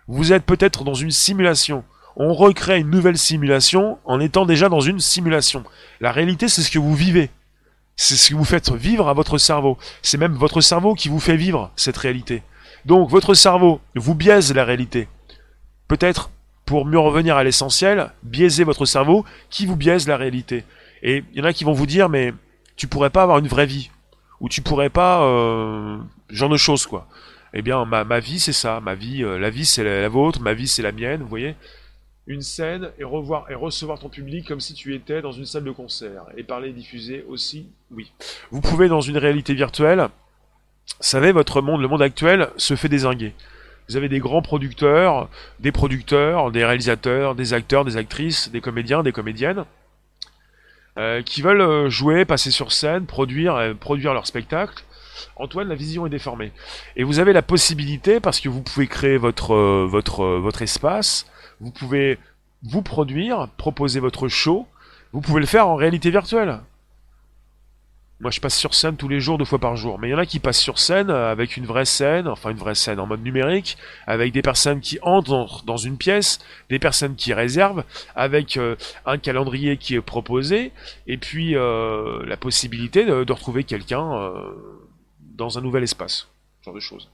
Vous 0.06 0.32
êtes 0.32 0.44
peut-être 0.44 0.84
dans 0.84 0.94
une 0.94 1.10
simulation. 1.10 1.84
On 2.16 2.32
recrée 2.32 2.78
une 2.78 2.90
nouvelle 2.90 3.18
simulation 3.18 3.98
en 4.04 4.20
étant 4.20 4.46
déjà 4.46 4.68
dans 4.68 4.80
une 4.80 5.00
simulation. 5.00 5.64
La 6.00 6.12
réalité, 6.12 6.48
c'est 6.48 6.62
ce 6.62 6.70
que 6.70 6.78
vous 6.78 6.94
vivez. 6.94 7.30
C'est 7.96 8.16
ce 8.16 8.30
que 8.30 8.34
vous 8.34 8.44
faites 8.44 8.70
vivre 8.70 9.08
à 9.08 9.14
votre 9.14 9.38
cerveau. 9.38 9.78
C'est 10.02 10.18
même 10.18 10.34
votre 10.34 10.60
cerveau 10.60 10.94
qui 10.94 11.08
vous 11.08 11.20
fait 11.20 11.36
vivre 11.36 11.72
cette 11.76 11.96
réalité. 11.96 12.42
Donc 12.84 13.10
votre 13.10 13.34
cerveau 13.34 13.80
vous 13.94 14.14
biaise 14.14 14.54
la 14.54 14.64
réalité. 14.64 15.08
Peut-être, 15.88 16.30
pour 16.64 16.84
mieux 16.84 16.98
revenir 16.98 17.36
à 17.36 17.44
l'essentiel, 17.44 18.10
biaiser 18.22 18.64
votre 18.64 18.86
cerveau 18.86 19.24
qui 19.50 19.66
vous 19.66 19.76
biaise 19.76 20.08
la 20.08 20.16
réalité. 20.16 20.64
Et 21.02 21.24
il 21.32 21.38
y 21.38 21.42
en 21.42 21.44
a 21.44 21.52
qui 21.52 21.64
vont 21.64 21.72
vous 21.72 21.86
dire, 21.86 22.08
mais 22.08 22.32
tu 22.76 22.86
pourrais 22.86 23.10
pas 23.10 23.22
avoir 23.22 23.38
une 23.38 23.48
vraie 23.48 23.66
vie. 23.66 23.90
Ou 24.40 24.48
tu 24.48 24.62
pourrais 24.62 24.90
pas... 24.90 25.22
Euh, 25.22 25.98
genre 26.30 26.48
de 26.48 26.56
choses, 26.56 26.86
quoi. 26.86 27.06
Eh 27.54 27.62
bien, 27.62 27.84
ma, 27.84 28.20
vie, 28.20 28.40
c'est 28.40 28.52
ça. 28.52 28.80
Ma 28.80 28.94
vie, 28.94 29.22
euh, 29.22 29.38
la 29.38 29.50
vie, 29.50 29.66
c'est 29.66 29.84
la, 29.84 30.08
vôtre. 30.08 30.40
Ma 30.40 30.54
vie, 30.54 30.66
c'est 30.66 30.82
la 30.82 30.92
mienne, 30.92 31.22
vous 31.22 31.28
voyez 31.28 31.54
une 32.28 32.40
scène 32.40 32.90
et 33.00 33.04
revoir 33.04 33.50
et 33.50 33.54
recevoir 33.54 33.98
ton 33.98 34.08
public 34.08 34.46
comme 34.46 34.60
si 34.60 34.74
tu 34.74 34.94
étais 34.94 35.22
dans 35.22 35.32
une 35.32 35.44
salle 35.44 35.64
de 35.64 35.72
concert 35.72 36.24
et 36.36 36.44
parler 36.44 36.68
et 36.68 36.72
diffuser 36.72 37.24
aussi 37.28 37.66
oui 37.90 38.12
vous 38.52 38.60
pouvez 38.60 38.86
dans 38.86 39.00
une 39.00 39.18
réalité 39.18 39.54
virtuelle 39.54 40.08
savez, 41.00 41.32
votre 41.32 41.62
monde, 41.62 41.80
le 41.80 41.88
monde 41.88 42.02
actuel, 42.02 42.50
se 42.56 42.76
fait 42.76 42.88
désinguer. 42.88 43.34
Vous 43.88 43.96
avez 43.96 44.08
des 44.08 44.20
grands 44.20 44.42
producteurs, 44.42 45.28
des 45.60 45.72
producteurs, 45.72 46.50
des 46.50 46.64
réalisateurs, 46.64 47.34
des 47.34 47.52
acteurs, 47.52 47.84
des 47.84 47.96
actrices, 47.96 48.50
des 48.50 48.60
comédiens, 48.60 49.02
des 49.02 49.12
comédiennes, 49.12 49.64
euh, 50.98 51.22
qui 51.22 51.42
veulent 51.42 51.60
euh, 51.60 51.90
jouer, 51.90 52.24
passer 52.24 52.50
sur 52.50 52.72
scène, 52.72 53.06
produire, 53.06 53.56
euh, 53.56 53.74
produire 53.74 54.14
leur 54.14 54.26
spectacle. 54.26 54.84
Antoine, 55.36 55.68
la 55.68 55.74
vision 55.74 56.06
est 56.06 56.10
déformée. 56.10 56.52
Et 56.96 57.04
vous 57.04 57.18
avez 57.18 57.32
la 57.32 57.42
possibilité, 57.42 58.20
parce 58.20 58.40
que 58.40 58.48
vous 58.48 58.62
pouvez 58.62 58.86
créer 58.86 59.16
votre, 59.16 59.54
votre, 59.86 60.24
votre 60.24 60.62
espace, 60.62 61.26
vous 61.60 61.70
pouvez 61.70 62.18
vous 62.62 62.82
produire, 62.82 63.48
proposer 63.56 64.00
votre 64.00 64.28
show, 64.28 64.66
vous 65.12 65.20
pouvez 65.20 65.40
le 65.40 65.46
faire 65.46 65.68
en 65.68 65.76
réalité 65.76 66.10
virtuelle. 66.10 66.60
Moi, 68.22 68.30
je 68.30 68.40
passe 68.40 68.56
sur 68.56 68.72
scène 68.72 68.96
tous 68.96 69.08
les 69.08 69.18
jours, 69.18 69.36
deux 69.36 69.44
fois 69.44 69.58
par 69.58 69.74
jour. 69.74 69.98
Mais 69.98 70.06
il 70.06 70.10
y 70.12 70.14
en 70.14 70.18
a 70.18 70.26
qui 70.26 70.38
passent 70.38 70.60
sur 70.60 70.78
scène 70.78 71.10
euh, 71.10 71.32
avec 71.32 71.56
une 71.56 71.66
vraie 71.66 71.84
scène, 71.84 72.28
enfin 72.28 72.50
une 72.50 72.56
vraie 72.56 72.76
scène 72.76 73.00
en 73.00 73.06
mode 73.06 73.24
numérique, 73.24 73.76
avec 74.06 74.32
des 74.32 74.42
personnes 74.42 74.80
qui 74.80 75.00
entrent 75.02 75.64
dans 75.64 75.76
une 75.76 75.98
pièce, 75.98 76.38
des 76.70 76.78
personnes 76.78 77.16
qui 77.16 77.34
réservent, 77.34 77.82
avec 78.14 78.56
euh, 78.58 78.76
un 79.06 79.18
calendrier 79.18 79.76
qui 79.76 79.96
est 79.96 80.00
proposé, 80.00 80.70
et 81.08 81.16
puis 81.16 81.56
euh, 81.56 82.24
la 82.24 82.36
possibilité 82.36 83.04
de, 83.04 83.32
retrouver 83.32 83.64
quelqu'un 83.64 84.30
dans 85.18 85.58
un 85.58 85.60
nouvel 85.60 85.82
espace. 85.82 86.28
Ce 86.60 86.66
genre 86.66 86.74
de 86.74 86.80
choses. 86.80 87.10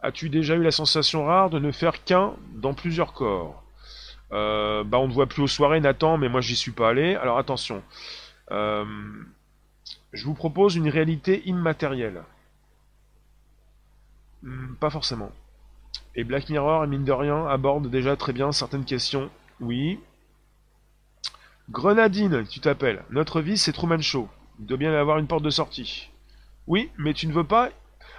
As-tu 0.00 0.30
déjà 0.30 0.54
eu 0.54 0.62
la 0.62 0.70
sensation 0.70 1.26
rare 1.26 1.50
de 1.50 1.58
ne 1.58 1.70
faire 1.70 2.02
qu'un 2.02 2.32
dans 2.54 2.72
plusieurs 2.72 3.12
corps? 3.12 3.62
Bah, 4.30 4.98
on 4.98 5.08
ne 5.08 5.12
voit 5.12 5.26
plus 5.26 5.42
aux 5.42 5.48
soirées, 5.48 5.80
Nathan, 5.80 6.16
mais 6.16 6.30
moi 6.30 6.40
j'y 6.40 6.56
suis 6.56 6.70
pas 6.70 6.88
allé. 6.88 7.14
Alors 7.16 7.36
attention. 7.36 7.82
Je 10.12 10.24
vous 10.24 10.34
propose 10.34 10.76
une 10.76 10.88
réalité 10.88 11.42
immatérielle. 11.46 12.22
Hmm, 14.42 14.74
pas 14.74 14.90
forcément. 14.90 15.30
Et 16.14 16.24
Black 16.24 16.48
Mirror, 16.48 16.86
mine 16.86 17.04
de 17.04 17.12
rien, 17.12 17.46
aborde 17.46 17.90
déjà 17.90 18.16
très 18.16 18.32
bien 18.32 18.52
certaines 18.52 18.84
questions. 18.84 19.30
Oui. 19.60 19.98
Grenadine, 21.70 22.44
tu 22.48 22.60
t'appelles. 22.60 23.02
Notre 23.10 23.40
vie, 23.40 23.58
c'est 23.58 23.72
Truman 23.72 24.00
Show. 24.00 24.28
Il 24.60 24.66
doit 24.66 24.78
bien 24.78 24.92
y 24.92 24.96
avoir 24.96 25.18
une 25.18 25.26
porte 25.26 25.42
de 25.42 25.50
sortie. 25.50 26.10
Oui, 26.66 26.90
mais 26.96 27.12
tu 27.12 27.26
ne 27.26 27.32
veux 27.32 27.44
pas. 27.44 27.70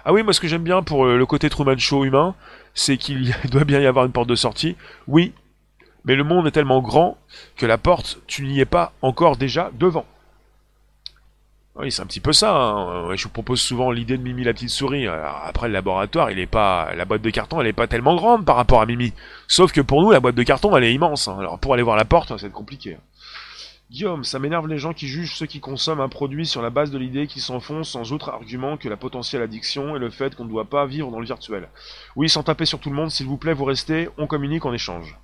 Ah 0.04 0.12
oui, 0.12 0.22
moi 0.22 0.32
ce 0.32 0.40
que 0.40 0.48
j'aime 0.48 0.62
bien 0.62 0.82
pour 0.82 1.06
le 1.06 1.26
côté 1.26 1.50
Truman 1.50 1.76
Show 1.76 2.04
humain, 2.04 2.34
c'est 2.74 2.96
qu'il 2.96 3.34
doit 3.50 3.64
bien 3.64 3.80
y 3.80 3.86
avoir 3.86 4.04
une 4.04 4.12
porte 4.12 4.28
de 4.28 4.34
sortie. 4.34 4.76
Oui, 5.06 5.32
mais 6.04 6.14
le 6.14 6.24
monde 6.24 6.46
est 6.46 6.52
tellement 6.52 6.80
grand 6.80 7.18
que 7.56 7.66
la 7.66 7.78
porte, 7.78 8.20
tu 8.26 8.46
n'y 8.46 8.60
es 8.60 8.64
pas 8.64 8.92
encore 9.02 9.36
déjà 9.36 9.70
devant. 9.74 10.06
Oui, 11.78 11.92
c'est 11.92 12.02
un 12.02 12.06
petit 12.06 12.18
peu 12.18 12.32
ça. 12.32 12.54
Hein. 12.56 13.14
Je 13.14 13.22
vous 13.22 13.30
propose 13.30 13.60
souvent 13.60 13.92
l'idée 13.92 14.18
de 14.18 14.22
Mimi 14.22 14.42
la 14.42 14.52
petite 14.52 14.70
souris. 14.70 15.06
après, 15.06 15.68
le 15.68 15.74
laboratoire, 15.74 16.30
il 16.30 16.40
est 16.40 16.46
pas, 16.46 16.92
la 16.96 17.04
boîte 17.04 17.22
de 17.22 17.30
carton, 17.30 17.60
elle 17.60 17.68
est 17.68 17.72
pas 17.72 17.86
tellement 17.86 18.16
grande 18.16 18.44
par 18.44 18.56
rapport 18.56 18.80
à 18.80 18.86
Mimi. 18.86 19.12
Sauf 19.46 19.70
que 19.70 19.80
pour 19.80 20.02
nous, 20.02 20.10
la 20.10 20.18
boîte 20.18 20.34
de 20.34 20.42
carton, 20.42 20.76
elle 20.76 20.82
est 20.82 20.92
immense. 20.92 21.28
Hein. 21.28 21.36
Alors 21.38 21.58
pour 21.60 21.74
aller 21.74 21.84
voir 21.84 21.96
la 21.96 22.04
porte, 22.04 22.28
ça 22.28 22.34
va 22.36 22.46
être 22.46 22.52
compliqué. 22.52 22.96
Guillaume, 23.92 24.24
ça 24.24 24.40
m'énerve 24.40 24.66
les 24.66 24.76
gens 24.76 24.92
qui 24.92 25.06
jugent 25.06 25.34
ceux 25.34 25.46
qui 25.46 25.60
consomment 25.60 26.00
un 26.00 26.08
produit 26.08 26.46
sur 26.46 26.60
la 26.60 26.68
base 26.68 26.90
de 26.90 26.98
l'idée 26.98 27.26
qui 27.26 27.40
s'en 27.40 27.60
font 27.60 27.84
sans 27.84 28.12
autre 28.12 28.28
argument 28.28 28.76
que 28.76 28.88
la 28.88 28.98
potentielle 28.98 29.40
addiction 29.40 29.96
et 29.96 29.98
le 29.98 30.10
fait 30.10 30.34
qu'on 30.34 30.44
ne 30.44 30.50
doit 30.50 30.66
pas 30.66 30.84
vivre 30.84 31.10
dans 31.10 31.20
le 31.20 31.26
virtuel. 31.26 31.68
Oui, 32.16 32.28
sans 32.28 32.42
taper 32.42 32.66
sur 32.66 32.80
tout 32.80 32.90
le 32.90 32.96
monde, 32.96 33.10
s'il 33.10 33.26
vous 33.26 33.38
plaît, 33.38 33.54
vous 33.54 33.64
restez, 33.64 34.08
on 34.18 34.26
communique, 34.26 34.66
on 34.66 34.74
échange. 34.74 35.16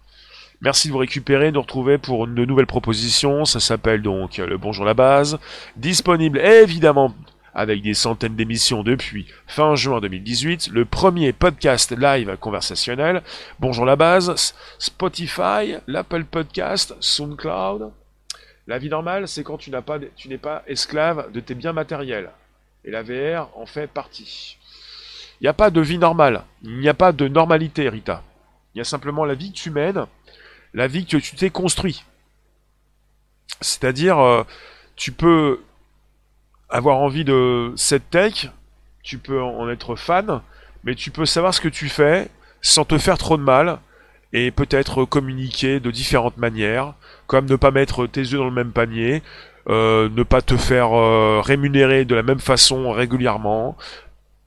Merci 0.65 0.89
de 0.89 0.95
vous 0.95 0.99
récupérer, 0.99 1.49
de 1.49 1.57
nous 1.57 1.61
retrouver 1.61 1.99
pour 1.99 2.27
de 2.27 2.45
nouvelles 2.47 2.67
propositions. 2.67 3.45
Ça 3.45 3.61
s'appelle 3.61 4.01
donc 4.01 4.39
le 4.39 4.57
Bonjour 4.57 4.87
la 4.87 4.95
base. 4.95 5.39
Disponible 5.77 6.39
évidemment 6.39 7.15
avec 7.53 7.83
des 7.83 7.93
centaines 7.93 8.35
d'émissions 8.35 8.83
depuis 8.83 9.27
fin 9.47 9.75
juin 9.75 10.01
2018, 10.01 10.71
le 10.73 10.87
premier 10.87 11.35
podcast 11.35 11.95
live 11.95 12.39
conversationnel. 12.41 13.23
Bonjour 13.61 13.85
la 13.85 13.97
base, 13.97 14.55
Spotify, 14.79 15.75
l'Apple 15.87 16.25
Podcast, 16.25 16.97
SoundCloud. 16.99 17.91
La 18.67 18.79
vie 18.79 18.89
normale, 18.89 19.29
c'est 19.29 19.45
quand 19.45 19.59
tu 19.59 19.71
n'as 19.71 19.83
pas, 19.83 19.99
n'es 19.99 20.39
pas 20.39 20.63
esclave 20.67 21.31
de 21.31 21.41
tes 21.41 21.55
biens 21.55 21.75
matériels. 21.75 22.31
Et 22.87 22.91
la 22.91 23.03
VR 23.03 23.51
en 23.55 23.67
fait 23.67 23.89
partie. 23.89 24.57
Il 25.43 25.45
n'y 25.45 25.49
a 25.49 25.53
pas 25.53 25.69
de 25.69 25.83
vie 25.83 25.99
normale. 25.99 26.45
Il 26.63 26.79
n'y 26.79 26.89
a 26.89 26.95
pas 26.95 27.13
de 27.13 27.29
normalité, 27.29 27.87
Rita. 27.91 28.23
Il 28.75 28.79
y 28.79 28.81
a 28.81 28.85
simplement 28.85 29.27
la 29.27 29.35
vie 29.35 29.53
que 29.53 29.59
tu 29.59 29.71
mènes 29.71 30.07
la 30.75 30.89
vie 30.89 31.07
que 31.07 31.17
tu 31.17 31.37
t'es 31.37 31.51
construit. 31.51 32.05
C'est-à-dire, 33.61 34.19
euh, 34.19 34.43
tu 34.97 35.13
peux 35.13 35.61
avoir 36.69 36.99
envie 36.99 37.25
de 37.25 37.73
cette 37.77 38.11
tech, 38.11 38.51
tu 39.03 39.19
peux 39.19 39.41
en 39.41 39.71
être 39.71 39.97
fan, 39.97 40.43
mais 40.83 40.95
tu 40.95 41.11
peux 41.11 41.25
savoir 41.25 41.55
ce 41.55 41.61
que 41.61 41.69
tu 41.69 41.89
fais 41.89 42.29
sans 42.61 42.85
te 42.85 42.99
faire 42.99 43.19
trop 43.19 43.37
de 43.37 43.43
mal 43.43 43.79
et 44.33 44.51
peut-être 44.51 45.05
communiquer 45.05 45.79
de 45.79 45.91
différentes 45.91 46.39
manières, 46.39 46.95
comme 47.27 47.47
ne 47.47 47.57
pas 47.57 47.71
mettre 47.71 48.07
tes 48.07 48.21
yeux 48.21 48.39
dans 48.39 48.45
le 48.45 48.51
même 48.51 48.73
panier, 48.73 49.23
euh, 49.69 50.09
ne 50.11 50.23
pas 50.25 50.43
te 50.43 50.57
faire 50.57 50.93
euh, 50.93 51.41
rémunérer 51.41 52.05
de 52.05 52.15
la 52.15 52.23
même 52.23 52.41
façon 52.41 52.91
régulièrement, 52.91 53.77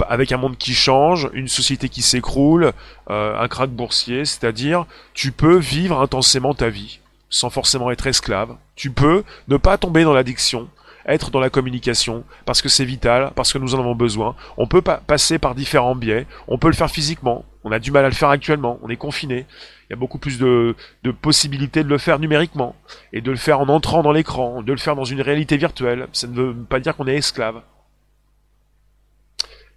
avec 0.08 0.32
un 0.32 0.38
monde 0.38 0.58
qui 0.58 0.74
change, 0.74 1.30
une 1.34 1.48
société 1.48 1.89
qui 1.89 2.02
s'écroule, 2.02 2.72
euh, 3.10 3.39
un 3.39 3.48
krach 3.48 3.70
boursier, 3.70 4.26
c'est-à-dire 4.26 4.86
tu 5.14 5.32
peux 5.32 5.58
vivre 5.58 6.00
intensément 6.02 6.54
ta 6.54 6.70
vie 6.70 7.00
sans 7.30 7.50
forcément 7.50 7.91
être 7.91 8.08
esclave. 8.08 8.56
Tu 8.76 8.91
peux 8.91 9.24
ne 9.48 9.58
pas 9.58 9.78
tomber 9.78 10.04
dans 10.04 10.14
l'addiction, 10.14 10.70
être 11.06 11.32
dans 11.32 11.39
la 11.39 11.50
communication, 11.50 12.24
parce 12.45 12.62
que 12.62 12.70
c'est 12.70 12.86
vital, 12.86 13.32
parce 13.36 13.54
que 13.54 13.58
nous 13.58 13.76
en 13.76 13.80
avons 13.80 13.95
besoin. 13.95 14.36
On 14.58 14.68
peut 14.68 14.82
pas 14.82 14.98
passer 14.98 15.39
par 15.39 15.56
différents 15.56 15.95
biais, 15.95 16.28
on 16.48 16.58
peut 16.58 16.68
le 16.68 16.74
faire 16.74 16.91
physiquement, 16.91 17.45
on 17.64 17.72
a 17.72 17.80
du 17.80 17.91
mal 17.91 18.06
à 18.06 18.10
le 18.10 18.14
faire 18.14 18.30
actuellement, 18.30 18.80
on 18.82 18.89
est 18.89 18.98
confiné. 18.98 19.45
Il 19.89 19.93
y 19.93 19.93
a 19.93 19.98
beaucoup 19.98 20.20
plus 20.20 20.38
de, 20.38 20.76
possibilités 21.22 21.84
de 21.84 21.89
le 21.89 21.98
faire 21.98 22.20
numériquement 22.20 22.76
et 23.14 23.22
de 23.22 23.32
le 23.32 23.38
faire 23.38 23.62
en 23.62 23.70
entrant 23.70 24.04
dans 24.04 24.12
l'écran, 24.12 24.62
de 24.62 24.72
le 24.72 24.78
faire 24.78 24.95
dans 24.95 25.06
une 25.06 25.22
réalité 25.22 25.56
virtuelle. 25.56 26.08
Ça 26.12 26.28
ne 26.28 26.34
veut 26.34 26.54
pas 26.54 26.80
dire 26.80 26.95
qu'on 26.95 27.08
est 27.08 27.16
esclave. 27.16 27.62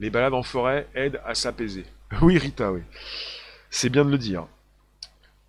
Les 0.00 0.08
balades 0.08 0.34
en 0.34 0.42
forêt 0.42 0.88
aident 0.94 1.20
à 1.24 1.34
s'apaiser. 1.34 1.84
Oui, 2.22 2.38
Rita, 2.38 2.72
oui. 2.72 2.80
C'est 3.70 3.88
bien 3.88 4.04
de 4.04 4.10
le 4.10 4.18
dire. 4.18 4.46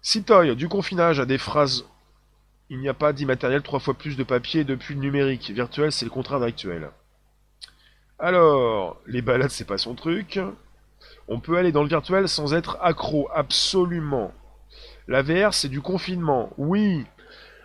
Citoy, 0.02 0.56
du 0.56 0.68
confinage 0.68 1.20
à 1.20 1.26
des 1.26 1.40
phrases. 1.40 1.86
Il 2.70 2.80
n'y 2.80 2.90
a 2.90 2.94
pas 2.94 3.14
d'immatériel 3.14 3.64
trois 3.64 3.80
fois 3.80 3.96
plus 3.96 4.16
de 4.16 4.24
papier 4.24 4.64
depuis 4.64 4.94
le 4.94 5.00
numérique. 5.00 5.50
Virtuel, 5.50 5.92
c'est 5.92 6.06
le 6.06 6.12
contraire 6.12 6.40
d'actuel. 6.40 6.92
Alors, 8.20 9.02
les 9.08 9.22
balades, 9.22 9.50
c'est 9.50 9.66
pas 9.66 9.80
son 9.80 9.96
truc. 9.96 10.40
On 11.28 11.40
peut 11.40 11.58
aller 11.58 11.72
dans 11.72 11.82
le 11.82 11.90
virtuel 11.90 12.30
sans 12.30 12.54
être 12.54 12.78
accro, 12.82 13.30
absolument. 13.34 14.32
La 15.08 15.24
VR, 15.24 15.54
c'est 15.54 15.70
du 15.70 15.82
confinement. 15.82 16.54
Oui, 16.58 17.06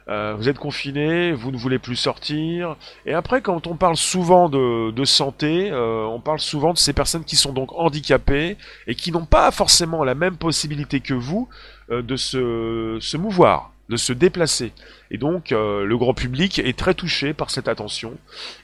euh, 0.08 0.34
vous 0.36 0.48
êtes 0.48 0.58
confiné, 0.58 1.32
vous 1.32 1.50
ne 1.50 1.56
voulez 1.56 1.78
plus 1.78 1.96
sortir. 1.96 2.76
Et 3.06 3.14
après, 3.14 3.42
quand 3.42 3.66
on 3.66 3.76
parle 3.76 3.96
souvent 3.96 4.48
de, 4.48 5.04
santé, 5.04 5.70
euh, 5.72 6.04
on 6.04 6.20
parle 6.20 6.38
souvent 6.38 6.72
de 6.72 6.78
ces 6.78 6.92
personnes 6.92 7.24
qui 7.24 7.36
sont 7.36 7.52
donc 7.52 7.72
handicapées 7.72 8.56
et 8.86 8.94
qui 8.94 9.10
n'ont 9.10 9.26
pas 9.26 9.50
forcément 9.50 10.04
la 10.04 10.14
même 10.14 10.36
possibilité 10.36 11.00
que 11.00 11.14
vous 11.14 11.48
euh, 11.90 12.02
de 12.02 12.16
se, 12.16 12.98
se 13.00 13.16
mouvoir 13.16 13.72
de 13.88 13.96
se 13.96 14.12
déplacer. 14.12 14.72
Et 15.12 15.16
donc 15.16 15.50
le 15.52 15.96
grand 15.96 16.12
public 16.12 16.58
est 16.58 16.76
très 16.76 16.92
touché 16.92 17.32
par 17.32 17.52
cette 17.52 17.68
attention. 17.68 18.14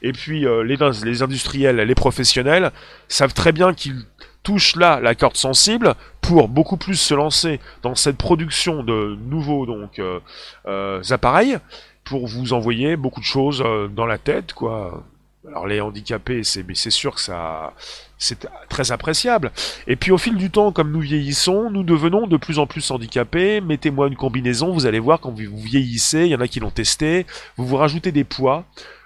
Et 0.02 0.10
puis 0.10 0.40
les, 0.40 0.76
les 1.04 1.22
industriels, 1.22 1.76
les 1.76 1.94
professionnels 1.94 2.72
savent 3.06 3.32
très 3.32 3.52
bien 3.52 3.72
qu'ils 3.72 4.04
touche 4.42 4.76
là 4.76 5.00
la 5.00 5.14
corde 5.14 5.36
sensible 5.36 5.94
pour 6.20 6.48
beaucoup 6.48 6.76
plus 6.76 6.96
se 6.96 7.14
lancer 7.14 7.60
dans 7.82 7.94
cette 7.94 8.16
production 8.16 8.82
de 8.82 9.16
nouveaux 9.28 9.66
donc 9.66 9.98
euh, 9.98 10.20
euh, 10.66 11.02
appareils 11.10 11.58
pour 12.04 12.26
vous 12.26 12.52
envoyer 12.52 12.96
beaucoup 12.96 13.20
de 13.20 13.24
choses 13.24 13.62
euh, 13.64 13.88
dans 13.88 14.06
la 14.06 14.18
tête 14.18 14.52
quoi. 14.52 15.04
Alors 15.48 15.66
les 15.66 15.80
handicapés, 15.80 16.44
c'est 16.44 16.64
c'est 16.74 16.90
sûr 16.90 17.16
que 17.16 17.20
ça 17.20 17.72
c'est 18.16 18.46
très 18.68 18.92
appréciable. 18.92 19.50
Et 19.88 19.96
puis 19.96 20.12
au 20.12 20.18
fil 20.18 20.36
du 20.36 20.50
temps, 20.50 20.70
comme 20.70 20.92
nous 20.92 21.00
vieillissons, 21.00 21.68
nous 21.70 21.82
devenons 21.82 22.28
de 22.28 22.36
plus 22.36 22.60
en 22.60 22.68
plus 22.68 22.92
handicapés. 22.92 23.60
Mettez-moi 23.60 24.06
une 24.06 24.14
combinaison, 24.14 24.72
vous 24.72 24.86
allez 24.86 25.00
voir 25.00 25.18
quand 25.18 25.32
vous 25.32 25.58
vieillissez, 25.58 26.26
il 26.26 26.28
y 26.28 26.34
en 26.36 26.40
a 26.40 26.46
qui 26.46 26.60
l'ont 26.60 26.70
testé, 26.70 27.26
vous 27.56 27.66
vous 27.66 27.76
rajoutez 27.76 28.12
des 28.12 28.22
poids 28.22 28.64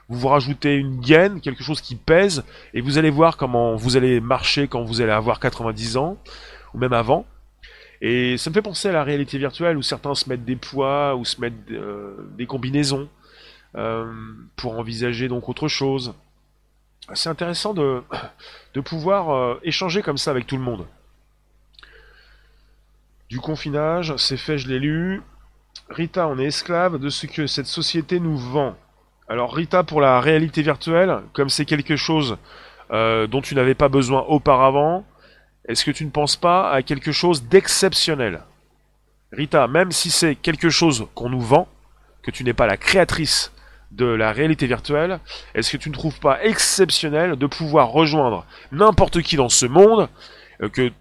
vous 0.09 0.19
vous 0.21 0.29
rajoutez 0.29 0.77
une 0.77 1.01
gaine, 1.01 1.41
quelque 1.41 1.65
chose 1.65 1.81
qui 1.81 1.97
pèse, 1.97 2.45
et 2.75 2.81
vous 2.81 2.99
allez 2.99 3.11
voir 3.11 3.37
comment 3.37 3.75
vous 3.75 3.97
allez 3.97 4.21
marcher 4.21 4.69
quand 4.69 4.85
vous 4.85 5.01
allez 5.01 5.13
avoir 5.13 5.41
90 5.41 5.97
ans, 5.97 6.17
ou 6.75 6.79
même 6.79 6.93
avant. 6.93 7.27
Et 8.01 8.37
ça 8.37 8.51
me 8.51 8.55
fait 8.55 8.63
penser 8.63 8.89
à 8.89 8.93
la 8.93 9.05
réalité 9.05 9.39
virtuelle 9.39 9.77
où 9.77 9.83
certains 9.83 10.15
se 10.15 10.29
mettent 10.29 10.45
des 10.45 10.57
poids 10.57 11.17
ou 11.17 11.25
se 11.25 11.41
mettent 11.41 11.71
euh, 11.71 12.15
des 12.37 12.47
combinaisons 12.47 13.09
euh, 13.77 14.13
pour 14.57 14.79
envisager 14.79 15.29
donc 15.29 15.49
autre 15.49 15.69
chose. 15.69 16.15
C'est 17.15 17.29
intéressant 17.29 17.73
de, 17.73 18.03
de 18.75 18.81
pouvoir 18.81 19.31
euh, 19.31 19.61
échanger 19.63 20.03
comme 20.03 20.19
ça 20.19 20.31
avec 20.31 20.47
tout 20.47 20.57
le 20.57 20.63
monde. 20.63 20.87
Du 23.29 23.41
confinage, 23.41 24.15
c'est 24.17 24.37
fait, 24.37 24.59
je 24.59 24.69
l'ai 24.69 24.79
lu. 24.79 25.23
Rita, 25.89 26.29
on 26.29 26.39
est 26.39 26.47
esclave 26.47 26.99
de 26.99 27.09
ce 27.09 27.27
que 27.27 27.47
cette 27.47 27.67
société 27.67 28.21
nous 28.21 28.37
vend. 28.37 28.77
Alors 29.29 29.55
Rita, 29.55 29.83
pour 29.83 30.01
la 30.01 30.21
réalité 30.21 30.63
virtuelle, 30.63 31.21
comme 31.33 31.49
c'est 31.49 31.65
quelque 31.65 31.97
chose 31.97 32.39
euh, 32.93 33.27
dont 33.27 33.41
tu 33.41 33.57
n'avais 33.57 33.75
pas 33.75 33.89
besoin 33.89 34.23
auparavant, 34.29 35.05
est-ce 35.67 35.85
que 35.85 35.91
tu 35.91 36.05
ne 36.05 36.11
penses 36.11 36.37
pas 36.37 36.71
à 36.71 36.83
quelque 36.83 37.11
chose 37.11 37.43
d'exceptionnel? 37.43 38.43
Rita, 39.33 39.67
même 39.67 39.91
si 39.91 40.11
c'est 40.11 40.37
quelque 40.37 40.71
chose 40.71 41.09
qu'on 41.17 41.29
nous 41.29 41.41
vend, 41.41 41.67
que 42.23 42.31
tu 42.31 42.45
n'es 42.45 42.53
pas 42.53 42.69
la 42.69 42.77
créatrice 42.77 43.53
de 43.91 44.07
la 44.07 44.31
réalité 44.31 44.69
virtuelle, 44.69 45.19
est-ce 45.57 45.73
que 45.73 45.77
tu 45.77 45.89
ne 45.89 45.95
trouves 45.95 46.21
pas 46.21 46.45
exceptionnel 46.45 47.35
de 47.35 47.47
pouvoir 47.47 47.89
rejoindre 47.89 48.47
n'importe 48.71 49.23
qui 49.23 49.35
dans 49.35 49.49
ce 49.49 49.67
monde, 49.67 50.09
euh, 50.63 50.69
que 50.69 50.93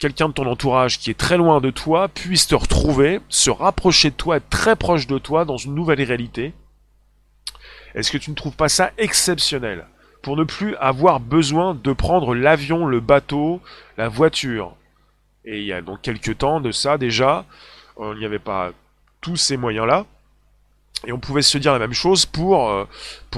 quelqu'un 0.00 0.28
de 0.28 0.34
ton 0.34 0.46
entourage 0.46 0.98
qui 0.98 1.10
est 1.10 1.18
très 1.18 1.36
loin 1.36 1.60
de 1.60 1.70
toi 1.70 2.08
puisse 2.08 2.48
te 2.48 2.56
retrouver, 2.56 3.20
se 3.28 3.50
rapprocher 3.50 4.10
de 4.10 4.16
toi, 4.16 4.38
être 4.38 4.48
très 4.48 4.74
proche 4.74 5.06
de 5.06 5.18
toi 5.18 5.44
dans 5.44 5.58
une 5.58 5.76
nouvelle 5.76 6.02
réalité? 6.02 6.54
Est-ce 7.94 8.10
que 8.10 8.18
tu 8.18 8.30
ne 8.30 8.36
trouves 8.36 8.56
pas 8.56 8.68
ça 8.68 8.92
exceptionnel 8.98 9.86
Pour 10.22 10.36
ne 10.36 10.44
plus 10.44 10.76
avoir 10.76 11.20
besoin 11.20 11.74
de 11.74 11.92
prendre 11.92 12.34
l'avion, 12.34 12.86
le 12.86 13.00
bateau, 13.00 13.60
la 13.96 14.08
voiture? 14.08 14.76
Et 15.44 15.60
il 15.60 15.64
y 15.64 15.72
a 15.72 15.80
donc 15.80 16.02
quelques 16.02 16.38
temps 16.38 16.60
de 16.60 16.70
ça 16.70 16.98
déjà, 16.98 17.44
on 17.96 18.14
n'y 18.14 18.24
avait 18.24 18.38
pas 18.38 18.72
tous 19.20 19.36
ces 19.36 19.56
moyens-là. 19.56 20.06
Et 21.06 21.12
on 21.12 21.18
pouvait 21.18 21.40
se 21.40 21.56
dire 21.56 21.72
la 21.72 21.78
même 21.78 21.94
chose 21.94 22.26
pour, 22.26 22.68
euh, 22.68 22.84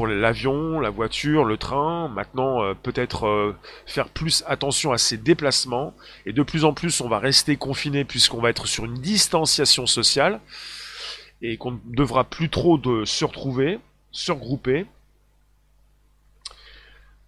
l'avion, 0.09 0.81
la 0.81 0.91
voiture, 0.91 1.45
le 1.45 1.57
train. 1.57 2.09
Maintenant, 2.09 2.61
euh, 2.61 2.75
peut-être 2.75 3.27
euh, 3.27 3.57
faire 3.87 4.09
plus 4.09 4.43
attention 4.49 4.91
à 4.91 4.99
ces 4.99 5.17
déplacements. 5.17 5.95
Et 6.27 6.33
de 6.33 6.43
plus 6.43 6.65
en 6.65 6.75
plus, 6.75 7.01
on 7.01 7.09
va 7.09 7.21
rester 7.21 7.55
confiné 7.57 8.05
puisqu'on 8.05 8.41
va 8.41 8.51
être 8.51 8.67
sur 8.67 8.85
une 8.85 8.95
distanciation 8.95 9.87
sociale. 9.87 10.41
Et 11.41 11.57
qu'on 11.57 11.73
ne 11.73 11.79
devra 11.87 12.25
plus 12.25 12.49
trop 12.49 12.79
de 12.79 13.05
se 13.05 13.25
retrouver 13.25 13.79
surgroupé. 14.13 14.87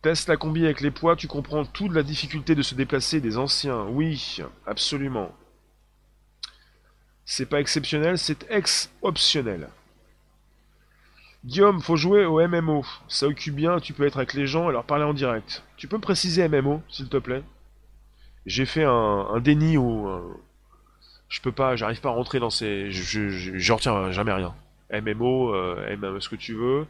Teste 0.02 0.28
la 0.28 0.36
combi 0.36 0.64
avec 0.64 0.82
les 0.82 0.90
poids, 0.90 1.16
tu 1.16 1.26
comprends 1.26 1.64
toute 1.64 1.92
la 1.92 2.02
difficulté 2.02 2.54
de 2.54 2.62
se 2.62 2.74
déplacer 2.74 3.20
des 3.22 3.38
anciens. 3.38 3.84
Oui, 3.84 4.40
absolument. 4.66 5.34
C'est 7.24 7.46
pas 7.46 7.60
exceptionnel, 7.60 8.18
c'est 8.18 8.44
ex-optionnel. 8.50 9.70
Guillaume, 11.46 11.80
faut 11.80 11.96
jouer 11.96 12.26
au 12.26 12.46
MMO. 12.46 12.84
Ça 13.08 13.26
occupe 13.26 13.54
bien, 13.54 13.80
tu 13.80 13.94
peux 13.94 14.06
être 14.06 14.18
avec 14.18 14.34
les 14.34 14.46
gens 14.46 14.68
et 14.68 14.72
leur 14.72 14.84
parler 14.84 15.04
en 15.04 15.14
direct. 15.14 15.62
Tu 15.78 15.88
peux 15.88 15.96
me 15.96 16.02
préciser 16.02 16.46
MMO, 16.48 16.82
s'il 16.90 17.08
te 17.08 17.16
plaît? 17.16 17.42
J'ai 18.44 18.66
fait 18.66 18.84
un, 18.84 19.40
déni 19.40 19.78
ou... 19.78 20.06
je 21.30 21.40
peux 21.40 21.52
pas, 21.52 21.76
j'arrive 21.76 22.02
pas 22.02 22.10
à 22.10 22.12
rentrer 22.12 22.40
dans 22.40 22.50
ces... 22.50 22.90
Je, 22.90 23.30
je 23.30 23.72
retiens 23.72 24.10
jamais 24.12 24.32
rien. 24.32 24.54
MMO, 25.00 25.54
euh, 25.54 26.20
ce 26.20 26.28
que 26.28 26.36
tu 26.36 26.54
veux. 26.54 26.86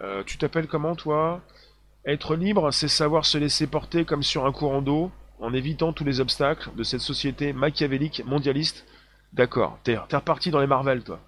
Euh, 0.00 0.22
tu 0.24 0.38
t'appelles 0.38 0.66
comment 0.66 0.96
toi? 0.96 1.40
Être 2.06 2.34
libre, 2.34 2.70
c'est 2.70 2.88
savoir 2.88 3.26
se 3.26 3.38
laisser 3.38 3.66
porter 3.66 4.04
comme 4.04 4.22
sur 4.22 4.46
un 4.46 4.52
courant 4.52 4.82
d'eau, 4.82 5.10
en 5.38 5.52
évitant 5.52 5.92
tous 5.92 6.04
les 6.04 6.20
obstacles 6.20 6.70
de 6.76 6.82
cette 6.82 7.00
société 7.00 7.52
machiavélique 7.52 8.22
mondialiste. 8.24 8.86
D'accord, 9.32 9.78
t'es 9.84 9.96
reparti 9.96 10.50
dans 10.50 10.60
les 10.60 10.66
Marvel, 10.66 11.02
toi. 11.02 11.20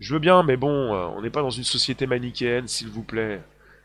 Je 0.00 0.12
veux 0.12 0.20
bien, 0.20 0.42
mais 0.42 0.56
bon, 0.56 0.94
euh, 0.94 1.06
on 1.16 1.22
n'est 1.22 1.30
pas 1.30 1.42
dans 1.42 1.50
une 1.50 1.64
société 1.64 2.06
manichéenne, 2.06 2.68
s'il 2.68 2.88
vous 2.88 3.02
plaît. 3.02 3.40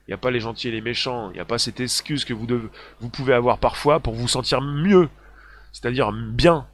Il 0.07 0.11
n'y 0.11 0.13
a 0.13 0.17
pas 0.17 0.31
les 0.31 0.41
gentils 0.41 0.67
et 0.67 0.71
les 0.71 0.81
méchants. 0.81 1.29
Il 1.31 1.35
n'y 1.35 1.39
a 1.39 1.45
pas 1.45 1.57
cette 1.57 1.79
excuse 1.79 2.25
que 2.25 2.33
vous, 2.33 2.45
vous 2.99 3.09
pouvez 3.09 3.33
avoir 3.33 3.57
parfois 3.57 3.99
pour 3.99 4.13
vous 4.13 4.27
sentir 4.27 4.61
mieux. 4.61 5.09
C'est-à-dire 5.71 6.11
bien. 6.11 6.67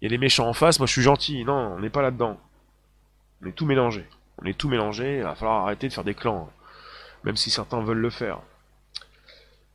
Il 0.00 0.06
y 0.06 0.08
a 0.08 0.10
les 0.10 0.18
méchants 0.18 0.48
en 0.48 0.52
face, 0.52 0.80
moi 0.80 0.86
je 0.86 0.92
suis 0.92 1.02
gentil. 1.02 1.44
Non, 1.44 1.74
on 1.76 1.78
n'est 1.78 1.90
pas 1.90 2.02
là-dedans. 2.02 2.40
On 3.42 3.48
est 3.48 3.52
tout 3.52 3.66
mélangé. 3.66 4.04
On 4.38 4.46
est 4.46 4.56
tout 4.56 4.68
mélangé, 4.68 5.18
il 5.18 5.22
va 5.22 5.34
falloir 5.34 5.64
arrêter 5.64 5.88
de 5.88 5.92
faire 5.92 6.04
des 6.04 6.14
clans. 6.14 6.50
Même 7.24 7.36
si 7.36 7.50
certains 7.50 7.82
veulent 7.82 7.98
le 7.98 8.10
faire. 8.10 8.40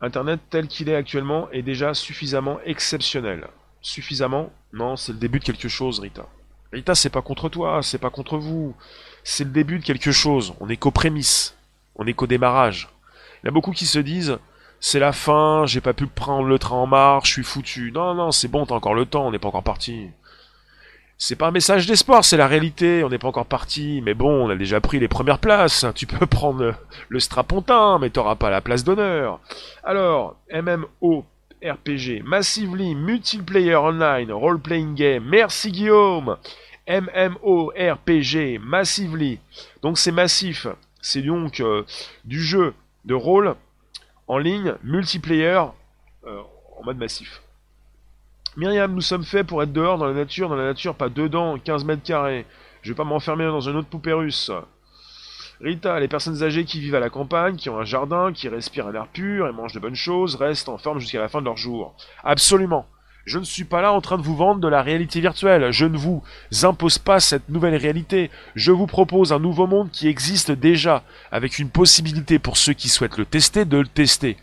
Internet 0.02 0.40
tel 0.50 0.68
qu'il 0.68 0.90
est 0.90 0.96
actuellement 0.96 1.50
est 1.52 1.62
déjà 1.62 1.94
suffisamment 1.94 2.60
exceptionnel. 2.66 3.48
Suffisamment 3.82 4.52
Non, 4.74 4.96
c'est 4.96 5.14
le 5.14 5.18
début 5.18 5.40
de 5.40 5.44
quelque 5.44 5.70
chose, 5.70 6.00
Rita. 6.00 6.28
Rita, 6.72 6.96
c'est 6.96 7.10
pas 7.10 7.22
contre 7.22 7.50
toi, 7.50 7.82
c'est 7.82 7.98
pas 7.98 8.10
contre 8.10 8.38
vous. 8.38 8.76
C'est 9.24 9.46
le 9.46 9.50
début 9.52 9.80
de 9.80 9.86
quelque 9.86 10.12
chose. 10.12 10.54
On 10.60 10.70
est 10.70 10.78
qu'aux 10.78 10.92
prémices. 10.92 11.56
On 11.96 12.06
est 12.06 12.14
qu'au 12.14 12.28
démarrage. 12.28 12.90
Il 13.42 13.48
y 13.48 13.50
a 13.50 13.52
beaucoup 13.52 13.72
qui 13.72 13.86
se 13.86 14.00
disent 14.00 14.38
c'est 14.80 15.00
la 15.00 15.12
fin, 15.12 15.66
j'ai 15.66 15.82
pas 15.82 15.94
pu 15.94 16.06
prendre 16.06 16.48
le 16.48 16.60
train 16.60 16.76
en 16.76 16.86
marche, 16.86 17.30
je 17.30 17.34
suis 17.34 17.44
foutu. 17.44 17.92
Non, 17.92 18.14
non, 18.14 18.32
c'est 18.32 18.48
bon, 18.48 18.66
t'as 18.66 18.76
encore 18.76 18.94
le 18.94 19.06
temps, 19.06 19.26
on 19.26 19.32
n'est 19.32 19.40
pas 19.40 19.48
encore 19.48 19.64
parti. 19.64 20.10
C'est 21.20 21.36
pas 21.36 21.48
un 21.48 21.52
message 21.52 21.88
d'espoir, 21.88 22.24
c'est 22.24 22.38
la 22.38 22.48
réalité. 22.48 23.04
On 23.04 23.10
n'est 23.10 23.18
pas 23.18 23.28
encore 23.28 23.48
parti, 23.48 24.02
mais 24.04 24.14
bon, 24.14 24.46
on 24.46 24.50
a 24.52 24.56
déjà 24.56 24.80
pris 24.80 25.00
les 25.00 25.08
premières 25.08 25.40
places. 25.40 25.86
Tu 25.96 26.06
peux 26.06 26.26
prendre 26.28 26.76
le 27.10 27.20
strapontin, 27.20 27.98
mais 28.00 28.12
t'auras 28.12 28.36
pas 28.36 28.52
la 28.52 28.62
place 28.62 28.84
d'honneur. 28.84 29.40
Alors, 29.84 30.36
MMO 30.54 31.26
RPG, 31.64 32.22
Massively 32.24 32.94
Multiplayer 32.94 33.76
Online 33.76 34.32
Role 34.32 34.60
Playing 34.60 34.94
Game. 34.94 35.24
Merci 35.26 35.72
Guillaume. 35.72 36.38
MMO 36.88 37.72
RPG, 37.76 38.60
Massively. 38.62 39.40
Donc 39.82 39.98
c'est 39.98 40.12
massif. 40.12 40.68
C'est 41.02 41.24
donc 41.24 41.60
euh, 41.62 41.84
du 42.26 42.42
jeu 42.42 42.76
de 43.06 43.16
rôle 43.16 43.56
en 44.28 44.38
ligne 44.38 44.76
multiplayer 44.84 45.64
euh, 46.26 46.42
en 46.78 46.84
mode 46.86 46.98
massif. 46.98 47.42
Myriam, 48.58 48.92
nous 48.92 49.02
sommes 49.02 49.24
faits 49.24 49.46
pour 49.46 49.62
être 49.62 49.72
dehors 49.72 50.00
dans 50.00 50.08
la 50.08 50.16
nature, 50.16 50.50
dans 50.50 50.56
la 50.56 50.64
nature, 50.64 50.96
pas 50.96 51.10
dedans, 51.10 51.60
15 51.64 51.86
mètres 51.86 52.02
carrés. 52.02 52.48
Je 52.82 52.90
vais 52.90 52.96
pas 52.96 53.04
m'enfermer 53.04 53.46
dans 53.46 53.62
une 53.62 53.76
autre 53.76 53.88
poupée 53.88 54.14
russe. 54.14 54.50
Rita, 55.62 56.00
les 56.00 56.08
personnes 56.08 56.42
âgées 56.42 56.66
qui 56.66 56.80
vivent 56.80 56.96
à 56.96 57.00
la 57.00 57.12
campagne, 57.12 57.56
qui 57.56 57.70
ont 57.70 57.78
un 57.78 57.86
jardin, 57.86 58.34
qui 58.34 58.50
respirent 58.50 58.88
un 58.88 58.96
air 58.96 59.08
pur 59.14 59.48
et 59.48 59.52
mangent 59.52 59.74
de 59.74 59.80
bonnes 59.80 59.94
choses, 59.94 60.34
restent 60.34 60.70
en 60.70 60.80
forme 60.80 60.98
jusqu'à 60.98 61.20
la 61.20 61.28
fin 61.28 61.40
de 61.40 61.46
leur 61.46 61.56
jour. 61.56 61.96
Absolument. 62.24 62.88
Je 63.28 63.38
ne 63.38 63.44
suis 63.44 63.64
pas 63.64 63.84
là 63.84 63.94
en 63.94 64.02
train 64.02 64.18
de 64.18 64.24
vous 64.24 64.36
vendre 64.36 64.60
de 64.60 64.68
la 64.68 64.82
réalité 64.82 65.22
virtuelle. 65.22 65.72
Je 65.72 65.86
ne 65.86 65.98
vous 65.98 66.24
impose 66.64 66.98
pas 66.98 67.20
cette 67.20 67.50
nouvelle 67.50 67.76
réalité. 67.76 68.32
Je 68.56 68.72
vous 68.72 68.88
propose 68.88 69.34
un 69.34 69.40
nouveau 69.40 69.68
monde 69.68 69.92
qui 69.92 70.08
existe 70.08 70.50
déjà, 70.50 71.04
avec 71.32 71.60
une 71.60 71.70
possibilité 71.70 72.40
pour 72.40 72.58
ceux 72.58 72.74
qui 72.74 72.90
souhaitent 72.90 73.20
le 73.20 73.26
tester 73.26 73.66
de 73.66 73.78
le 73.78 73.88
tester. 73.88 74.36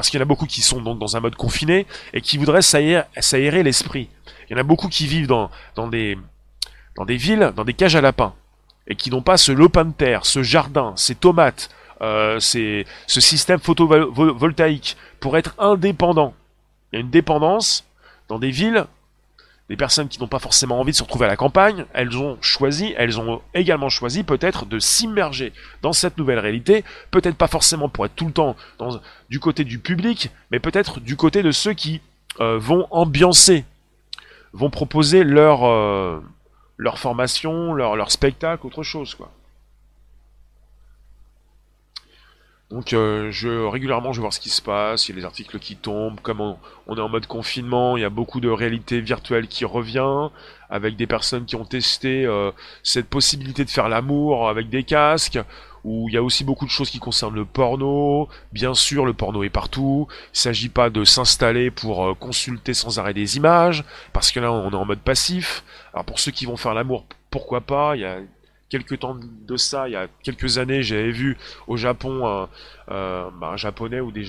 Parce 0.00 0.08
qu'il 0.08 0.18
y 0.18 0.22
en 0.22 0.24
a 0.24 0.26
beaucoup 0.26 0.46
qui 0.46 0.62
sont 0.62 0.80
donc 0.80 0.98
dans 0.98 1.18
un 1.18 1.20
mode 1.20 1.34
confiné 1.34 1.86
et 2.14 2.22
qui 2.22 2.38
voudraient 2.38 2.62
s'aérer 2.62 3.62
l'esprit. 3.62 4.08
Il 4.48 4.54
y 4.54 4.56
en 4.56 4.58
a 4.58 4.62
beaucoup 4.62 4.88
qui 4.88 5.06
vivent 5.06 5.26
dans, 5.26 5.50
des 5.88 6.16
villes, 7.06 7.52
dans 7.54 7.64
des 7.66 7.74
cages 7.74 7.96
à 7.96 8.00
lapins, 8.00 8.32
et 8.86 8.96
qui 8.96 9.10
n'ont 9.10 9.20
pas 9.20 9.36
ce 9.36 9.52
lopin 9.52 9.84
de 9.84 9.92
terre, 9.92 10.24
ce 10.24 10.42
jardin, 10.42 10.94
ces 10.96 11.14
tomates, 11.14 11.68
euh, 12.00 12.40
ce 12.40 12.86
système 13.06 13.60
photovoltaïque 13.60 14.96
pour 15.20 15.36
être 15.36 15.54
indépendant. 15.58 16.32
Il 16.90 16.96
y 16.96 16.98
a 16.98 17.02
une 17.02 17.10
dépendance 17.10 17.84
dans 18.28 18.38
des 18.38 18.50
villes, 18.50 18.86
des 19.70 19.76
personnes 19.76 20.08
qui 20.08 20.18
n'ont 20.18 20.26
pas 20.26 20.40
forcément 20.40 20.80
envie 20.80 20.90
de 20.90 20.96
se 20.96 21.02
retrouver 21.04 21.26
à 21.26 21.28
la 21.28 21.36
campagne, 21.36 21.86
elles 21.94 22.16
ont 22.18 22.36
choisi, 22.40 22.92
elles 22.98 23.20
ont 23.20 23.40
également 23.54 23.88
choisi 23.88 24.24
peut-être 24.24 24.66
de 24.66 24.80
s'immerger 24.80 25.52
dans 25.80 25.92
cette 25.92 26.18
nouvelle 26.18 26.40
réalité, 26.40 26.84
peut-être 27.12 27.36
pas 27.36 27.46
forcément 27.46 27.88
pour 27.88 28.04
être 28.04 28.16
tout 28.16 28.26
le 28.26 28.32
temps 28.32 28.56
du 29.30 29.38
côté 29.38 29.62
du 29.62 29.78
public, 29.78 30.30
mais 30.50 30.58
peut-être 30.58 30.98
du 30.98 31.14
côté 31.14 31.44
de 31.44 31.52
ceux 31.52 31.72
qui 31.72 32.00
euh, 32.40 32.58
vont 32.58 32.88
ambiancer, 32.90 33.64
vont 34.52 34.70
proposer 34.70 35.22
leur, 35.22 35.64
euh, 35.64 36.20
leur 36.76 36.98
formation, 36.98 37.72
leur, 37.72 37.94
leur 37.94 38.10
spectacle, 38.10 38.66
autre 38.66 38.82
chose 38.82 39.14
quoi. 39.14 39.30
Donc 42.70 42.92
euh, 42.92 43.32
je 43.32 43.66
régulièrement 43.66 44.12
je 44.12 44.18
vais 44.18 44.22
voir 44.22 44.32
ce 44.32 44.38
qui 44.38 44.48
se 44.48 44.62
passe, 44.62 45.08
il 45.08 45.12
y 45.12 45.14
a 45.14 45.18
les 45.18 45.24
articles 45.24 45.58
qui 45.58 45.74
tombent, 45.74 46.20
comme 46.20 46.40
on, 46.40 46.96
est 46.96 47.00
en 47.00 47.08
mode 47.08 47.26
confinement, 47.26 47.96
il 47.96 48.02
y 48.02 48.04
a 48.04 48.10
beaucoup 48.10 48.40
de 48.40 48.48
réalité 48.48 49.00
virtuelle 49.00 49.48
qui 49.48 49.64
revient, 49.64 50.28
avec 50.68 50.94
des 50.94 51.08
personnes 51.08 51.46
qui 51.46 51.56
ont 51.56 51.64
testé 51.64 52.24
euh, 52.24 52.52
cette 52.84 53.08
possibilité 53.08 53.64
de 53.64 53.70
faire 53.70 53.88
l'amour 53.88 54.48
avec 54.48 54.68
des 54.68 54.84
casques, 54.84 55.40
où 55.82 56.08
il 56.08 56.14
y 56.14 56.16
a 56.16 56.22
aussi 56.22 56.44
beaucoup 56.44 56.64
de 56.64 56.70
choses 56.70 56.90
qui 56.90 57.00
concernent 57.00 57.34
le 57.34 57.44
porno, 57.44 58.28
bien 58.52 58.74
sûr 58.74 59.04
le 59.04 59.14
porno 59.14 59.42
est 59.42 59.50
partout, 59.50 60.06
il 60.32 60.38
s'agit 60.38 60.68
pas 60.68 60.90
de 60.90 61.02
s'installer 61.02 61.72
pour 61.72 62.06
euh, 62.06 62.14
consulter 62.14 62.72
sans 62.72 63.00
arrêt 63.00 63.14
des 63.14 63.36
images, 63.36 63.84
parce 64.12 64.30
que 64.30 64.38
là 64.38 64.52
on 64.52 64.70
est 64.70 64.76
en 64.76 64.84
mode 64.84 65.00
passif, 65.00 65.64
alors 65.92 66.04
pour 66.04 66.20
ceux 66.20 66.30
qui 66.30 66.46
vont 66.46 66.56
faire 66.56 66.74
l'amour, 66.74 67.04
pourquoi 67.32 67.62
pas, 67.62 67.96
il 67.96 68.02
y 68.02 68.04
a 68.04 68.18
quelques 68.70 69.00
temps 69.00 69.18
de 69.20 69.56
ça, 69.56 69.88
il 69.88 69.92
y 69.92 69.96
a 69.96 70.06
quelques 70.22 70.58
années, 70.58 70.82
j'avais 70.82 71.10
vu 71.10 71.36
au 71.66 71.76
Japon 71.76 72.26
un, 72.26 72.48
euh, 72.90 73.28
bah, 73.38 73.56
japonais 73.56 74.00
ou 74.00 74.12
des 74.12 74.24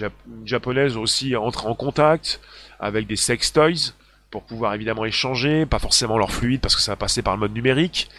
japonaises 0.46 0.98
aussi 0.98 1.36
entrer 1.36 1.68
en 1.68 1.76
contact 1.76 2.42
avec 2.80 3.08
des 3.08 3.16
sex 3.16 3.54
toys 3.54 3.94
pour 4.32 4.44
pouvoir 4.44 4.74
évidemment 4.74 5.06
échanger, 5.06 5.66
pas 5.66 5.80
forcément 5.80 6.18
leur 6.18 6.32
fluide 6.32 6.62
parce 6.62 6.76
que 6.76 6.82
ça 6.82 6.94
va 6.94 6.96
passer 6.96 7.22
par 7.22 7.36
le 7.36 7.40
mode 7.40 7.54
numérique. 7.54 8.10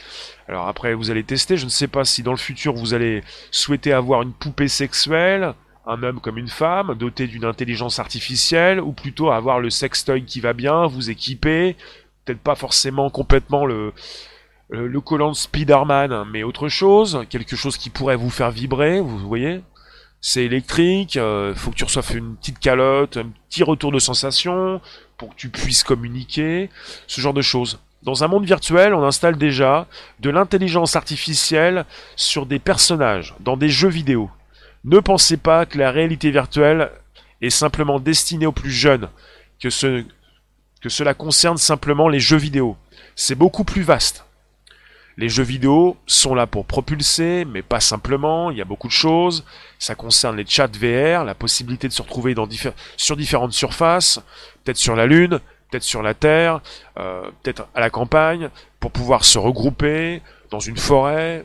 Alors 0.46 0.68
après 0.68 0.94
vous 0.94 1.10
allez 1.10 1.24
tester, 1.24 1.56
je 1.56 1.64
ne 1.64 1.70
sais 1.70 1.88
pas 1.88 2.04
si 2.04 2.22
dans 2.22 2.32
le 2.32 2.38
futur 2.38 2.74
vous 2.74 2.94
allez 2.94 3.22
souhaiter 3.50 3.92
avoir 3.92 4.22
une 4.22 4.32
poupée 4.32 4.68
sexuelle, 4.68 5.54
un 5.86 6.02
homme 6.04 6.20
comme 6.20 6.38
une 6.38 6.48
femme, 6.48 6.94
doté 6.94 7.26
d'une 7.26 7.44
intelligence 7.44 7.98
artificielle, 7.98 8.80
ou 8.80 8.92
plutôt 8.92 9.32
avoir 9.32 9.58
le 9.58 9.70
sextoy 9.70 10.24
qui 10.24 10.40
va 10.40 10.52
bien, 10.52 10.86
vous 10.86 11.10
équiper, 11.10 11.76
peut-être 12.24 12.40
pas 12.40 12.54
forcément 12.54 13.10
complètement 13.10 13.66
le, 13.66 13.92
euh, 14.72 14.88
le 14.88 15.00
collant 15.00 15.34
Spider-Man, 15.34 16.24
mais 16.30 16.42
autre 16.42 16.68
chose, 16.68 17.24
quelque 17.28 17.56
chose 17.56 17.76
qui 17.76 17.90
pourrait 17.90 18.16
vous 18.16 18.30
faire 18.30 18.50
vibrer, 18.50 19.00
vous 19.00 19.18
voyez 19.18 19.62
C'est 20.22 20.44
électrique, 20.44 21.16
euh, 21.16 21.54
faut 21.54 21.72
que 21.72 21.76
tu 21.76 21.84
reçoives 21.84 22.16
une 22.16 22.36
petite 22.36 22.58
calotte, 22.58 23.18
un 23.18 23.30
petit 23.50 23.62
retour 23.62 23.92
de 23.92 23.98
sensation, 23.98 24.80
pour 25.18 25.30
que 25.30 25.34
tu 25.36 25.50
puisses 25.50 25.84
communiquer, 25.84 26.70
ce 27.06 27.20
genre 27.20 27.34
de 27.34 27.42
choses. 27.42 27.80
Dans 28.02 28.24
un 28.24 28.28
monde 28.28 28.46
virtuel, 28.46 28.94
on 28.94 29.04
installe 29.04 29.36
déjà 29.36 29.86
de 30.20 30.30
l'intelligence 30.30 30.96
artificielle 30.96 31.84
sur 32.16 32.46
des 32.46 32.58
personnages, 32.58 33.34
dans 33.40 33.58
des 33.58 33.68
jeux 33.68 33.90
vidéo. 33.90 34.30
Ne 34.84 35.00
pensez 35.00 35.36
pas 35.36 35.66
que 35.66 35.78
la 35.78 35.90
réalité 35.90 36.30
virtuelle 36.30 36.90
est 37.42 37.50
simplement 37.50 38.00
destinée 38.00 38.46
aux 38.46 38.52
plus 38.52 38.72
jeunes, 38.72 39.08
que 39.60 39.68
cela 39.70 41.14
concerne 41.14 41.58
simplement 41.58 42.08
les 42.08 42.20
jeux 42.20 42.38
vidéo. 42.38 42.76
C'est 43.14 43.36
beaucoup 43.36 43.64
plus 43.64 43.82
vaste. 43.82 44.24
Les 45.18 45.28
jeux 45.28 45.42
vidéo 45.42 45.96
sont 46.06 46.34
là 46.34 46.46
pour 46.46 46.64
propulser, 46.64 47.44
mais 47.44 47.62
pas 47.62 47.80
simplement, 47.80 48.50
il 48.50 48.56
y 48.56 48.62
a 48.62 48.64
beaucoup 48.64 48.88
de 48.88 48.92
choses. 48.92 49.44
Ça 49.78 49.94
concerne 49.94 50.36
les 50.36 50.46
chats 50.46 50.68
VR, 50.68 51.24
la 51.24 51.34
possibilité 51.34 51.86
de 51.86 51.92
se 51.92 52.00
retrouver 52.00 52.34
sur 52.96 53.16
différentes 53.16 53.52
surfaces, 53.52 54.20
peut-être 54.64 54.78
sur 54.78 54.96
la 54.96 55.06
Lune, 55.06 55.40
peut-être 55.70 55.82
sur 55.82 56.02
la 56.02 56.14
Terre, 56.14 56.60
euh, 56.98 57.30
peut-être 57.42 57.66
à 57.74 57.80
la 57.80 57.90
campagne, 57.90 58.48
pour 58.80 58.90
pouvoir 58.90 59.24
se 59.24 59.38
regrouper 59.38 60.22
dans 60.50 60.60
une 60.60 60.78
forêt, 60.78 61.44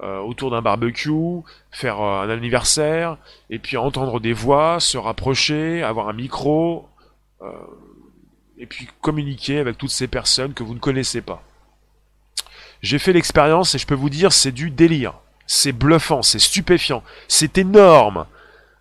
euh, 0.00 0.18
autour 0.20 0.52
d'un 0.52 0.62
barbecue, 0.62 1.40
faire 1.72 2.00
euh, 2.00 2.22
un 2.22 2.30
anniversaire, 2.30 3.18
et 3.50 3.58
puis 3.58 3.76
entendre 3.76 4.20
des 4.20 4.32
voix, 4.32 4.78
se 4.78 4.96
rapprocher, 4.96 5.82
avoir 5.82 6.08
un 6.08 6.12
micro, 6.12 6.88
et 8.58 8.66
puis 8.66 8.88
communiquer 9.00 9.60
avec 9.60 9.78
toutes 9.78 9.90
ces 9.90 10.08
personnes 10.08 10.52
que 10.52 10.64
vous 10.64 10.74
ne 10.74 10.80
connaissez 10.80 11.20
pas. 11.20 11.40
J'ai 12.82 12.98
fait 12.98 13.12
l'expérience 13.12 13.74
et 13.74 13.78
je 13.78 13.86
peux 13.86 13.94
vous 13.94 14.10
dire, 14.10 14.32
c'est 14.32 14.52
du 14.52 14.70
délire. 14.70 15.14
C'est 15.46 15.72
bluffant, 15.72 16.22
c'est 16.22 16.38
stupéfiant, 16.38 17.02
c'est 17.26 17.58
énorme. 17.58 18.26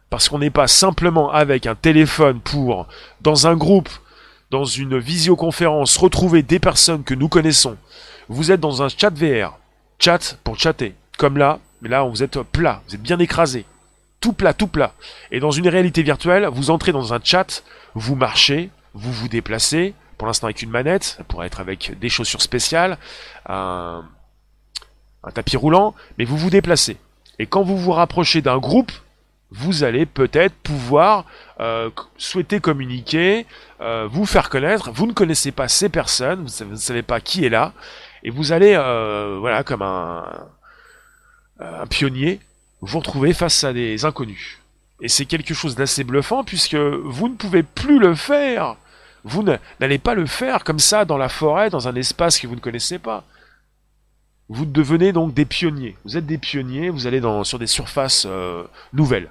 Parce 0.10 0.30
qu'on 0.30 0.40
n'est 0.40 0.50
pas 0.50 0.68
simplement 0.68 1.32
avec 1.32 1.66
un 1.66 1.76
téléphone 1.76 2.40
pour, 2.40 2.88
dans 3.22 3.48
un 3.48 3.56
groupe, 3.56 3.90
dans 4.52 4.66
une 4.66 4.98
visioconférence, 4.98 5.98
retrouver 5.98 6.44
des 6.44 6.60
personnes 6.60 7.04
que 7.04 7.14
nous 7.14 7.28
connaissons. 7.28 7.78
Vous 8.30 8.52
êtes 8.52 8.60
dans 8.60 8.84
un 8.84 8.90
chat 8.90 9.10
VR. 9.10 9.58
Chat 10.00 10.38
pour 10.44 10.60
chatter. 10.60 10.96
Comme 11.18 11.38
là, 11.38 11.60
mais 11.82 11.90
là, 11.90 12.04
vous 12.04 12.24
êtes 12.24 12.40
plat, 12.42 12.82
vous 12.88 12.96
êtes 12.96 13.02
bien 13.02 13.20
écrasé. 13.20 13.66
Tout 14.20 14.34
plat, 14.34 14.54
tout 14.54 14.68
plat. 14.68 14.94
Et 15.32 15.40
dans 15.40 15.52
une 15.52 15.68
réalité 15.68 16.04
virtuelle, 16.04 16.48
vous 16.52 16.70
entrez 16.70 16.92
dans 16.92 17.14
un 17.14 17.20
chat, 17.24 17.64
vous 17.94 18.16
marchez, 18.16 18.70
vous 18.94 19.12
vous 19.12 19.28
déplacez, 19.28 19.94
pour 20.18 20.28
l'instant 20.28 20.48
avec 20.48 20.62
une 20.62 20.70
manette, 20.70 21.04
ça 21.04 21.24
pourrait 21.24 21.48
être 21.48 21.60
avec 21.60 21.98
des 22.00 22.10
chaussures 22.10 22.42
spéciales, 22.42 22.98
un, 23.48 24.04
tapis 25.34 25.58
roulant, 25.58 25.94
mais 26.18 26.26
vous 26.26 26.38
vous 26.38 26.50
déplacez. 26.50 26.98
Et 27.40 27.46
quand 27.46 27.64
vous 27.64 27.78
vous 27.78 27.92
rapprochez 27.92 28.42
d'un 28.42 28.58
groupe, 28.58 28.92
vous 29.52 29.84
allez 29.84 30.06
peut-être 30.06 30.56
pouvoir 30.56 31.26
euh, 31.60 31.90
souhaiter 32.18 32.60
communiquer, 32.60 33.46
euh, 33.82 34.08
vous 34.10 34.26
faire 34.26 34.50
connaître. 34.50 34.92
Vous 34.92 35.06
ne 35.06 35.14
connaissez 35.14 35.52
pas 35.52 35.68
ces 35.68 35.90
personnes, 35.90 36.46
vous 36.46 36.66
ne 36.66 36.76
savez 36.76 37.04
pas 37.04 37.22
qui 37.22 37.46
est 37.46 37.50
là, 37.50 37.74
et 38.24 38.30
vous 38.30 38.52
allez, 38.52 38.74
euh, 38.76 39.38
voilà, 39.40 39.64
comme 39.64 39.82
un, 39.82 40.48
un 41.60 41.88
pionnier, 41.88 42.40
vous 42.82 43.00
retrouver 43.00 43.34
face 43.34 43.64
à 43.64 43.74
des 43.74 44.06
inconnus. 44.06 44.60
Et 45.02 45.10
c'est 45.10 45.26
quelque 45.26 45.54
chose 45.54 45.76
d'assez 45.76 46.04
bluffant 46.04 46.44
puisque 46.44 46.76
vous 46.76 47.30
ne 47.30 47.36
pouvez 47.36 47.64
plus 47.64 48.00
le 48.00 48.16
faire 48.16 48.78
vous 49.28 49.44
n'allez 49.80 49.98
pas 49.98 50.16
le 50.16 50.26
faire 50.26 50.64
comme 50.64 50.80
ça 50.80 51.04
dans 51.06 51.18
la 51.18 51.30
forêt, 51.30 51.70
dans 51.70 51.88
un 51.88 51.96
espace 51.96 52.40
que 52.40 52.48
vous 52.48 52.56
ne 52.56 52.62
connaissez 52.62 52.98
pas. 52.98 53.24
Vous 54.50 54.66
devenez 54.66 55.12
donc 55.12 55.34
des 55.34 55.46
pionniers. 55.46 55.98
Vous 56.06 56.16
êtes 56.16 56.26
des 56.26 56.38
pionniers, 56.38 56.90
vous 56.90 57.08
allez 57.08 57.22
sur 57.44 57.60
des 57.60 57.68
surfaces 57.68 58.26
euh, 58.26 58.64
nouvelles 58.94 59.30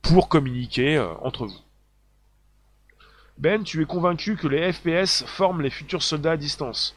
pour 0.00 0.28
communiquer 0.28 0.96
euh, 0.96 1.08
entre 1.22 1.46
vous. 1.46 1.58
Ben, 3.38 3.64
tu 3.64 3.82
es 3.82 3.84
convaincu 3.84 4.36
que 4.36 4.46
les 4.46 4.72
FPS 4.72 5.24
forment 5.26 5.62
les 5.62 5.70
futurs 5.70 6.02
soldats 6.02 6.32
à 6.32 6.36
distance. 6.36 6.94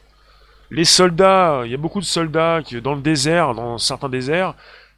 Les 0.70 0.84
soldats, 0.84 1.62
il 1.64 1.72
y 1.72 1.74
a 1.74 1.78
beaucoup 1.78 2.00
de 2.00 2.04
soldats 2.04 2.60
dans 2.82 2.94
le 2.94 3.00
désert, 3.00 3.54
dans 3.54 3.78
certains 3.78 4.08
déserts, 4.08 4.54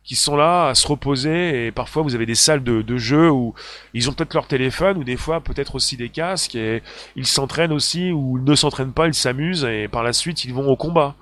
qui 0.08 0.16
sont 0.16 0.36
là 0.36 0.68
à 0.68 0.74
se 0.74 0.88
reposer 0.88 1.66
et 1.66 1.70
parfois 1.70 2.02
vous 2.02 2.14
avez 2.14 2.24
des 2.24 2.34
salles 2.34 2.64
de, 2.64 2.96
jeu 2.96 3.30
où 3.30 3.54
ils 3.92 4.08
ont 4.08 4.14
peut-être 4.14 4.32
leur 4.32 4.46
téléphone 4.46 4.96
ou 4.96 5.04
des 5.04 5.18
fois 5.18 5.42
peut-être 5.42 5.74
aussi 5.74 5.98
des 5.98 6.08
casques 6.08 6.54
et 6.54 6.82
ils 7.14 7.26
s'entraînent 7.26 7.72
aussi 7.72 8.10
ou 8.10 8.38
ne 8.38 8.54
s'entraînent 8.54 8.94
pas, 8.94 9.06
ils 9.06 9.12
s'amusent 9.12 9.64
et 9.64 9.86
par 9.86 10.02
la 10.02 10.14
suite 10.14 10.46
ils 10.46 10.54
vont 10.54 10.66
au 10.66 10.76
combat. 10.76 11.14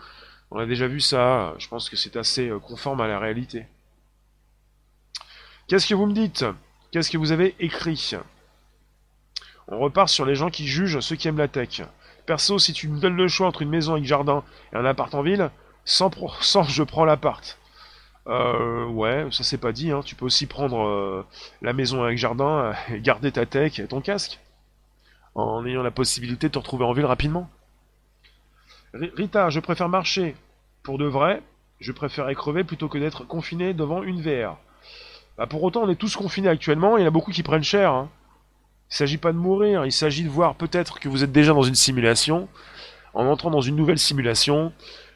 On 0.52 0.60
a 0.60 0.66
déjà 0.66 0.86
vu 0.86 1.00
ça, 1.00 1.56
je 1.58 1.66
pense 1.66 1.90
que 1.90 1.96
c'est 1.96 2.14
assez 2.16 2.48
euh, 2.48 2.60
conforme 2.60 3.00
à 3.00 3.08
la 3.08 3.18
réalité. 3.18 3.66
Qu'est-ce 5.66 5.88
que 5.88 5.94
vous 5.96 6.06
me 6.06 6.14
dites? 6.14 6.44
Qu'est-ce 6.92 7.10
que 7.10 7.18
vous 7.18 7.32
avez 7.32 7.56
écrit? 7.58 8.12
On 9.66 9.80
repart 9.80 10.08
sur 10.08 10.24
les 10.24 10.36
gens 10.36 10.48
qui 10.48 10.68
jugent 10.68 11.00
ceux 11.00 11.16
qui 11.16 11.26
aiment 11.26 11.38
la 11.38 11.48
tech. 11.48 11.82
Perso, 12.24 12.60
si 12.60 12.72
tu 12.72 12.86
me 12.86 13.00
donnes 13.00 13.16
le 13.16 13.26
choix 13.26 13.48
entre 13.48 13.62
une 13.62 13.68
maison 13.68 13.94
avec 13.94 14.04
jardin 14.04 14.44
et 14.72 14.76
un 14.76 14.84
appart 14.84 15.12
en 15.12 15.22
ville, 15.22 15.50
100% 15.88 16.68
je 16.68 16.84
prends 16.84 17.04
l'appart. 17.04 17.58
Euh, 18.28 18.86
ouais, 18.86 19.26
ça 19.30 19.44
c'est 19.44 19.58
pas 19.58 19.72
dit. 19.72 19.90
Hein. 19.90 20.00
Tu 20.04 20.14
peux 20.14 20.24
aussi 20.24 20.46
prendre 20.46 20.86
euh, 20.86 21.24
la 21.62 21.72
maison 21.72 22.02
avec 22.02 22.18
jardin 22.18 22.74
euh, 22.90 22.94
et 22.94 23.00
garder 23.00 23.32
ta 23.32 23.46
tech 23.46 23.78
et 23.78 23.86
ton 23.86 24.00
casque. 24.00 24.40
En 25.34 25.64
ayant 25.66 25.82
la 25.82 25.90
possibilité 25.90 26.48
de 26.48 26.52
te 26.52 26.58
retrouver 26.58 26.84
en 26.84 26.92
ville 26.92 27.04
rapidement. 27.04 27.48
Rita, 28.94 29.50
je 29.50 29.60
préfère 29.60 29.88
marcher. 29.88 30.34
Pour 30.82 30.98
de 30.98 31.04
vrai, 31.04 31.42
je 31.78 31.92
préfère 31.92 32.32
crever 32.34 32.64
plutôt 32.64 32.88
que 32.88 32.98
d'être 32.98 33.24
confiné 33.24 33.74
devant 33.74 34.02
une 34.02 34.22
VR. 34.22 34.56
Bah 35.36 35.46
pour 35.46 35.62
autant, 35.62 35.82
on 35.82 35.90
est 35.90 35.96
tous 35.96 36.16
confinés 36.16 36.48
actuellement, 36.48 36.96
il 36.96 37.02
y 37.02 37.04
en 37.04 37.08
a 37.08 37.10
beaucoup 37.10 37.30
qui 37.30 37.42
prennent 37.42 37.62
cher. 37.62 37.92
Hein. 37.92 38.08
Il 38.90 38.94
s'agit 38.94 39.18
pas 39.18 39.32
de 39.32 39.36
mourir, 39.36 39.84
il 39.84 39.92
s'agit 39.92 40.24
de 40.24 40.30
voir 40.30 40.54
peut-être 40.54 41.00
que 41.00 41.08
vous 41.08 41.22
êtes 41.22 41.32
déjà 41.32 41.52
dans 41.52 41.62
une 41.62 41.74
simulation. 41.74 42.48
En 43.12 43.26
entrant 43.26 43.50
dans 43.50 43.60
une 43.60 43.76
nouvelle 43.76 43.98
simulation, 43.98 44.72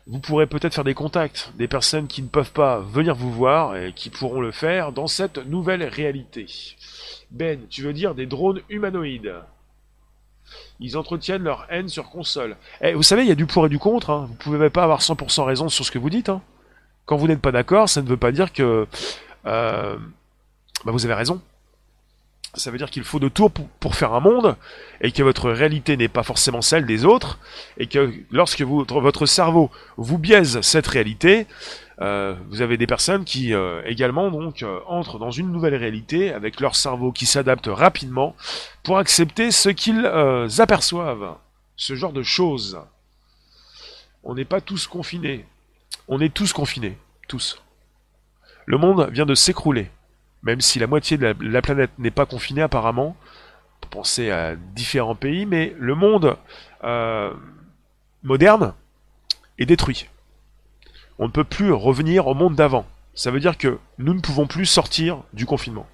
vous 0.07 0.19
pourrez 0.19 0.47
peut-être 0.47 0.75
faire 0.75 0.85
des 0.85 0.95
contacts, 0.95 1.53
des 1.57 1.69
personnes 1.69 2.07
qui 2.07 2.23
ne 2.23 2.29
peuvent 2.29 2.53
pas 2.53 2.81
venir 2.81 3.15
vous 3.15 3.33
voir 3.33 3.77
et 3.77 3.93
qui 3.93 4.11
pourront 4.11 4.41
le 4.41 4.51
faire 4.51 4.93
dans 4.93 5.07
cette 5.07 5.39
nouvelle 5.39 5.85
réalité. 5.85 6.47
Ben, 7.31 7.61
tu 7.69 7.83
veux 7.83 7.93
dire 7.93 8.15
des 8.15 8.27
drones 8.27 8.61
humanoïdes? 8.69 9.35
Ils 10.81 10.97
entretiennent 10.97 11.43
leur 11.43 11.67
haine 11.71 11.89
sur 11.89 12.11
console. 12.11 12.57
Eh, 12.81 12.95
vous 12.95 13.03
savez, 13.03 13.23
il 13.23 13.29
y 13.29 13.33
a 13.33 13.37
du 13.37 13.47
pour 13.47 13.67
et 13.67 13.69
du 13.69 13.79
contre. 13.79 14.11
Hein. 14.11 14.27
Vous 14.29 14.35
pouvez 14.35 14.71
pas 14.71 14.83
avoir 14.83 15.01
100% 15.01 15.45
raison 15.45 15.69
sur 15.69 15.85
ce 15.85 15.91
que 15.91 15.99
vous 15.99 16.11
dites. 16.11 16.29
Hein. 16.29 16.43
Quand 17.05 17.17
vous 17.17 17.29
n'êtes 17.29 17.41
pas 17.41 17.53
d'accord, 17.53 17.89
ça 17.89 18.03
ne 18.03 18.09
veut 18.09 18.17
pas 18.17 18.33
dire 18.33 18.53
que 18.53 18.87
euh, 19.47 19.97
bah 20.85 20.93
vous 20.93 21.05
avez 21.05 21.15
raison. 21.15 21.41
Ça 22.55 22.71
veut 22.73 22.79
dire 22.79 22.91
qu'il 22.91 23.05
faut 23.05 23.21
de 23.21 23.29
tout 23.29 23.49
pour, 23.49 23.95
faire 23.95 24.13
un 24.13 24.21
monde, 24.21 24.57
et 25.01 25.13
que 25.13 25.23
votre 25.23 25.51
réalité 25.51 25.97
n'est 25.97 26.09
pas 26.09 26.25
forcément 26.25 26.63
celle 26.63 26.85
des 26.85 27.05
autres, 27.05 27.39
et 27.79 27.87
que 27.87 28.13
lorsque 28.33 28.63
votre 28.63 29.27
cerveau 29.27 29.71
vous 29.97 30.19
biaise 30.19 30.61
cette 30.61 30.89
réalité, 30.89 31.47
euh, 32.01 32.35
vous 32.49 32.63
avez 32.63 32.77
des 32.79 32.87
personnes 32.87 33.25
qui 33.25 33.53
euh, 33.53 33.83
également 33.85 34.31
donc 34.31 34.63
euh, 34.63 34.81
entrent 34.87 35.19
dans 35.19 35.31
une 35.31 35.53
nouvelle 35.53 35.75
réalité 35.75 36.33
avec 36.33 36.61
leur 36.61 36.75
cerveau 36.75 37.13
qui 37.13 37.27
s'adapte 37.27 37.67
rapidement 37.67 38.35
pour 38.83 38.97
accepter 38.97 39.51
ce 39.51 39.69
qu'ils 39.69 40.07
aperçoivent. 40.59 41.37
Ce 41.77 41.95
genre 41.95 42.13
de 42.13 42.23
choses. 42.23 42.81
On 44.23 44.35
n'est 44.35 44.45
pas 44.45 44.61
tous 44.61 44.87
confinés. 44.87 45.47
On 46.09 46.21
est 46.21 46.33
tous 46.33 46.53
confinés. 46.53 46.99
Tous. 47.29 47.63
Le 48.67 48.79
monde 48.79 49.09
vient 49.13 49.27
de 49.27 49.35
s'écrouler. 49.35 49.91
Même 50.43 50.61
si 50.61 50.79
la 50.79 50.87
moitié 50.87 51.19
de 51.19 51.35
la, 51.41 51.63
planète 51.63 51.91
n'est 51.99 52.11
pas 52.11 52.27
confinée 52.27 52.63
apparemment. 52.63 53.17
Pour 53.81 53.91
penser 53.91 54.31
à 54.31 54.57
différents 54.57 55.15
pays, 55.15 55.47
mais 55.47 55.75
le 55.79 55.95
monde 55.95 56.37
moderne 58.23 58.75
est 59.59 59.67
détruit 59.67 60.09
on 61.21 61.27
ne 61.27 61.31
peut 61.31 61.45
plus 61.45 61.71
revenir 61.71 62.27
au 62.27 62.35
monde 62.35 62.57
d'avant. 62.57 62.87
Ça 63.15 63.31
veut 63.31 63.41
dire 63.41 63.59
que 63.59 63.79
nous 63.99 64.15
ne 64.15 64.21
pouvons 64.21 64.47
plus 64.47 64.65
sortir 64.65 65.23
du 65.35 65.45
confinement. 65.45 65.87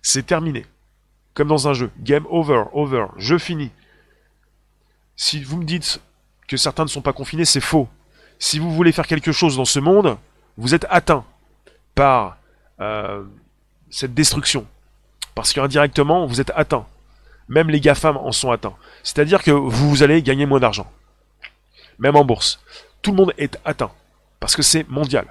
C'est 0.00 0.26
terminé. 0.26 0.64
Comme 1.34 1.48
dans 1.48 1.68
un 1.68 1.74
jeu. 1.74 1.90
Game 2.00 2.24
over, 2.30 2.64
over, 2.72 3.06
jeu 3.18 3.36
fini. 3.36 3.70
Si 5.14 5.44
vous 5.44 5.58
me 5.58 5.64
dites 5.64 6.00
que 6.48 6.56
certains 6.56 6.84
ne 6.84 6.88
sont 6.88 7.02
pas 7.02 7.12
confinés, 7.12 7.44
c'est 7.44 7.60
faux. 7.60 7.86
Si 8.38 8.58
vous 8.58 8.72
voulez 8.72 8.92
faire 8.92 9.06
quelque 9.06 9.30
chose 9.30 9.58
dans 9.58 9.66
ce 9.66 9.78
monde, 9.78 10.16
vous 10.56 10.74
êtes 10.74 10.86
atteint 10.88 11.26
par 11.94 12.38
euh, 12.80 13.24
cette 13.92 14.14
destruction. 14.14 14.66
Parce 15.36 15.52
qu'indirectement, 15.52 16.26
vous 16.26 16.40
êtes 16.40 16.50
atteint. 16.56 16.86
Même 17.48 17.70
les 17.70 17.80
GAFAM 17.80 18.16
en 18.16 18.32
sont 18.32 18.50
atteints. 18.50 18.74
C'est-à-dire 19.04 19.42
que 19.42 19.52
vous 19.52 20.02
allez 20.02 20.22
gagner 20.22 20.46
moins 20.46 20.60
d'argent. 20.60 20.90
Même 21.98 22.16
en 22.16 22.24
bourse. 22.24 22.60
Tout 23.02 23.12
le 23.12 23.16
monde 23.16 23.34
est 23.38 23.58
atteint 23.64 23.92
parce 24.40 24.56
que 24.56 24.62
c'est 24.62 24.88
mondial. 24.88 25.26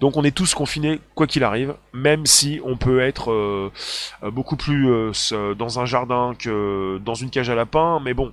Donc 0.00 0.16
on 0.16 0.24
est 0.24 0.36
tous 0.36 0.54
confinés 0.54 1.00
quoi 1.14 1.26
qu'il 1.26 1.44
arrive, 1.44 1.74
même 1.92 2.26
si 2.26 2.60
on 2.64 2.76
peut 2.76 3.00
être 3.00 3.30
euh, 3.30 3.72
euh, 4.22 4.30
beaucoup 4.30 4.56
plus 4.56 4.90
euh, 4.90 5.54
dans 5.54 5.78
un 5.78 5.86
jardin 5.86 6.34
que 6.38 6.98
dans 6.98 7.14
une 7.14 7.30
cage 7.30 7.48
à 7.48 7.54
lapins, 7.54 8.00
mais 8.00 8.12
bon. 8.12 8.32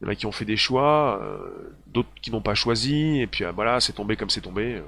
Il 0.00 0.04
y 0.04 0.08
en 0.08 0.10
a 0.10 0.14
qui 0.14 0.26
ont 0.26 0.32
fait 0.32 0.44
des 0.44 0.56
choix, 0.56 1.20
d'autres 1.86 2.08
qui 2.20 2.32
n'ont 2.32 2.40
pas 2.40 2.56
choisi, 2.56 3.20
et 3.20 3.28
puis 3.28 3.44
voilà, 3.54 3.78
c'est 3.78 3.92
tombé 3.92 4.16
comme 4.16 4.30
c'est 4.30 4.40
tombé. 4.40 4.82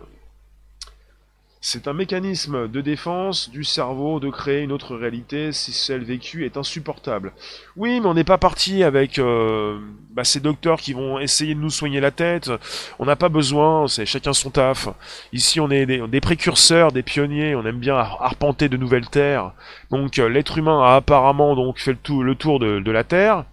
C'est 1.67 1.89
un 1.89 1.95
mécanisme 1.95 2.69
de 2.69 2.83
défense 2.83 3.49
du 3.49 3.65
cerveau 3.65 4.21
de 4.21 4.29
créer 4.29 4.61
une 4.61 4.71
autre 4.71 4.95
réalité 4.97 5.51
si 5.51 5.73
celle 5.73 6.05
vécue 6.05 6.45
est 6.45 6.59
insupportable. 6.59 7.33
Oui, 7.75 8.01
mais 8.01 8.07
on 8.07 8.13
n'est 8.13 8.23
pas 8.23 8.37
parti 8.37 8.85
avec 8.85 9.19
euh, 9.19 9.79
bah, 10.11 10.25
ces 10.25 10.41
docteurs 10.41 10.79
qui 10.79 10.93
vont 10.93 11.19
essayer 11.19 11.55
de 11.55 11.61
nous 11.61 11.71
soigner 11.71 12.01
la 12.01 12.11
tête. 12.11 12.51
On 12.99 13.07
n'a 13.07 13.17
pas 13.17 13.31
besoin, 13.31 13.89
c'est 13.89 14.05
chacun 14.05 14.35
son 14.35 14.51
taf. 14.51 14.91
Ici, 15.33 15.59
on 15.59 15.71
est 15.71 15.87
des, 15.87 16.21
précurseurs, 16.21 16.93
des 16.93 17.03
pionniers. 17.03 17.55
On 17.55 17.65
aime 17.65 17.79
bien 17.79 17.97
arpenter 17.97 18.69
de 18.69 18.77
nouvelles 18.77 19.09
terres. 19.09 19.53
Donc, 19.91 20.19
euh, 20.19 20.29
l'être 20.29 20.59
humain 20.59 20.83
a 20.85 20.97
apparemment 20.97 21.57
donc 21.57 21.79
fait 21.79 21.97
le, 22.11 22.35
tour 22.35 22.61
de 22.61 22.91
la 22.91 23.05
Terre. 23.05 23.47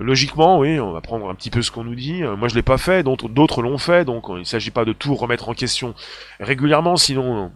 Logiquement, 0.00 0.60
oui, 0.60 0.78
on 0.78 0.92
va 0.92 1.00
prendre 1.00 1.28
un 1.28 1.34
petit 1.34 1.50
peu 1.50 1.60
ce 1.60 1.72
qu'on 1.72 1.82
nous 1.82 1.96
dit. 1.96 2.22
Euh, 2.22 2.36
moi, 2.36 2.46
je 2.46 2.54
l'ai 2.54 2.62
pas 2.62 2.78
fait, 2.78 3.02
d'autres 3.02 3.62
l'ont 3.62 3.78
fait, 3.78 4.04
donc 4.04 4.26
il 4.28 4.36
ne 4.36 4.44
s'agit 4.44 4.70
pas 4.70 4.84
de 4.84 4.92
tout 4.92 5.14
remettre 5.16 5.48
en 5.48 5.54
question 5.54 5.94
régulièrement, 6.38 6.96
sinon 6.96 7.52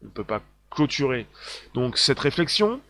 on 0.00 0.04
ne 0.04 0.10
peut 0.10 0.24
pas 0.24 0.40
clôturer. 0.70 1.26
Donc 1.74 1.98
cette 1.98 2.20
réflexion, 2.20 2.80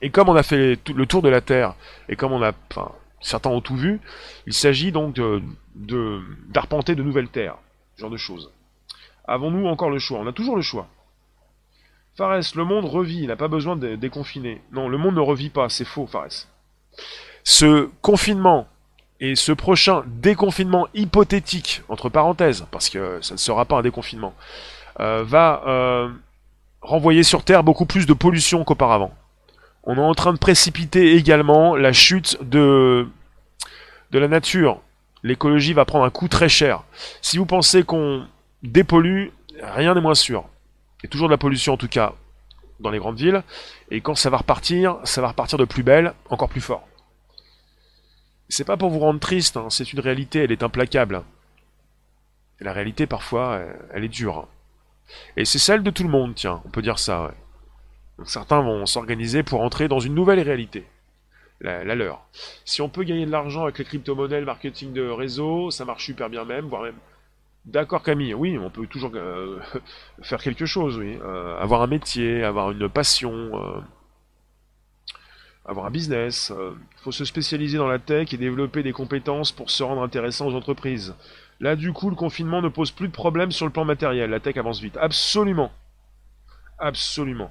et 0.00 0.08
comme 0.08 0.30
on 0.30 0.34
a 0.34 0.42
fait 0.42 0.78
le 0.88 1.06
tour 1.06 1.20
de 1.20 1.28
la 1.28 1.42
Terre, 1.42 1.74
et 2.08 2.16
comme 2.16 2.32
on 2.32 2.42
a, 2.42 2.52
enfin, 2.70 2.92
certains 3.20 3.50
ont 3.50 3.60
tout 3.60 3.76
vu, 3.76 4.00
il 4.46 4.54
s'agit 4.54 4.92
donc 4.92 5.20
d'arpenter 5.74 6.94
de, 6.94 7.02
nouvelles 7.02 7.28
terres, 7.28 7.58
ce 7.96 8.00
genre 8.00 8.10
de 8.10 8.16
choses. 8.16 8.50
Avons-nous 9.28 9.66
encore 9.66 9.90
le 9.90 9.98
choix? 9.98 10.20
On 10.20 10.26
a 10.26 10.32
toujours 10.32 10.56
le 10.56 10.62
choix. 10.62 10.88
Fares, 12.16 12.40
le 12.54 12.64
monde 12.64 12.86
revit, 12.86 13.20
il 13.20 13.26
n'a 13.26 13.36
pas 13.36 13.48
besoin 13.48 13.76
de 13.76 13.94
déconfiner. 13.94 14.62
Non, 14.72 14.88
le 14.88 14.96
monde 14.96 15.16
ne 15.16 15.20
revit 15.20 15.50
pas, 15.50 15.68
c'est 15.68 15.84
faux, 15.84 16.06
Fares. 16.06 16.46
Ce 17.48 17.88
confinement 18.02 18.66
et 19.20 19.36
ce 19.36 19.52
prochain 19.52 20.02
déconfinement 20.06 20.88
hypothétique, 20.94 21.82
entre 21.88 22.08
parenthèses, 22.08 22.66
parce 22.72 22.90
que 22.90 23.20
ça 23.22 23.34
ne 23.34 23.38
sera 23.38 23.64
pas 23.64 23.76
un 23.76 23.82
déconfinement, 23.82 24.34
euh, 24.98 25.22
va 25.24 25.62
euh, 25.64 26.08
renvoyer 26.80 27.22
sur 27.22 27.44
Terre 27.44 27.62
beaucoup 27.62 27.86
plus 27.86 28.04
de 28.04 28.14
pollution 28.14 28.64
qu'auparavant. 28.64 29.14
On 29.84 29.94
est 29.94 30.00
en 30.00 30.14
train 30.16 30.32
de 30.32 30.38
précipiter 30.38 31.14
également 31.14 31.76
la 31.76 31.92
chute 31.92 32.36
de, 32.42 33.06
de 34.10 34.18
la 34.18 34.26
nature. 34.26 34.80
L'écologie 35.22 35.72
va 35.72 35.84
prendre 35.84 36.04
un 36.04 36.10
coup 36.10 36.26
très 36.26 36.48
cher. 36.48 36.82
Si 37.22 37.38
vous 37.38 37.46
pensez 37.46 37.84
qu'on 37.84 38.26
dépollue, 38.64 39.28
rien 39.62 39.94
n'est 39.94 40.00
moins 40.00 40.16
sûr. 40.16 40.46
Il 40.98 41.06
y 41.06 41.06
a 41.06 41.10
toujours 41.10 41.28
de 41.28 41.32
la 41.32 41.38
pollution 41.38 41.74
en 41.74 41.76
tout 41.76 41.86
cas 41.86 42.12
dans 42.80 42.90
les 42.90 42.98
grandes 42.98 43.18
villes. 43.18 43.44
Et 43.92 44.00
quand 44.00 44.16
ça 44.16 44.30
va 44.30 44.38
repartir, 44.38 44.96
ça 45.04 45.20
va 45.20 45.28
repartir 45.28 45.58
de 45.58 45.64
plus 45.64 45.84
belle, 45.84 46.12
encore 46.28 46.48
plus 46.48 46.60
fort. 46.60 46.82
C'est 48.48 48.64
pas 48.64 48.76
pour 48.76 48.90
vous 48.90 49.00
rendre 49.00 49.20
triste, 49.20 49.56
hein, 49.56 49.68
c'est 49.70 49.92
une 49.92 50.00
réalité, 50.00 50.40
elle 50.40 50.52
est 50.52 50.62
implacable. 50.62 51.22
La 52.60 52.72
réalité, 52.72 53.06
parfois, 53.06 53.60
elle 53.92 54.04
est 54.04 54.08
dure. 54.08 54.48
Et 55.36 55.44
c'est 55.44 55.58
celle 55.58 55.82
de 55.82 55.90
tout 55.90 56.02
le 56.02 56.08
monde, 56.08 56.34
tiens, 56.34 56.62
on 56.64 56.70
peut 56.70 56.82
dire 56.82 56.98
ça, 56.98 57.24
ouais. 57.24 57.34
Donc 58.18 58.28
certains 58.28 58.62
vont 58.62 58.86
s'organiser 58.86 59.42
pour 59.42 59.60
entrer 59.60 59.88
dans 59.88 60.00
une 60.00 60.14
nouvelle 60.14 60.40
réalité. 60.40 60.86
La, 61.60 61.82
leur. 61.84 62.26
Si 62.64 62.82
on 62.82 62.88
peut 62.90 63.02
gagner 63.02 63.24
de 63.24 63.30
l'argent 63.30 63.62
avec 63.62 63.78
les 63.78 63.84
crypto-monnaies, 63.84 64.42
marketing 64.42 64.92
de 64.92 65.08
réseau, 65.08 65.70
ça 65.70 65.86
marche 65.86 66.04
super 66.04 66.28
bien 66.28 66.44
même, 66.44 66.66
voire 66.66 66.82
même. 66.82 66.98
D'accord 67.64 68.02
Camille, 68.02 68.34
oui, 68.34 68.58
on 68.58 68.70
peut 68.70 68.86
toujours 68.86 69.10
euh, 69.14 69.58
faire 70.22 70.42
quelque 70.42 70.66
chose, 70.66 70.98
oui. 70.98 71.18
Euh, 71.22 71.58
avoir 71.58 71.82
un 71.82 71.86
métier, 71.86 72.44
avoir 72.44 72.70
une 72.72 72.88
passion. 72.88 73.32
Euh, 73.32 73.80
avoir 75.66 75.86
un 75.86 75.90
business, 75.90 76.52
il 76.54 76.60
euh, 76.60 76.70
faut 77.02 77.12
se 77.12 77.24
spécialiser 77.24 77.76
dans 77.76 77.88
la 77.88 77.98
tech 77.98 78.32
et 78.32 78.36
développer 78.36 78.82
des 78.82 78.92
compétences 78.92 79.52
pour 79.52 79.70
se 79.70 79.82
rendre 79.82 80.02
intéressant 80.02 80.46
aux 80.46 80.54
entreprises. 80.54 81.14
Là, 81.60 81.74
du 81.74 81.92
coup, 81.92 82.10
le 82.10 82.16
confinement 82.16 82.62
ne 82.62 82.68
pose 82.68 82.90
plus 82.90 83.08
de 83.08 83.12
problème 83.12 83.50
sur 83.50 83.66
le 83.66 83.72
plan 83.72 83.84
matériel. 83.84 84.30
La 84.30 84.40
tech 84.40 84.56
avance 84.56 84.80
vite. 84.80 84.96
Absolument. 84.96 85.72
Absolument. 86.78 87.50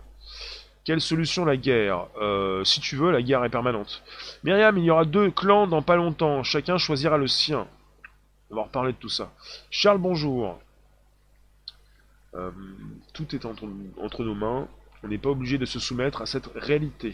Quelle 0.86 1.02
solution 1.02 1.44
la 1.44 1.58
guerre? 1.58 2.08
Euh, 2.22 2.64
Si 2.64 2.80
tu 2.80 2.96
veux, 2.96 3.12
la 3.12 3.22
guerre 3.22 3.44
est 3.44 3.50
permanente. 3.50 4.04
Myriam, 4.44 4.78
il 4.78 4.86
y 4.86 4.92
aura 4.92 5.06
deux 5.06 5.32
clans 5.32 5.68
dans 5.68 5.82
pas 5.82 5.96
longtemps. 5.96 6.44
Chacun 6.44 6.78
choisira 6.78 7.18
le 7.18 7.28
sien. 7.28 7.68
On 8.52 8.56
va 8.56 8.64
reparler 8.64 8.94
de 8.94 8.98
tout 8.98 9.10
ça. 9.10 9.34
Charles, 9.72 9.98
bonjour. 9.98 10.60
Euh, 12.36 12.52
tout 13.14 13.36
est 13.36 13.46
entre, 13.46 13.68
entre 14.00 14.24
nos 14.24 14.36
mains. 14.36 14.68
On 15.04 15.08
n'est 15.08 15.18
pas 15.18 15.30
obligé 15.30 15.58
de 15.58 15.66
se 15.66 15.80
soumettre 15.80 16.22
à 16.22 16.28
cette 16.28 16.50
réalité. 16.56 17.14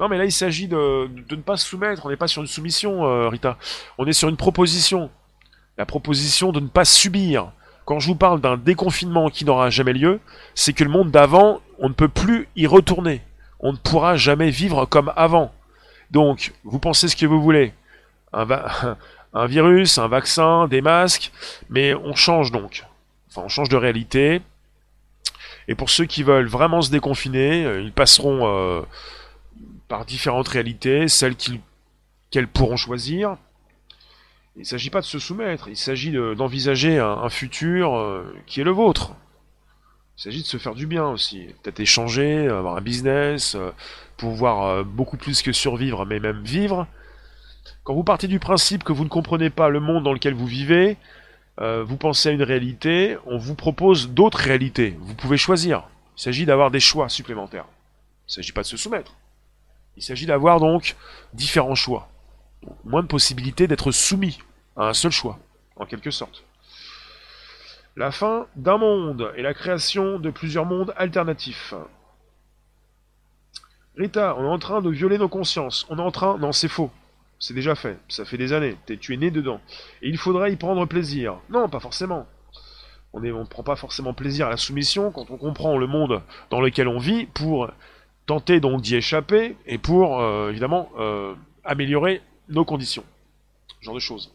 Non, 0.00 0.08
mais 0.08 0.16
là, 0.16 0.24
il 0.24 0.32
s'agit 0.32 0.66
de, 0.66 1.10
ne 1.30 1.36
pas 1.36 1.58
se 1.58 1.68
soumettre. 1.68 2.06
On 2.06 2.08
n'est 2.08 2.16
pas 2.16 2.26
sur 2.26 2.40
une 2.40 2.48
soumission, 2.48 3.04
euh, 3.04 3.28
Rita. 3.28 3.58
On 3.98 4.06
est 4.06 4.14
sur 4.14 4.30
une 4.30 4.38
proposition. 4.38 5.10
La 5.76 5.84
proposition 5.84 6.52
de 6.52 6.60
ne 6.60 6.68
pas 6.68 6.86
subir. 6.86 7.52
Quand 7.84 8.00
je 8.00 8.06
vous 8.06 8.14
parle 8.14 8.40
d'un 8.40 8.56
déconfinement 8.56 9.28
qui 9.28 9.44
n'aura 9.44 9.68
jamais 9.68 9.92
lieu, 9.92 10.20
c'est 10.54 10.72
que 10.72 10.84
le 10.84 10.90
monde 10.90 11.10
d'avant, 11.10 11.60
on 11.78 11.90
ne 11.90 11.94
peut 11.94 12.08
plus 12.08 12.48
y 12.56 12.66
retourner. 12.66 13.20
On 13.58 13.72
ne 13.72 13.76
pourra 13.76 14.16
jamais 14.16 14.48
vivre 14.48 14.86
comme 14.86 15.12
avant. 15.16 15.52
Donc, 16.10 16.52
vous 16.64 16.78
pensez 16.78 17.06
ce 17.06 17.16
que 17.16 17.26
vous 17.26 17.42
voulez. 17.42 17.74
Un, 18.32 18.46
un 19.34 19.46
virus, 19.46 19.98
un 19.98 20.08
vaccin, 20.08 20.66
des 20.66 20.80
masques, 20.80 21.30
mais 21.68 21.94
on 21.94 22.14
change 22.14 22.52
donc. 22.52 22.86
Enfin, 23.28 23.42
on 23.44 23.48
change 23.48 23.68
de 23.68 23.76
réalité. 23.76 24.40
Et 25.68 25.74
pour 25.74 25.90
ceux 25.90 26.06
qui 26.06 26.22
veulent 26.22 26.48
vraiment 26.48 26.80
se 26.80 26.90
déconfiner, 26.90 27.66
euh, 27.66 27.82
ils 27.82 27.92
passeront 27.92 28.46
euh, 28.46 28.80
par 29.90 30.04
différentes 30.04 30.46
réalités, 30.46 31.08
celles 31.08 31.34
qu'elles 32.30 32.46
pourront 32.46 32.76
choisir. 32.76 33.36
Il 34.54 34.60
ne 34.60 34.64
s'agit 34.64 34.88
pas 34.88 35.00
de 35.00 35.06
se 35.06 35.18
soumettre, 35.18 35.68
il 35.68 35.76
s'agit 35.76 36.12
d'envisager 36.12 36.98
un, 37.00 37.28
futur 37.28 37.96
euh, 37.96 38.22
qui 38.46 38.60
est 38.60 38.64
le 38.64 38.70
vôtre. 38.70 39.16
Il 40.16 40.22
s'agit 40.22 40.42
de 40.42 40.46
se 40.46 40.58
faire 40.58 40.76
du 40.76 40.86
bien 40.86 41.08
aussi. 41.08 41.48
Peut-être 41.62 41.80
échanger, 41.80 42.46
avoir 42.46 42.76
un 42.76 42.80
business, 42.80 43.56
pouvoir 44.16 44.84
beaucoup 44.84 45.16
plus 45.16 45.42
que 45.42 45.50
survivre, 45.50 46.06
mais 46.06 46.20
même 46.20 46.42
vivre. 46.42 46.86
Quand 47.82 47.94
vous 47.94 48.04
partez 48.04 48.28
du 48.28 48.38
principe 48.38 48.84
que 48.84 48.92
vous 48.92 49.04
ne 49.04 49.08
comprenez 49.08 49.50
pas 49.50 49.70
le 49.70 49.80
monde 49.80 50.04
dans 50.04 50.12
lequel 50.12 50.34
vous 50.34 50.46
vivez, 50.46 50.98
vous 51.58 51.96
pensez 51.96 52.28
à 52.28 52.32
une 52.32 52.42
réalité, 52.42 53.16
on 53.24 53.38
vous 53.38 53.54
propose 53.54 54.10
d'autres 54.10 54.38
réalités. 54.38 54.96
Vous 55.00 55.14
pouvez 55.14 55.38
choisir. 55.38 55.88
Il 56.18 56.22
s'agit 56.22 56.44
d'avoir 56.44 56.70
des 56.70 56.80
choix 56.80 57.08
supplémentaires. 57.08 57.66
Il 58.28 58.32
ne 58.32 58.34
s'agit 58.34 58.52
pas 58.52 58.62
de 58.62 58.66
se 58.66 58.76
soumettre. 58.76 59.14
Il 60.00 60.02
s'agit 60.02 60.24
d'avoir 60.24 60.60
donc 60.60 60.96
différents 61.34 61.74
choix. 61.74 62.08
moins 62.84 63.02
de 63.02 63.06
possibilités 63.06 63.66
d'être 63.66 63.92
soumis 63.92 64.38
à 64.74 64.88
un 64.88 64.94
seul 64.94 65.10
choix, 65.10 65.38
en 65.76 65.84
quelque 65.84 66.10
sorte. 66.10 66.42
La 67.96 68.10
fin 68.10 68.46
d'un 68.56 68.78
monde 68.78 69.30
et 69.36 69.42
la 69.42 69.52
création 69.52 70.18
de 70.18 70.30
plusieurs 70.30 70.64
mondes 70.64 70.94
alternatifs. 70.96 71.74
Rita, 73.94 74.36
on 74.38 74.44
est 74.44 74.48
en 74.48 74.58
train 74.58 74.80
de 74.80 74.88
violer 74.88 75.18
nos 75.18 75.28
consciences. 75.28 75.84
On 75.90 75.98
est 75.98 76.02
en 76.02 76.10
train... 76.10 76.38
Non, 76.38 76.52
c'est 76.52 76.68
faux. 76.68 76.90
C'est 77.38 77.52
déjà 77.52 77.74
fait. 77.74 77.98
Ça 78.08 78.24
fait 78.24 78.38
des 78.38 78.54
années. 78.54 78.78
tu 79.02 79.12
es 79.12 79.18
né 79.18 79.30
dedans. 79.30 79.60
Et 80.00 80.08
il 80.08 80.16
faudrait 80.16 80.50
y 80.50 80.56
prendre 80.56 80.86
plaisir. 80.86 81.36
Non, 81.50 81.68
pas 81.68 81.80
forcément. 81.80 82.26
On 83.12 83.20
ne 83.20 83.44
prend 83.44 83.64
pas 83.64 83.76
forcément 83.76 84.14
plaisir 84.14 84.46
à 84.46 84.50
la 84.50 84.56
soumission 84.56 85.10
quand 85.10 85.30
on 85.30 85.36
comprend 85.36 85.76
le 85.76 85.86
monde 85.86 86.22
dans 86.48 86.62
lequel 86.62 86.88
on 86.88 86.98
vit 86.98 87.26
pour 87.26 87.70
tenter 88.30 88.60
donc 88.60 88.80
d'y 88.80 88.94
échapper 88.94 89.56
et 89.66 89.76
pour 89.76 90.20
euh, 90.20 90.50
évidemment 90.50 90.88
euh, 91.00 91.34
améliorer 91.64 92.22
nos 92.48 92.64
conditions. 92.64 93.02
Ce 93.80 93.86
genre 93.86 93.94
de 93.96 93.98
choses. 93.98 94.32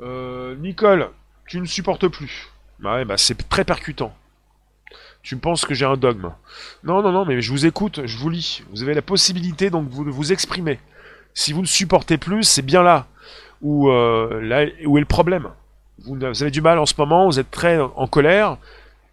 Euh, 0.00 0.56
Nicole, 0.56 1.10
tu 1.46 1.60
ne 1.60 1.66
supportes 1.66 2.08
plus. 2.08 2.48
Bah 2.78 2.94
ouais, 2.94 3.04
bah 3.04 3.18
c'est 3.18 3.46
très 3.50 3.66
percutant. 3.66 4.14
Tu 5.20 5.36
penses 5.36 5.66
que 5.66 5.74
j'ai 5.74 5.84
un 5.84 5.98
dogme. 5.98 6.32
Non, 6.84 7.02
non, 7.02 7.12
non, 7.12 7.26
mais 7.26 7.42
je 7.42 7.50
vous 7.50 7.66
écoute, 7.66 8.06
je 8.06 8.16
vous 8.16 8.30
lis. 8.30 8.62
Vous 8.70 8.82
avez 8.82 8.94
la 8.94 9.02
possibilité 9.02 9.68
donc 9.68 9.90
de 9.90 10.10
vous 10.10 10.32
exprimer. 10.32 10.80
Si 11.34 11.52
vous 11.52 11.60
ne 11.60 11.66
supportez 11.66 12.16
plus, 12.16 12.44
c'est 12.44 12.62
bien 12.62 12.82
là 12.82 13.08
où 13.60 13.90
est 13.90 14.72
le 14.72 15.04
problème. 15.04 15.50
Vous 15.98 16.16
avez 16.24 16.50
du 16.50 16.62
mal 16.62 16.78
en 16.78 16.86
ce 16.86 16.94
moment, 16.96 17.26
vous 17.26 17.38
êtes 17.38 17.50
très 17.50 17.78
en 17.78 18.06
colère 18.06 18.56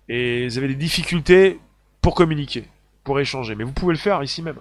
et 0.07 0.47
vous 0.47 0.57
avez 0.57 0.69
des 0.69 0.75
difficultés 0.75 1.59
pour 1.99 2.15
communiquer 2.15 2.69
pour 3.05 3.19
échanger. 3.21 3.55
Mais 3.55 3.63
vous 3.63 3.71
pouvez 3.71 3.93
le 3.93 3.99
faire 3.99 4.21
ici 4.21 4.41
même. 4.41 4.59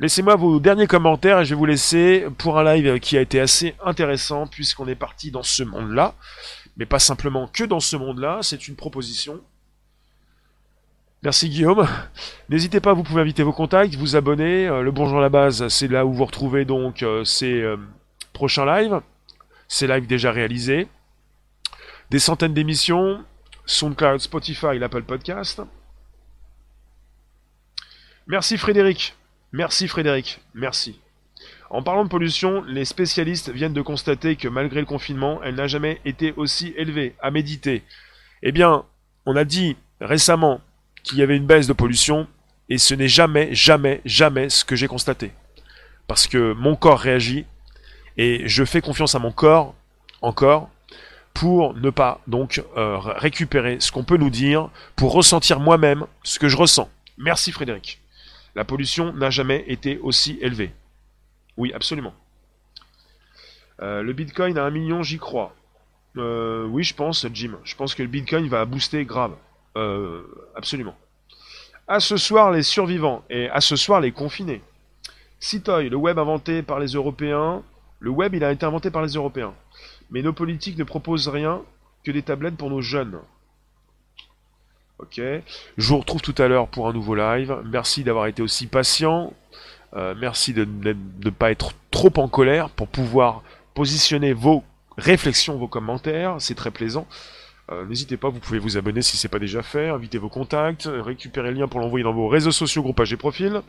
Laissez-moi 0.00 0.36
vos 0.36 0.60
derniers 0.60 0.86
commentaires 0.86 1.40
et 1.40 1.44
je 1.44 1.50
vais 1.50 1.58
vous 1.58 1.66
laisser 1.66 2.24
pour 2.38 2.58
un 2.58 2.64
live 2.64 3.00
qui 3.00 3.18
a 3.18 3.20
été 3.20 3.40
assez 3.40 3.74
intéressant 3.84 4.46
puisqu'on 4.46 4.86
est 4.86 4.94
parti 4.94 5.30
dans 5.30 5.42
ce 5.42 5.64
monde-là. 5.64 6.14
Mais 6.76 6.86
pas 6.86 7.00
simplement 7.00 7.48
que 7.48 7.64
dans 7.64 7.80
ce 7.80 7.96
monde-là, 7.96 8.38
c'est 8.42 8.68
une 8.68 8.76
proposition. 8.76 9.40
Merci 11.24 11.48
Guillaume. 11.48 11.84
N'hésitez 12.48 12.78
pas, 12.78 12.92
vous 12.92 13.02
pouvez 13.02 13.22
inviter 13.22 13.42
vos 13.42 13.52
contacts, 13.52 13.96
vous 13.96 14.14
abonner. 14.14 14.68
Euh, 14.68 14.82
le 14.82 14.92
Bonjour 14.92 15.18
à 15.18 15.22
la 15.22 15.28
base, 15.28 15.66
c'est 15.66 15.88
là 15.88 16.06
où 16.06 16.12
vous 16.12 16.24
retrouvez 16.24 16.64
donc 16.64 17.02
euh, 17.02 17.24
ces 17.24 17.60
euh, 17.60 17.76
prochains 18.32 18.64
lives. 18.64 19.00
Ces 19.66 19.88
lives 19.88 20.06
déjà 20.06 20.30
réalisés. 20.30 20.86
Des 22.10 22.20
centaines 22.20 22.54
d'émissions. 22.54 23.24
SoundCloud, 23.66 24.20
Spotify, 24.20 24.78
l'Apple 24.78 25.02
Podcast. 25.02 25.60
Merci 28.28 28.58
Frédéric. 28.58 29.14
Merci 29.52 29.88
Frédéric. 29.88 30.40
Merci. 30.52 31.00
En 31.70 31.82
parlant 31.82 32.04
de 32.04 32.10
pollution, 32.10 32.62
les 32.68 32.84
spécialistes 32.84 33.48
viennent 33.48 33.72
de 33.72 33.80
constater 33.80 34.36
que 34.36 34.48
malgré 34.48 34.80
le 34.80 34.86
confinement, 34.86 35.40
elle 35.42 35.54
n'a 35.54 35.66
jamais 35.66 35.98
été 36.04 36.34
aussi 36.36 36.74
élevée. 36.76 37.14
À 37.22 37.30
méditer. 37.30 37.82
Eh 38.42 38.52
bien, 38.52 38.84
on 39.24 39.34
a 39.34 39.44
dit 39.44 39.76
récemment 40.02 40.60
qu'il 41.02 41.16
y 41.16 41.22
avait 41.22 41.38
une 41.38 41.46
baisse 41.46 41.66
de 41.66 41.72
pollution, 41.72 42.26
et 42.68 42.76
ce 42.76 42.94
n'est 42.94 43.08
jamais, 43.08 43.54
jamais, 43.54 44.02
jamais 44.04 44.50
ce 44.50 44.62
que 44.62 44.76
j'ai 44.76 44.88
constaté. 44.88 45.32
Parce 46.06 46.26
que 46.26 46.52
mon 46.52 46.76
corps 46.76 47.00
réagit, 47.00 47.46
et 48.18 48.46
je 48.46 48.64
fais 48.64 48.82
confiance 48.82 49.14
à 49.14 49.18
mon 49.18 49.32
corps, 49.32 49.74
encore, 50.20 50.68
pour 51.32 51.72
ne 51.72 51.88
pas 51.88 52.20
donc 52.26 52.62
euh, 52.76 52.98
récupérer 52.98 53.78
ce 53.80 53.90
qu'on 53.90 54.04
peut 54.04 54.18
nous 54.18 54.28
dire, 54.28 54.68
pour 54.96 55.12
ressentir 55.12 55.60
moi-même 55.60 56.04
ce 56.24 56.38
que 56.38 56.48
je 56.48 56.58
ressens. 56.58 56.90
Merci 57.16 57.52
Frédéric. 57.52 58.00
La 58.54 58.64
pollution 58.64 59.12
n'a 59.12 59.30
jamais 59.30 59.64
été 59.68 59.98
aussi 59.98 60.38
élevée. 60.40 60.72
Oui, 61.56 61.72
absolument. 61.72 62.14
Euh, 63.80 64.02
le 64.02 64.12
Bitcoin 64.12 64.58
à 64.58 64.64
un 64.64 64.70
million, 64.70 65.02
j'y 65.02 65.18
crois. 65.18 65.54
Euh, 66.16 66.66
oui, 66.66 66.82
je 66.82 66.94
pense, 66.94 67.26
Jim. 67.32 67.58
Je 67.64 67.76
pense 67.76 67.94
que 67.94 68.02
le 68.02 68.08
Bitcoin 68.08 68.48
va 68.48 68.64
booster 68.64 69.04
grave. 69.04 69.36
Euh, 69.76 70.22
absolument. 70.56 70.96
À 71.86 72.00
ce 72.00 72.16
soir, 72.16 72.50
les 72.50 72.62
survivants. 72.62 73.24
Et 73.30 73.48
à 73.50 73.60
ce 73.60 73.76
soir, 73.76 74.00
les 74.00 74.12
confinés. 74.12 74.62
Citoy, 75.40 75.88
le 75.88 75.96
web 75.96 76.18
inventé 76.18 76.62
par 76.62 76.80
les 76.80 76.88
Européens. 76.88 77.62
Le 78.00 78.10
web, 78.10 78.34
il 78.34 78.44
a 78.44 78.52
été 78.52 78.66
inventé 78.66 78.90
par 78.90 79.02
les 79.02 79.12
Européens. 79.12 79.54
Mais 80.10 80.22
nos 80.22 80.32
politiques 80.32 80.78
ne 80.78 80.84
proposent 80.84 81.28
rien 81.28 81.62
que 82.04 82.10
des 82.10 82.22
tablettes 82.22 82.56
pour 82.56 82.70
nos 82.70 82.80
jeunes. 82.80 83.18
Ok. 84.98 85.20
Je 85.20 85.88
vous 85.88 85.98
retrouve 85.98 86.22
tout 86.22 86.34
à 86.38 86.48
l'heure 86.48 86.68
pour 86.68 86.88
un 86.88 86.92
nouveau 86.92 87.14
live. 87.14 87.56
Merci 87.64 88.02
d'avoir 88.02 88.26
été 88.26 88.42
aussi 88.42 88.66
patient. 88.66 89.32
Euh, 89.94 90.14
merci 90.18 90.52
de 90.52 90.64
ne 90.64 91.30
pas 91.30 91.50
être 91.50 91.72
trop 91.90 92.12
en 92.16 92.28
colère 92.28 92.68
pour 92.70 92.88
pouvoir 92.88 93.42
positionner 93.74 94.32
vos 94.32 94.64
réflexions, 94.96 95.56
vos 95.56 95.68
commentaires. 95.68 96.36
C'est 96.40 96.56
très 96.56 96.70
plaisant. 96.70 97.06
Euh, 97.70 97.84
n'hésitez 97.86 98.16
pas, 98.16 98.28
vous 98.28 98.40
pouvez 98.40 98.58
vous 98.58 98.76
abonner 98.76 99.02
si 99.02 99.16
ce 99.16 99.26
n'est 99.26 99.30
pas 99.30 99.38
déjà 99.38 99.62
fait, 99.62 99.88
inviter 99.88 100.18
vos 100.18 100.30
contacts, 100.30 100.88
récupérer 100.90 101.50
le 101.50 101.58
lien 101.58 101.68
pour 101.68 101.80
l'envoyer 101.80 102.02
dans 102.02 102.14
vos 102.14 102.28
réseaux 102.28 102.50
sociaux, 102.50 102.82
groupages 102.82 103.12
et 103.12 103.16
profils. 103.16 103.60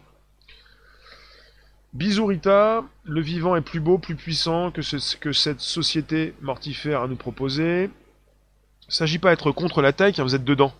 Bisous 1.93 2.27
Rita, 2.27 2.83
le 3.03 3.21
vivant 3.21 3.55
est 3.55 3.61
plus 3.61 3.79
beau, 3.79 3.97
plus 3.97 4.15
puissant 4.15 4.71
que, 4.71 4.81
ce, 4.81 5.17
que 5.17 5.31
cette 5.31 5.59
société 5.59 6.33
mortifère 6.41 7.01
à 7.01 7.07
nous 7.07 7.15
proposer. 7.15 7.85
Il 7.85 8.89
ne 8.89 8.93
s'agit 8.93 9.19
pas 9.19 9.31
d'être 9.31 9.51
contre 9.51 9.81
la 9.81 9.91
hein, 9.99 10.11
vous 10.19 10.35
êtes 10.35 10.43
dedans. 10.43 10.71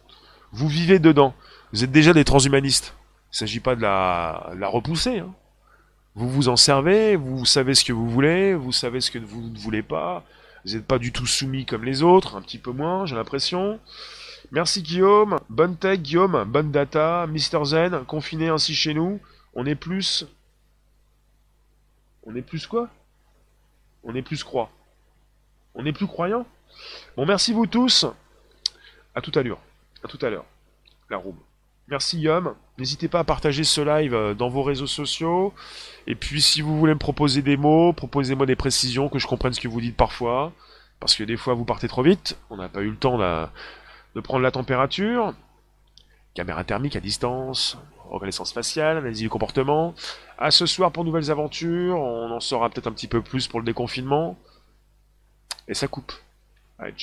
Vous 0.51 0.67
vivez 0.67 0.99
dedans. 0.99 1.33
Vous 1.73 1.83
êtes 1.83 1.91
déjà 1.91 2.13
des 2.13 2.23
transhumanistes. 2.23 2.95
Il 3.27 3.33
ne 3.33 3.37
s'agit 3.37 3.59
pas 3.59 3.75
de 3.75 3.81
la, 3.81 4.67
repousser. 4.67 5.19
Hein. 5.19 5.33
Vous 6.15 6.29
vous 6.29 6.49
en 6.49 6.55
servez, 6.55 7.15
vous 7.15 7.45
savez 7.45 7.75
ce 7.75 7.83
que 7.83 7.93
vous 7.93 8.09
voulez, 8.09 8.55
vous 8.55 8.71
savez 8.71 8.99
ce 9.01 9.11
que 9.11 9.19
vous 9.19 9.49
ne 9.49 9.57
voulez 9.57 9.83
pas. 9.83 10.23
Vous 10.65 10.73
n'êtes 10.73 10.85
pas 10.85 10.97
du 10.99 11.11
tout 11.11 11.27
soumis 11.27 11.65
comme 11.65 11.85
les 11.85 12.01
autres, 12.03 12.35
un 12.35 12.41
petit 12.41 12.57
peu 12.57 12.71
moins, 12.71 13.05
j'ai 13.05 13.15
l'impression. 13.15 13.79
Merci 14.51 14.81
Guillaume, 14.81 15.37
bonne 15.47 15.77
tech 15.77 15.99
Guillaume, 15.99 16.43
bonne 16.45 16.71
data, 16.71 17.27
Mister 17.27 17.63
Zen, 17.63 18.03
confiné 18.05 18.49
ainsi 18.49 18.73
chez 18.73 18.93
nous. 18.93 19.19
On 19.53 19.65
est 19.65 19.75
plus... 19.75 20.25
On 22.23 22.35
est 22.35 22.41
plus 22.41 22.67
quoi? 22.67 22.89
On 24.03 24.15
est 24.15 24.21
plus 24.21 24.43
croix. 24.43 24.69
On 25.75 25.85
est 25.85 25.93
plus 25.93 26.07
croyant 26.07 26.45
Bon, 27.15 27.25
merci 27.25 27.53
vous 27.53 27.67
tous. 27.67 28.05
À 29.15 29.21
toute 29.21 29.37
allure. 29.37 29.59
À 30.03 30.07
tout 30.07 30.19
à 30.21 30.29
l'heure. 30.29 30.45
La 31.09 31.17
room. 31.17 31.35
Merci 31.89 32.19
Yom. 32.19 32.53
N'hésitez 32.77 33.07
pas 33.07 33.19
à 33.19 33.23
partager 33.23 33.63
ce 33.63 33.81
live 33.81 34.13
euh, 34.13 34.33
dans 34.35 34.47
vos 34.47 34.61
réseaux 34.61 34.87
sociaux. 34.87 35.53
Et 36.05 36.15
puis 36.15 36.41
si 36.41 36.61
vous 36.61 36.77
voulez 36.77 36.93
me 36.93 36.99
proposer 36.99 37.41
des 37.41 37.57
mots, 37.57 37.93
proposez-moi 37.93 38.45
des 38.45 38.55
précisions, 38.55 39.09
que 39.09 39.17
je 39.17 39.25
comprenne 39.25 39.53
ce 39.53 39.59
que 39.59 39.67
vous 39.67 39.81
dites 39.81 39.97
parfois. 39.97 40.53
Parce 40.99 41.15
que 41.15 41.23
des 41.23 41.35
fois 41.35 41.55
vous 41.55 41.65
partez 41.65 41.87
trop 41.87 42.03
vite. 42.03 42.37
On 42.51 42.57
n'a 42.57 42.69
pas 42.69 42.81
eu 42.81 42.89
le 42.89 42.97
temps 42.97 43.17
de 43.17 44.19
prendre 44.21 44.41
la 44.41 44.51
température. 44.51 45.33
Caméra 46.35 46.63
thermique 46.63 46.95
à 46.95 46.99
distance, 46.99 47.77
reconnaissance 48.07 48.53
faciale, 48.53 48.97
analyse 48.97 49.19
du 49.19 49.29
comportement. 49.29 49.95
À 50.37 50.51
ce 50.51 50.67
soir 50.67 50.91
pour 50.91 51.03
nouvelles 51.03 51.31
aventures. 51.31 51.99
On 51.99 52.31
en 52.31 52.39
saura 52.39 52.69
peut-être 52.69 52.87
un 52.87 52.93
petit 52.93 53.07
peu 53.07 53.21
plus 53.21 53.47
pour 53.47 53.59
le 53.59 53.65
déconfinement. 53.65 54.37
Et 55.67 55.73
ça 55.73 55.87
coupe. 55.87 56.13
Allez, 56.77 56.93
ciao. 56.93 56.97